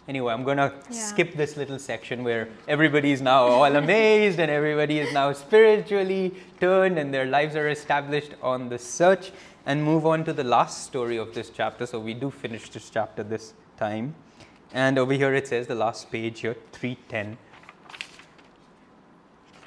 Anyway, 0.07 0.33
I'm 0.33 0.43
going 0.43 0.57
to 0.57 0.71
Yeah. 0.73 1.01
skip 1.09 1.35
this 1.41 1.55
little 1.55 1.77
section 1.77 2.23
where 2.23 2.47
everybody 2.67 3.11
is 3.11 3.21
now 3.21 3.41
all 3.57 3.75
amazed 3.75 4.39
and 4.39 4.49
everybody 4.49 4.97
is 5.03 5.13
now 5.13 5.27
spiritually 5.33 6.23
turned 6.59 6.97
and 6.97 7.13
their 7.13 7.27
lives 7.27 7.55
are 7.55 7.67
established 7.67 8.33
on 8.41 8.69
the 8.69 8.79
search 8.79 9.31
and 9.67 9.83
move 9.83 10.07
on 10.13 10.25
to 10.25 10.33
the 10.33 10.47
last 10.55 10.83
story 10.87 11.17
of 11.17 11.35
this 11.35 11.51
chapter. 11.51 11.85
So 11.85 11.99
we 11.99 12.15
do 12.15 12.31
finish 12.31 12.69
this 12.71 12.89
chapter 12.89 13.21
this 13.35 13.53
time. 13.77 14.15
And 14.73 14.97
over 14.97 15.13
here 15.13 15.35
it 15.35 15.47
says, 15.47 15.67
the 15.67 15.75
last 15.75 16.11
page 16.11 16.39
here, 16.39 16.57
310. 16.71 17.37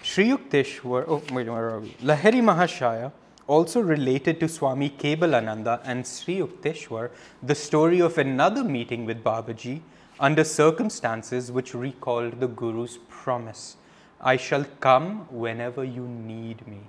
Sri 0.02 0.28
Yukteswar, 0.30 1.04
oh 1.06 1.22
wait, 1.32 1.48
where 1.48 1.70
are 1.70 1.78
we? 1.78 1.90
Lahiri 2.02 2.42
Mahashaya 2.50 3.12
also 3.52 3.80
related 3.80 4.40
to 4.40 4.48
Swami 4.48 4.88
Kebalananda 4.88 5.80
and 5.84 6.06
Sri 6.06 6.38
Yukteswar 6.38 7.10
the 7.42 7.54
story 7.54 8.00
of 8.00 8.16
another 8.16 8.64
meeting 8.64 9.04
with 9.04 9.22
Babaji 9.22 9.82
under 10.18 10.42
circumstances 10.42 11.52
which 11.52 11.74
recalled 11.74 12.40
the 12.40 12.48
Guru's 12.48 12.98
promise 13.10 13.76
I 14.22 14.36
shall 14.36 14.64
come 14.80 15.26
whenever 15.30 15.84
you 15.84 16.06
need 16.06 16.66
me. 16.66 16.80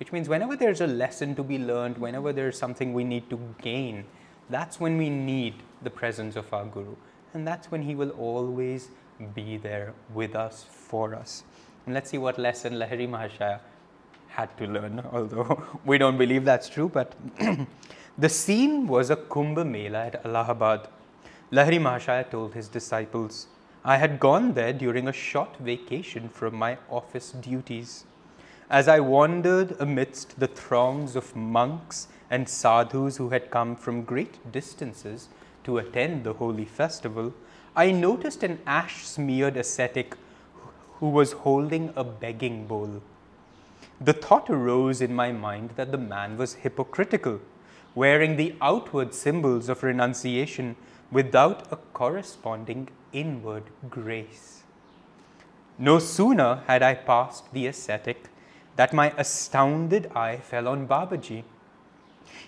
Which 0.00 0.10
means 0.10 0.28
whenever 0.28 0.56
there's 0.56 0.80
a 0.80 0.86
lesson 0.86 1.34
to 1.36 1.42
be 1.42 1.58
learned, 1.58 1.98
whenever 1.98 2.32
there's 2.32 2.58
something 2.58 2.92
we 2.94 3.04
need 3.04 3.28
to 3.30 3.38
gain, 3.62 4.04
that's 4.48 4.80
when 4.80 4.96
we 4.96 5.10
need 5.10 5.54
the 5.82 5.90
presence 5.90 6.34
of 6.34 6.52
our 6.52 6.64
Guru. 6.64 6.96
And 7.34 7.46
that's 7.46 7.70
when 7.70 7.82
he 7.82 7.94
will 7.94 8.10
always 8.10 8.88
be 9.34 9.58
there 9.58 9.92
with 10.14 10.34
us, 10.34 10.64
for 10.68 11.14
us. 11.14 11.44
And 11.84 11.94
let's 11.94 12.10
see 12.10 12.18
what 12.18 12.38
lesson 12.38 12.74
Lahiri 12.74 13.08
Mahashaya 13.08 13.60
had 14.38 14.56
to 14.58 14.66
learn, 14.66 15.02
although 15.12 15.62
we 15.84 15.98
don't 15.98 16.18
believe 16.18 16.44
that's 16.44 16.68
true. 16.68 16.88
But 16.88 17.14
the 18.18 18.28
scene 18.28 18.86
was 18.86 19.10
a 19.10 19.16
Kumbh 19.16 19.64
Mela 19.66 20.06
at 20.06 20.24
Allahabad. 20.24 20.88
Lahiri 21.50 21.80
Mahashaya 21.86 22.30
told 22.30 22.54
his 22.54 22.68
disciples, 22.68 23.46
I 23.84 23.96
had 23.96 24.20
gone 24.20 24.52
there 24.54 24.72
during 24.72 25.08
a 25.08 25.12
short 25.12 25.56
vacation 25.56 26.28
from 26.28 26.54
my 26.54 26.76
office 26.90 27.30
duties. 27.32 28.04
As 28.70 28.86
I 28.86 29.00
wandered 29.00 29.76
amidst 29.80 30.38
the 30.38 30.46
throngs 30.46 31.16
of 31.16 31.34
monks 31.34 32.08
and 32.30 32.46
sadhus 32.46 33.16
who 33.16 33.30
had 33.30 33.50
come 33.50 33.74
from 33.76 34.02
great 34.02 34.52
distances 34.52 35.28
to 35.64 35.78
attend 35.78 36.24
the 36.24 36.34
holy 36.34 36.66
festival, 36.66 37.32
I 37.74 37.92
noticed 37.92 38.42
an 38.42 38.58
ash 38.66 39.06
smeared 39.06 39.56
ascetic 39.56 40.16
who 40.98 41.08
was 41.08 41.32
holding 41.32 41.92
a 41.96 42.04
begging 42.04 42.66
bowl. 42.66 43.00
The 44.00 44.12
thought 44.12 44.48
arose 44.48 45.00
in 45.00 45.14
my 45.14 45.32
mind 45.32 45.72
that 45.76 45.90
the 45.90 45.98
man 45.98 46.36
was 46.36 46.54
hypocritical, 46.54 47.40
wearing 47.94 48.36
the 48.36 48.54
outward 48.60 49.12
symbols 49.12 49.68
of 49.68 49.82
renunciation 49.82 50.76
without 51.10 51.72
a 51.72 51.76
corresponding 51.76 52.88
inward 53.12 53.64
grace. 53.90 54.62
No 55.78 55.98
sooner 55.98 56.62
had 56.66 56.82
I 56.82 56.94
passed 56.94 57.52
the 57.52 57.66
ascetic 57.66 58.28
that 58.76 58.92
my 58.92 59.12
astounded 59.16 60.10
eye 60.14 60.36
fell 60.36 60.68
on 60.68 60.86
Babaji. 60.86 61.42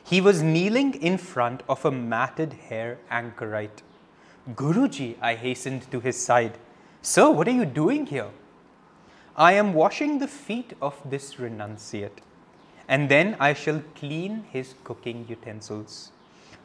He 0.05 0.21
was 0.21 0.43
kneeling 0.43 0.95
in 0.95 1.19
front 1.19 1.63
of 1.69 1.85
a 1.85 1.91
matted 1.91 2.53
hair 2.53 2.99
anchorite. 3.11 3.83
Guruji, 4.55 5.17
I 5.21 5.35
hastened 5.35 5.91
to 5.91 5.99
his 6.01 6.17
side. 6.17 6.59
Sir, 7.03 7.31
what 7.31 7.49
are 7.49 7.53
you 7.53 7.65
doing 7.65 8.07
here? 8.07 8.31
I 9.41 9.53
am 9.53 9.73
washing 9.73 10.19
the 10.19 10.29
feet 10.29 10.75
of 10.83 10.97
this 11.03 11.37
renunciate, 11.37 12.19
and 12.87 13.09
then 13.09 13.37
I 13.41 13.55
shall 13.55 13.83
clean 13.95 14.45
his 14.51 14.75
cooking 14.85 15.25
utensils. 15.31 16.13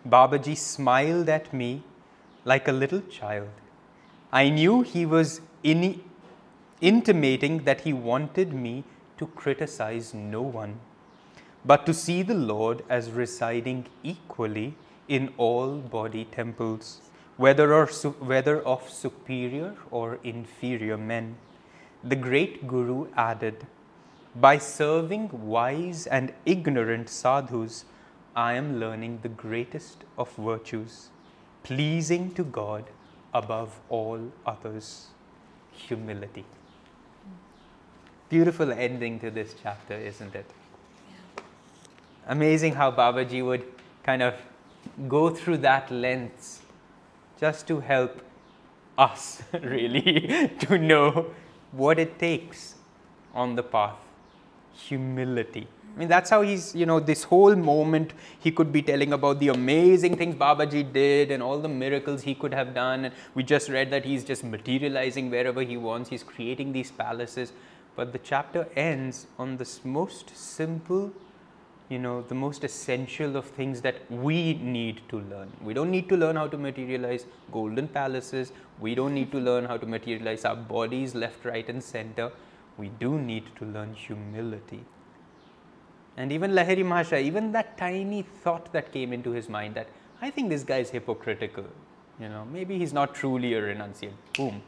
Babaji 0.05 0.57
smiled 0.57 1.29
at 1.29 1.53
me 1.53 1.83
like 2.43 2.67
a 2.67 2.73
little 2.73 2.99
child. 2.99 3.47
I 4.29 4.49
knew 4.49 4.81
he 4.81 5.05
was 5.05 5.39
in, 5.63 6.01
intimating 6.81 7.63
that 7.63 7.79
he 7.81 7.93
wanted 7.93 8.51
me 8.51 8.83
to 9.19 9.27
criticize 9.27 10.13
no 10.13 10.41
one, 10.41 10.81
but 11.63 11.85
to 11.85 11.93
see 11.93 12.23
the 12.23 12.33
Lord 12.33 12.83
as 12.89 13.09
residing 13.09 13.85
equally 14.03 14.75
in 15.07 15.33
all 15.37 15.77
body 15.77 16.25
temples, 16.25 16.99
whether, 17.37 17.73
or 17.73 17.85
whether 18.19 18.61
of 18.63 18.89
superior 18.89 19.75
or 19.91 20.19
inferior 20.25 20.97
men. 20.97 21.37
The 22.07 22.15
great 22.15 22.67
Guru 22.67 23.07
added, 23.17 23.65
By 24.35 24.59
serving 24.59 25.29
wise 25.31 26.05
and 26.05 26.33
ignorant 26.45 27.09
sadhus, 27.09 27.85
I 28.35 28.53
am 28.53 28.79
learning 28.79 29.19
the 29.23 29.29
greatest 29.29 30.03
of 30.15 30.31
virtues, 30.35 31.09
pleasing 31.63 32.31
to 32.35 32.43
God 32.43 32.85
above 33.33 33.79
all 33.89 34.19
others 34.45 35.07
humility. 35.71 36.45
Beautiful 38.29 38.71
ending 38.71 39.19
to 39.21 39.31
this 39.31 39.55
chapter, 39.63 39.95
isn't 39.95 40.35
it? 40.35 40.45
Amazing 42.27 42.73
how 42.73 42.91
Babaji 42.91 43.43
would 43.43 43.65
kind 44.03 44.21
of 44.21 44.35
go 45.07 45.31
through 45.31 45.57
that 45.57 45.89
lens 45.89 46.61
just 47.39 47.67
to 47.67 47.79
help 47.79 48.21
us, 48.95 49.41
really, 49.53 50.51
to 50.59 50.77
know 50.77 51.33
what 51.75 51.99
it 51.99 52.17
takes 52.19 52.75
on 53.33 53.55
the 53.55 53.63
path 53.63 53.97
humility. 54.73 55.67
I 55.95 55.99
mean, 55.99 56.09
that's 56.09 56.29
how 56.29 56.41
he's, 56.41 56.75
you 56.75 56.85
know, 56.85 56.99
this 56.99 57.23
whole 57.23 57.55
moment 57.55 58.11
he 58.39 58.51
could 58.51 58.71
be 58.73 58.81
telling 58.81 59.13
about 59.13 59.39
the 59.39 59.47
amazing 59.47 60.17
things 60.17 60.35
Babaji 60.35 60.91
did 60.91 61.31
and 61.31 61.41
all 61.41 61.57
the 61.59 61.69
miracles 61.69 62.21
he 62.23 62.35
could 62.35 62.53
have 62.53 62.73
done. 62.73 63.05
And 63.05 63.13
we 63.33 63.43
just 63.43 63.69
read 63.69 63.91
that 63.91 64.03
he's 64.03 64.25
just 64.25 64.43
materializing 64.43 65.29
wherever 65.29 65.61
he 65.61 65.77
wants, 65.77 66.09
he's 66.09 66.23
creating 66.23 66.73
these 66.73 66.91
palaces. 66.91 67.53
But 67.95 68.11
the 68.11 68.19
chapter 68.19 68.67
ends 68.75 69.27
on 69.39 69.55
this 69.55 69.85
most 69.85 70.35
simple, 70.35 71.13
you 71.89 71.99
know, 71.99 72.21
the 72.23 72.35
most 72.35 72.63
essential 72.63 73.35
of 73.35 73.45
things 73.45 73.81
that 73.81 74.09
we 74.11 74.55
need 74.55 75.01
to 75.09 75.19
learn. 75.19 75.51
We 75.61 75.73
don't 75.73 75.91
need 75.91 76.09
to 76.09 76.17
learn 76.17 76.35
how 76.35 76.47
to 76.47 76.57
materialize 76.57 77.25
golden 77.51 77.87
palaces, 77.87 78.51
we 78.79 78.95
don't 78.95 79.13
need 79.13 79.31
to 79.31 79.37
learn 79.39 79.65
how 79.65 79.77
to 79.77 79.85
materialize 79.85 80.45
our 80.45 80.55
bodies 80.55 81.13
left, 81.13 81.45
right, 81.45 81.67
and 81.69 81.83
center. 81.83 82.31
We 82.77 82.89
do 82.89 83.17
need 83.19 83.43
to 83.57 83.65
learn 83.65 83.93
humility. 83.93 84.83
And 86.17 86.31
even 86.31 86.51
Lahiri 86.51 86.83
Mahasaya, 86.83 87.21
even 87.21 87.51
that 87.51 87.77
tiny 87.77 88.23
thought 88.23 88.71
that 88.73 88.91
came 88.91 89.13
into 89.13 89.31
his 89.31 89.47
mind 89.47 89.75
that 89.75 89.87
I 90.21 90.29
think 90.29 90.49
this 90.49 90.63
guy 90.63 90.77
is 90.77 90.89
hypocritical. 90.89 91.65
You 92.19 92.29
know, 92.29 92.45
maybe 92.45 92.77
he's 92.77 92.93
not 92.93 93.13
truly 93.13 93.53
a 93.53 93.61
renunciate. 93.61 94.13
Boom. 94.35 94.61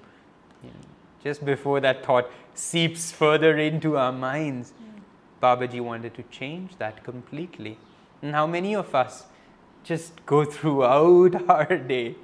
You 0.64 0.70
know, 0.70 0.76
just 1.24 1.46
before 1.46 1.80
that 1.80 2.06
thought 2.06 2.30
seeps 2.54 3.12
further 3.12 3.58
into 3.58 3.98
our 3.98 4.12
minds, 4.12 4.74
Babaji 5.42 5.82
wanted 5.82 6.16
to 6.16 6.24
change 6.24 6.78
that 6.78 7.04
completely. 7.04 7.78
And 8.22 8.34
how 8.34 8.48
many 8.48 8.76
of 8.76 8.94
us 8.96 9.26
just 9.84 10.26
go 10.26 10.44
throughout 10.44 11.50
our 11.50 11.78
day 11.78 12.16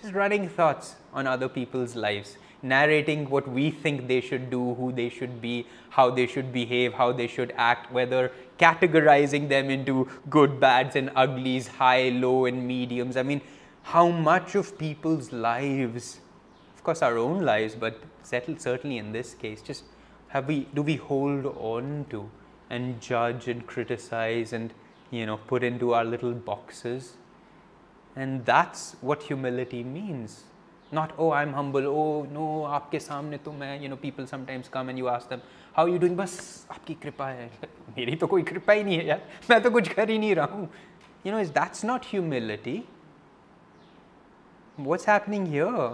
just 0.00 0.14
running 0.14 0.48
thoughts 0.48 0.96
on 1.12 1.26
other 1.26 1.48
people's 1.48 1.94
lives, 1.94 2.36
narrating 2.62 3.28
what 3.30 3.48
we 3.48 3.70
think 3.70 4.08
they 4.08 4.20
should 4.20 4.50
do, 4.50 4.74
who 4.74 4.92
they 4.92 5.08
should 5.08 5.40
be, 5.40 5.66
how 5.90 6.10
they 6.10 6.26
should 6.26 6.52
behave, 6.52 6.94
how 6.94 7.12
they 7.12 7.26
should 7.26 7.52
act, 7.56 7.92
whether 7.92 8.32
categorizing 8.58 9.48
them 9.48 9.70
into 9.70 10.08
good, 10.28 10.58
bads, 10.58 10.96
and 10.96 11.10
uglies, 11.14 11.68
high, 11.68 12.08
low, 12.08 12.46
and 12.46 12.66
mediums. 12.66 13.16
I 13.16 13.22
mean, 13.22 13.40
how 13.82 14.08
much 14.08 14.54
of 14.54 14.76
people's 14.78 15.32
lives, 15.32 16.20
of 16.74 16.82
course, 16.82 17.02
our 17.02 17.18
own 17.18 17.42
lives, 17.42 17.74
but 17.74 18.00
settled 18.22 18.60
certainly 18.60 18.98
in 18.98 19.12
this 19.12 19.34
case, 19.34 19.62
just 19.62 19.84
have 20.28 20.46
we 20.48 20.66
do 20.74 20.82
we 20.82 20.96
hold 20.96 21.46
on 21.46 22.06
to 22.10 22.28
and 22.72 23.00
judge 23.00 23.48
and 23.48 23.66
criticize 23.72 24.52
and 24.58 24.72
you 25.10 25.26
know 25.26 25.36
put 25.52 25.62
into 25.62 25.94
our 25.94 26.04
little 26.04 26.32
boxes. 26.32 27.12
And 28.16 28.44
that's 28.44 28.96
what 29.00 29.22
humility 29.22 29.82
means. 29.82 30.44
Not 30.90 31.12
oh 31.18 31.32
i'm 31.32 31.52
humble. 31.58 31.86
Oh 31.86 32.26
no 32.36 32.46
aapke 32.76 32.98
samne 33.08 33.42
to 33.44 33.52
main 33.64 33.82
you 33.82 33.90
know 33.92 33.98
people 34.06 34.26
sometimes 34.32 34.72
come 34.78 34.94
and 34.94 35.02
you 35.02 35.08
ask 35.16 35.28
them 35.34 35.42
how 35.74 35.84
are 35.84 35.88
you 35.88 35.98
doing? 35.98 36.16
Bas 36.22 36.38
aapki 36.76 36.98
kripa 37.04 37.28
hai. 37.28 37.50
Meri 37.96 38.16
to 38.24 38.30
koi 38.34 38.42
kripa 38.52 38.78
hi 38.78 38.86
nahi 38.88 38.98
hai 39.02 39.06
yaar. 39.12 39.20
Main 39.52 39.68
to 39.68 39.74
kuch 39.76 39.92
kar 39.94 40.08
hi 40.14 40.18
nahi 40.24 40.40
raha 40.40 40.58
hu. 40.62 40.68
You 41.24 41.36
know 41.36 41.44
is 41.46 41.54
that's 41.60 41.86
not 41.92 42.10
humility. 42.14 42.76
What's 44.90 45.04
happening 45.12 45.46
here? 45.54 45.92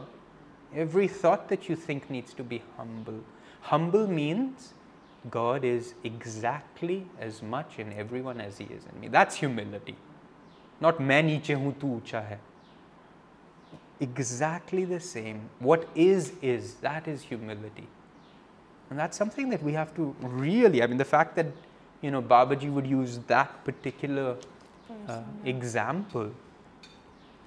Every 0.87 1.09
thought 1.21 1.49
that 1.53 1.69
you 1.69 1.77
think 1.85 2.11
needs 2.17 2.35
to 2.41 2.45
be 2.55 2.63
humble. 2.77 3.23
Humble 3.71 4.07
means 4.07 4.75
god 5.32 5.64
is 5.64 5.94
exactly 6.04 7.06
as 7.20 7.42
much 7.42 7.80
in 7.80 7.94
everyone 7.94 8.42
as 8.42 8.58
he 8.58 8.66
is 8.78 8.88
in 8.92 9.00
me 9.00 9.08
that's 9.08 9.42
humility 9.44 9.96
not 10.82 11.02
मैं 11.02 11.22
नीचे 11.24 11.54
हूं 11.54 11.72
तू 11.82 11.96
ऊंचा 11.96 12.20
है 12.30 12.40
exactly 14.02 14.86
the 14.94 15.00
same 15.10 15.44
what 15.68 15.86
is 15.96 16.32
is 16.54 16.72
that 16.86 17.08
is 17.08 17.22
humility 17.32 17.88
And 18.94 19.00
that's 19.00 19.18
something 19.18 19.50
that 19.50 19.64
we 19.64 19.74
have 19.74 19.96
to 19.96 20.16
really, 20.22 20.84
I 20.84 20.88
mean, 20.88 21.00
the 21.00 21.06
fact 21.06 21.36
that, 21.38 21.48
you 22.02 22.12
know, 22.12 22.22
Babaji 22.22 22.72
would 22.72 22.86
use 22.86 23.18
that 23.26 23.64
particular 23.66 24.38
uh, 25.08 25.22
example, 25.46 26.32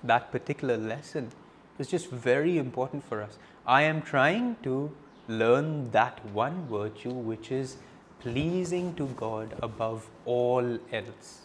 that 0.02 0.32
particular 0.32 0.76
lesson, 0.76 1.30
is 1.78 1.86
just 1.86 2.10
very 2.10 2.58
important 2.58 3.04
for 3.04 3.22
us. 3.22 3.38
I 3.64 3.82
am 3.82 4.02
trying 4.02 4.56
to 4.64 4.90
learn 5.31 5.91
that 5.91 6.23
one 6.33 6.65
virtue 6.67 7.13
which 7.13 7.51
is 7.51 7.77
pleasing 8.19 8.93
to 8.95 9.07
God 9.21 9.53
above 9.61 10.09
all 10.25 10.77
else. 10.91 11.41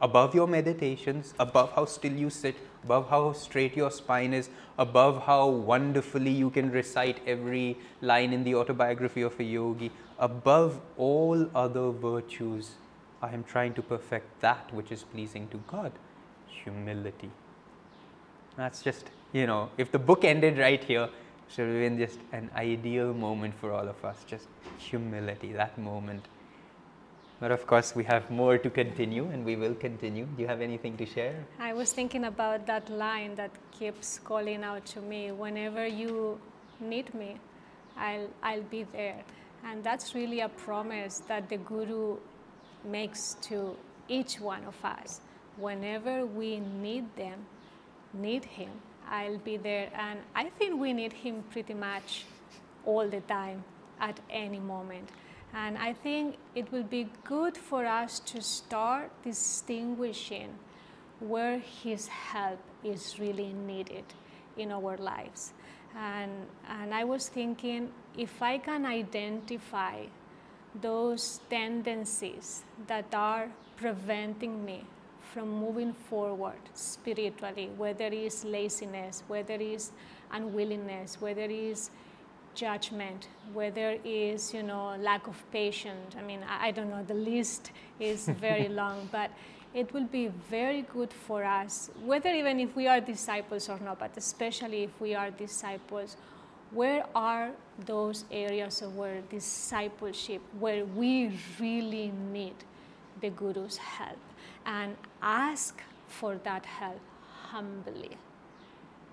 Above 0.00 0.34
your 0.34 0.46
meditations, 0.46 1.34
above 1.38 1.72
how 1.74 1.84
still 1.84 2.12
you 2.12 2.30
sit, 2.30 2.56
above 2.84 3.08
how 3.08 3.32
straight 3.32 3.76
your 3.76 3.90
spine 3.90 4.34
is, 4.34 4.48
above 4.78 5.22
how 5.24 5.48
wonderfully 5.48 6.30
you 6.30 6.50
can 6.50 6.70
recite 6.70 7.20
every 7.26 7.76
line 8.00 8.32
in 8.32 8.44
the 8.44 8.54
autobiography 8.54 9.22
of 9.22 9.38
a 9.40 9.44
yogi, 9.44 9.90
above 10.18 10.80
all 10.96 11.48
other 11.54 11.90
virtues, 11.90 12.72
I 13.22 13.32
am 13.32 13.44
trying 13.44 13.74
to 13.74 13.82
perfect 13.82 14.40
that 14.40 14.72
which 14.74 14.92
is 14.92 15.02
pleasing 15.02 15.48
to 15.48 15.60
God 15.66 15.92
humility. 16.46 17.30
That's 18.56 18.82
just, 18.82 19.10
you 19.32 19.46
know, 19.46 19.70
if 19.78 19.90
the 19.90 19.98
book 19.98 20.24
ended 20.24 20.58
right 20.58 20.82
here, 20.82 21.08
it 21.48 21.58
would 21.58 21.68
have 21.68 21.80
been 21.80 21.98
just 21.98 22.18
an 22.32 22.50
ideal 22.56 23.14
moment 23.14 23.54
for 23.60 23.72
all 23.72 23.88
of 23.88 24.04
us, 24.04 24.24
just 24.26 24.48
humility, 24.78 25.52
that 25.52 25.78
moment. 25.78 26.24
But 27.40 27.50
of 27.50 27.66
course, 27.66 27.94
we 27.94 28.04
have 28.04 28.30
more 28.30 28.58
to 28.58 28.70
continue 28.70 29.26
and 29.26 29.44
we 29.44 29.56
will 29.56 29.74
continue. 29.74 30.24
Do 30.24 30.42
you 30.42 30.48
have 30.48 30.60
anything 30.60 30.96
to 30.96 31.06
share? 31.06 31.44
I 31.58 31.74
was 31.74 31.92
thinking 31.92 32.24
about 32.24 32.66
that 32.66 32.88
line 32.88 33.34
that 33.34 33.50
keeps 33.70 34.18
calling 34.18 34.64
out 34.64 34.86
to 34.86 35.00
me 35.00 35.32
whenever 35.32 35.86
you 35.86 36.40
need 36.80 37.12
me, 37.14 37.36
I'll, 37.96 38.28
I'll 38.42 38.62
be 38.62 38.84
there. 38.84 39.22
And 39.64 39.82
that's 39.82 40.14
really 40.14 40.40
a 40.40 40.48
promise 40.48 41.22
that 41.28 41.48
the 41.48 41.56
Guru 41.56 42.18
makes 42.84 43.34
to 43.42 43.76
each 44.08 44.40
one 44.40 44.64
of 44.64 44.76
us. 44.84 45.20
Whenever 45.56 46.26
we 46.26 46.60
need 46.60 47.04
them, 47.16 47.46
need 48.12 48.44
Him, 48.44 48.70
I'll 49.08 49.38
be 49.38 49.56
there. 49.56 49.90
And 49.94 50.20
I 50.34 50.50
think 50.58 50.80
we 50.80 50.92
need 50.92 51.12
Him 51.12 51.44
pretty 51.50 51.74
much 51.74 52.24
all 52.84 53.08
the 53.08 53.20
time, 53.20 53.64
at 54.00 54.20
any 54.30 54.58
moment. 54.58 55.08
And 55.54 55.78
I 55.78 55.92
think 55.92 56.36
it 56.54 56.70
will 56.72 56.82
be 56.82 57.08
good 57.24 57.56
for 57.56 57.86
us 57.86 58.18
to 58.20 58.42
start 58.42 59.10
distinguishing 59.22 60.54
where 61.20 61.58
His 61.58 62.08
help 62.08 62.58
is 62.82 63.18
really 63.18 63.52
needed 63.52 64.04
in 64.56 64.72
our 64.72 64.96
lives. 64.96 65.52
And, 65.96 66.32
and 66.68 66.92
I 66.92 67.04
was 67.04 67.28
thinking 67.28 67.90
if 68.18 68.42
I 68.42 68.58
can 68.58 68.84
identify 68.84 70.06
those 70.80 71.40
tendencies 71.48 72.64
that 72.88 73.14
are 73.14 73.48
preventing 73.76 74.64
me 74.64 74.84
from 75.34 75.48
moving 75.48 75.92
forward 75.92 76.62
spiritually, 76.74 77.68
whether 77.76 78.04
it 78.04 78.14
is 78.14 78.44
laziness, 78.44 79.24
whether 79.26 79.54
it 79.54 79.60
is 79.62 79.90
unwillingness, 80.30 81.20
whether 81.20 81.40
it 81.40 81.50
is 81.50 81.90
judgment, 82.54 83.26
whether 83.52 83.90
it 83.90 84.06
is 84.06 84.54
you 84.54 84.62
know 84.62 84.94
lack 85.00 85.26
of 85.26 85.42
patience. 85.50 86.14
I 86.16 86.22
mean, 86.22 86.44
I, 86.48 86.68
I 86.68 86.70
don't 86.70 86.88
know. 86.88 87.02
The 87.02 87.14
list 87.14 87.72
is 87.98 88.28
very 88.46 88.68
long, 88.68 89.08
but 89.10 89.32
it 89.74 89.92
will 89.92 90.04
be 90.04 90.28
very 90.48 90.82
good 90.82 91.12
for 91.12 91.42
us, 91.42 91.90
whether 92.04 92.30
even 92.30 92.60
if 92.60 92.76
we 92.76 92.86
are 92.86 93.00
disciples 93.00 93.68
or 93.68 93.80
not, 93.80 93.98
but 93.98 94.16
especially 94.16 94.84
if 94.84 95.00
we 95.00 95.16
are 95.16 95.32
disciples. 95.32 96.16
Where 96.70 97.04
are 97.14 97.50
those 97.86 98.24
areas 98.32 98.82
of 98.82 98.96
where 98.96 99.20
discipleship 99.30 100.42
where 100.58 100.84
we 100.84 101.38
really 101.60 102.12
need 102.32 102.54
the 103.20 103.30
Guru's 103.30 103.76
help? 103.76 104.18
And 104.66 104.96
ask 105.22 105.80
for 106.08 106.36
that 106.44 106.66
help 106.66 107.00
humbly. 107.50 108.16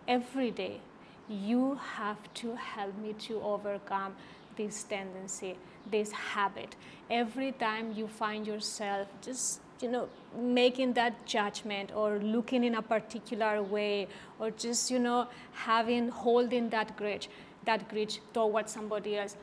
Every 0.07 0.51
day, 0.51 0.81
you 1.29 1.79
have 1.95 2.33
to 2.35 2.55
help 2.55 2.97
me 2.97 3.13
to 3.13 3.41
overcome 3.41 4.15
this 4.57 4.83
tendency, 4.83 5.55
this 5.89 6.11
habit. 6.11 6.75
Every 7.09 7.51
time 7.53 7.93
you 7.93 8.07
find 8.07 8.45
yourself 8.45 9.07
just 9.21 9.61
you 9.81 9.89
know 9.89 10.07
making 10.37 10.93
that 10.93 11.25
judgment 11.25 11.91
or 11.95 12.19
looking 12.19 12.63
in 12.63 12.75
a 12.75 12.81
particular 12.81 13.63
way 13.63 14.07
or 14.39 14.51
just 14.51 14.91
you 14.91 14.99
know 14.99 15.27
having 15.53 16.09
holding 16.09 16.69
that 16.69 16.95
grudge 16.97 17.29
that 17.65 17.87
grudge 17.89 18.19
towards 18.33 18.71
somebody 18.71 19.17
else 19.17 19.35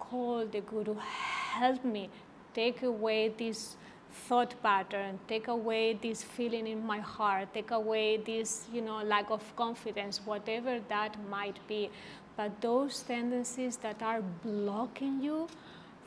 call 0.00 0.44
the 0.46 0.60
guru 0.60 0.94
help 0.94 1.84
me 1.84 2.08
take 2.54 2.82
away 2.82 3.28
this 3.28 3.76
thought 4.14 4.54
pattern 4.62 5.18
take 5.28 5.48
away 5.48 5.94
this 5.94 6.22
feeling 6.22 6.66
in 6.66 6.86
my 6.86 6.98
heart 6.98 7.52
take 7.52 7.70
away 7.70 8.16
this 8.16 8.66
you 8.72 8.80
know 8.80 9.02
lack 9.02 9.30
of 9.30 9.44
confidence 9.56 10.20
whatever 10.24 10.80
that 10.88 11.16
might 11.28 11.58
be. 11.68 11.90
But 12.36 12.60
those 12.60 13.00
tendencies 13.02 13.76
that 13.78 14.02
are 14.02 14.20
blocking 14.42 15.22
you 15.22 15.48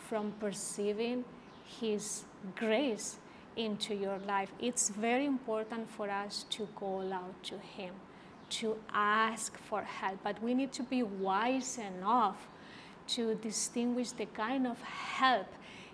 from 0.09 0.33
perceiving 0.39 1.23
his 1.79 2.25
grace 2.55 3.17
into 3.55 3.95
your 3.95 4.17
life 4.27 4.51
it's 4.59 4.89
very 4.89 5.25
important 5.25 5.89
for 5.89 6.09
us 6.09 6.45
to 6.49 6.67
call 6.75 7.13
out 7.13 7.43
to 7.43 7.57
him 7.57 7.93
to 8.49 8.77
ask 8.93 9.57
for 9.57 9.81
help. 9.81 10.19
But 10.23 10.41
we 10.41 10.53
need 10.53 10.71
to 10.73 10.83
be 10.83 11.03
wise 11.03 11.77
enough 11.77 12.47
to 13.07 13.35
distinguish 13.35 14.11
the 14.11 14.25
kind 14.25 14.67
of 14.67 14.81
help 14.81 15.47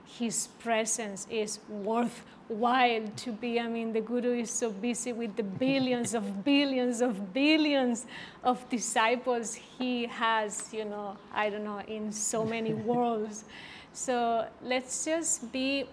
his 0.05 0.47
presence 0.59 1.27
is 1.29 1.59
worthwhile 1.69 3.07
to 3.17 3.31
be. 3.31 3.59
I 3.59 3.67
mean, 3.67 3.93
the 3.93 4.01
Guru 4.01 4.39
is 4.39 4.51
so 4.51 4.69
busy 4.71 5.13
with 5.13 5.35
the 5.35 5.43
billions 5.43 6.13
of 6.13 6.43
billions 6.45 7.01
of 7.01 7.33
billions 7.33 8.05
of 8.43 8.67
disciples 8.69 9.55
he 9.55 10.05
has, 10.05 10.73
you 10.73 10.85
know, 10.85 11.17
I 11.33 11.49
don't 11.49 11.63
know, 11.63 11.81
in 11.87 12.11
so 12.11 12.45
many 12.45 12.73
worlds. 12.89 13.45
So 13.93 14.47
let's 14.61 15.05
just 15.05 15.51
be 15.51 15.85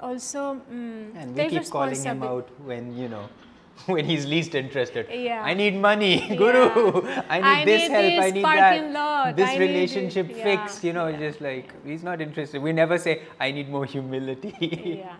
also. 0.00 0.60
Mm, 0.70 1.16
and 1.16 1.36
we 1.36 1.48
keep 1.48 1.70
calling 1.70 2.02
him 2.02 2.22
out 2.22 2.48
when, 2.64 2.96
you 2.96 3.08
know, 3.08 3.28
when 3.86 4.04
he's 4.04 4.26
least 4.26 4.54
interested. 4.54 5.06
Yeah. 5.10 5.42
I 5.42 5.54
need 5.54 5.76
money, 5.76 6.28
yeah. 6.28 6.36
Guru. 6.36 7.06
I 7.28 7.38
need 7.38 7.44
I 7.44 7.64
this 7.64 7.82
need 7.82 7.90
help. 7.90 8.04
This 8.04 8.24
I 8.24 8.30
need 8.30 8.44
that. 8.44 8.90
Lot. 8.92 9.36
This 9.36 9.50
I 9.50 9.58
relationship 9.58 10.30
yeah. 10.30 10.42
fixed. 10.44 10.84
You 10.84 10.92
know, 10.92 11.08
yeah. 11.08 11.18
just 11.18 11.40
like 11.40 11.72
he's 11.84 12.02
not 12.02 12.20
interested. 12.20 12.62
We 12.62 12.72
never 12.72 12.98
say, 12.98 13.22
I 13.40 13.50
need 13.50 13.68
more 13.68 13.84
humility. 13.84 14.54
yeah. 15.04 15.16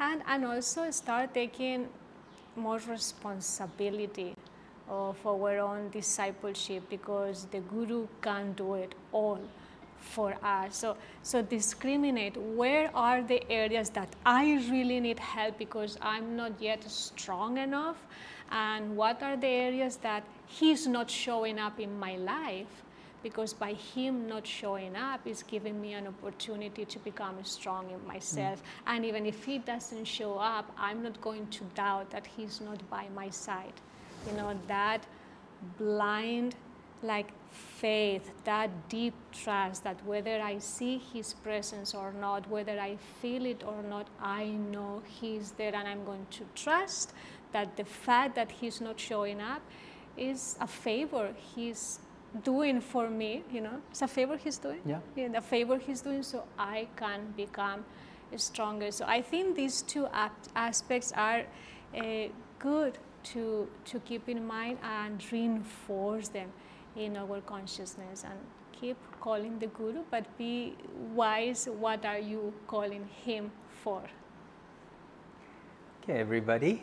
And, 0.00 0.22
and 0.26 0.44
also 0.44 0.90
start 0.90 1.32
taking 1.32 1.88
more 2.56 2.80
responsibility 2.88 4.34
uh, 4.90 5.12
for 5.12 5.32
our 5.40 5.58
own 5.58 5.90
discipleship 5.90 6.82
because 6.90 7.46
the 7.50 7.60
Guru 7.60 8.08
can't 8.20 8.56
do 8.56 8.74
it 8.74 8.94
all 9.12 9.40
for 10.02 10.36
us. 10.42 10.76
So, 10.76 10.96
so 11.22 11.42
discriminate 11.42 12.36
where 12.36 12.90
are 12.94 13.22
the 13.22 13.40
areas 13.50 13.90
that 13.90 14.08
I 14.26 14.54
really 14.70 15.00
need 15.00 15.18
help 15.18 15.58
because 15.58 15.96
I'm 16.02 16.36
not 16.36 16.52
yet 16.60 16.84
strong 16.90 17.58
enough, 17.58 17.96
and 18.50 18.96
what 18.96 19.22
are 19.22 19.36
the 19.36 19.46
areas 19.46 19.96
that 19.96 20.24
He's 20.46 20.86
not 20.86 21.10
showing 21.10 21.58
up 21.58 21.80
in 21.80 21.98
my 21.98 22.16
life 22.16 22.82
because 23.22 23.52
by 23.52 23.72
Him 23.72 24.28
not 24.28 24.46
showing 24.46 24.96
up 24.96 25.26
is 25.26 25.42
giving 25.42 25.80
me 25.80 25.94
an 25.94 26.06
opportunity 26.08 26.84
to 26.84 26.98
become 26.98 27.36
strong 27.44 27.90
in 27.90 28.06
myself. 28.06 28.60
Mm. 28.60 28.94
And 28.94 29.04
even 29.04 29.26
if 29.26 29.44
He 29.44 29.58
doesn't 29.58 30.04
show 30.04 30.34
up, 30.34 30.70
I'm 30.76 31.02
not 31.02 31.20
going 31.20 31.46
to 31.48 31.64
doubt 31.74 32.10
that 32.10 32.26
He's 32.26 32.60
not 32.60 32.78
by 32.90 33.06
my 33.14 33.30
side. 33.30 33.72
You 34.26 34.36
know, 34.36 34.58
that 34.66 35.06
blind 35.78 36.54
like 37.02 37.32
faith, 37.82 38.30
that 38.44 38.70
deep 38.88 39.14
trust 39.32 39.82
that 39.82 39.98
whether 40.06 40.40
I 40.40 40.58
see 40.58 40.98
His 41.12 41.34
presence 41.34 41.94
or 41.94 42.12
not, 42.12 42.48
whether 42.48 42.78
I 42.78 42.96
feel 43.20 43.44
it 43.44 43.64
or 43.66 43.82
not, 43.82 44.06
I 44.20 44.44
know 44.74 45.02
He's 45.20 45.50
there 45.52 45.74
and 45.74 45.88
I'm 45.88 46.04
going 46.04 46.26
to 46.38 46.44
trust 46.54 47.12
that 47.52 47.76
the 47.76 47.84
fact 47.84 48.36
that 48.36 48.50
He's 48.60 48.80
not 48.80 49.00
showing 49.00 49.40
up 49.40 49.62
is 50.16 50.56
a 50.60 50.66
favor 50.66 51.34
He's 51.54 51.98
doing 52.44 52.80
for 52.80 53.10
me, 53.10 53.42
you 53.52 53.60
know, 53.60 53.78
it's 53.90 54.02
a 54.02 54.08
favor 54.08 54.36
He's 54.36 54.58
doing. 54.58 54.80
Yeah. 54.86 55.00
yeah 55.16 55.28
the 55.28 55.40
favor 55.40 55.76
He's 55.78 56.02
doing 56.02 56.22
so 56.22 56.44
I 56.58 56.86
can 56.96 57.34
become 57.36 57.84
stronger. 58.36 58.92
So 58.92 59.04
I 59.06 59.20
think 59.20 59.56
these 59.56 59.82
two 59.82 60.06
aspects 60.54 61.12
are 61.12 61.42
uh, 61.94 62.28
good 62.58 62.98
to, 63.24 63.68
to 63.86 64.00
keep 64.00 64.28
in 64.28 64.46
mind 64.46 64.78
and 64.82 65.20
reinforce 65.32 66.28
them 66.28 66.50
in 66.96 67.16
our 67.16 67.40
consciousness 67.40 68.24
and 68.24 68.38
keep 68.72 68.96
calling 69.20 69.58
the 69.58 69.66
guru 69.66 70.02
but 70.10 70.26
be 70.38 70.74
wise 71.14 71.68
what 71.78 72.04
are 72.04 72.18
you 72.18 72.52
calling 72.66 73.08
him 73.24 73.50
for? 73.82 74.02
Okay 76.02 76.18
everybody. 76.18 76.82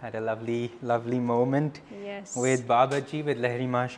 Had 0.00 0.14
a 0.14 0.20
lovely 0.20 0.70
lovely 0.82 1.18
moment 1.18 1.80
yes. 1.90 2.36
with 2.36 2.66
babaji 2.66 3.24
with 3.24 3.38
lahiri 3.38 3.68
masha 3.68 3.94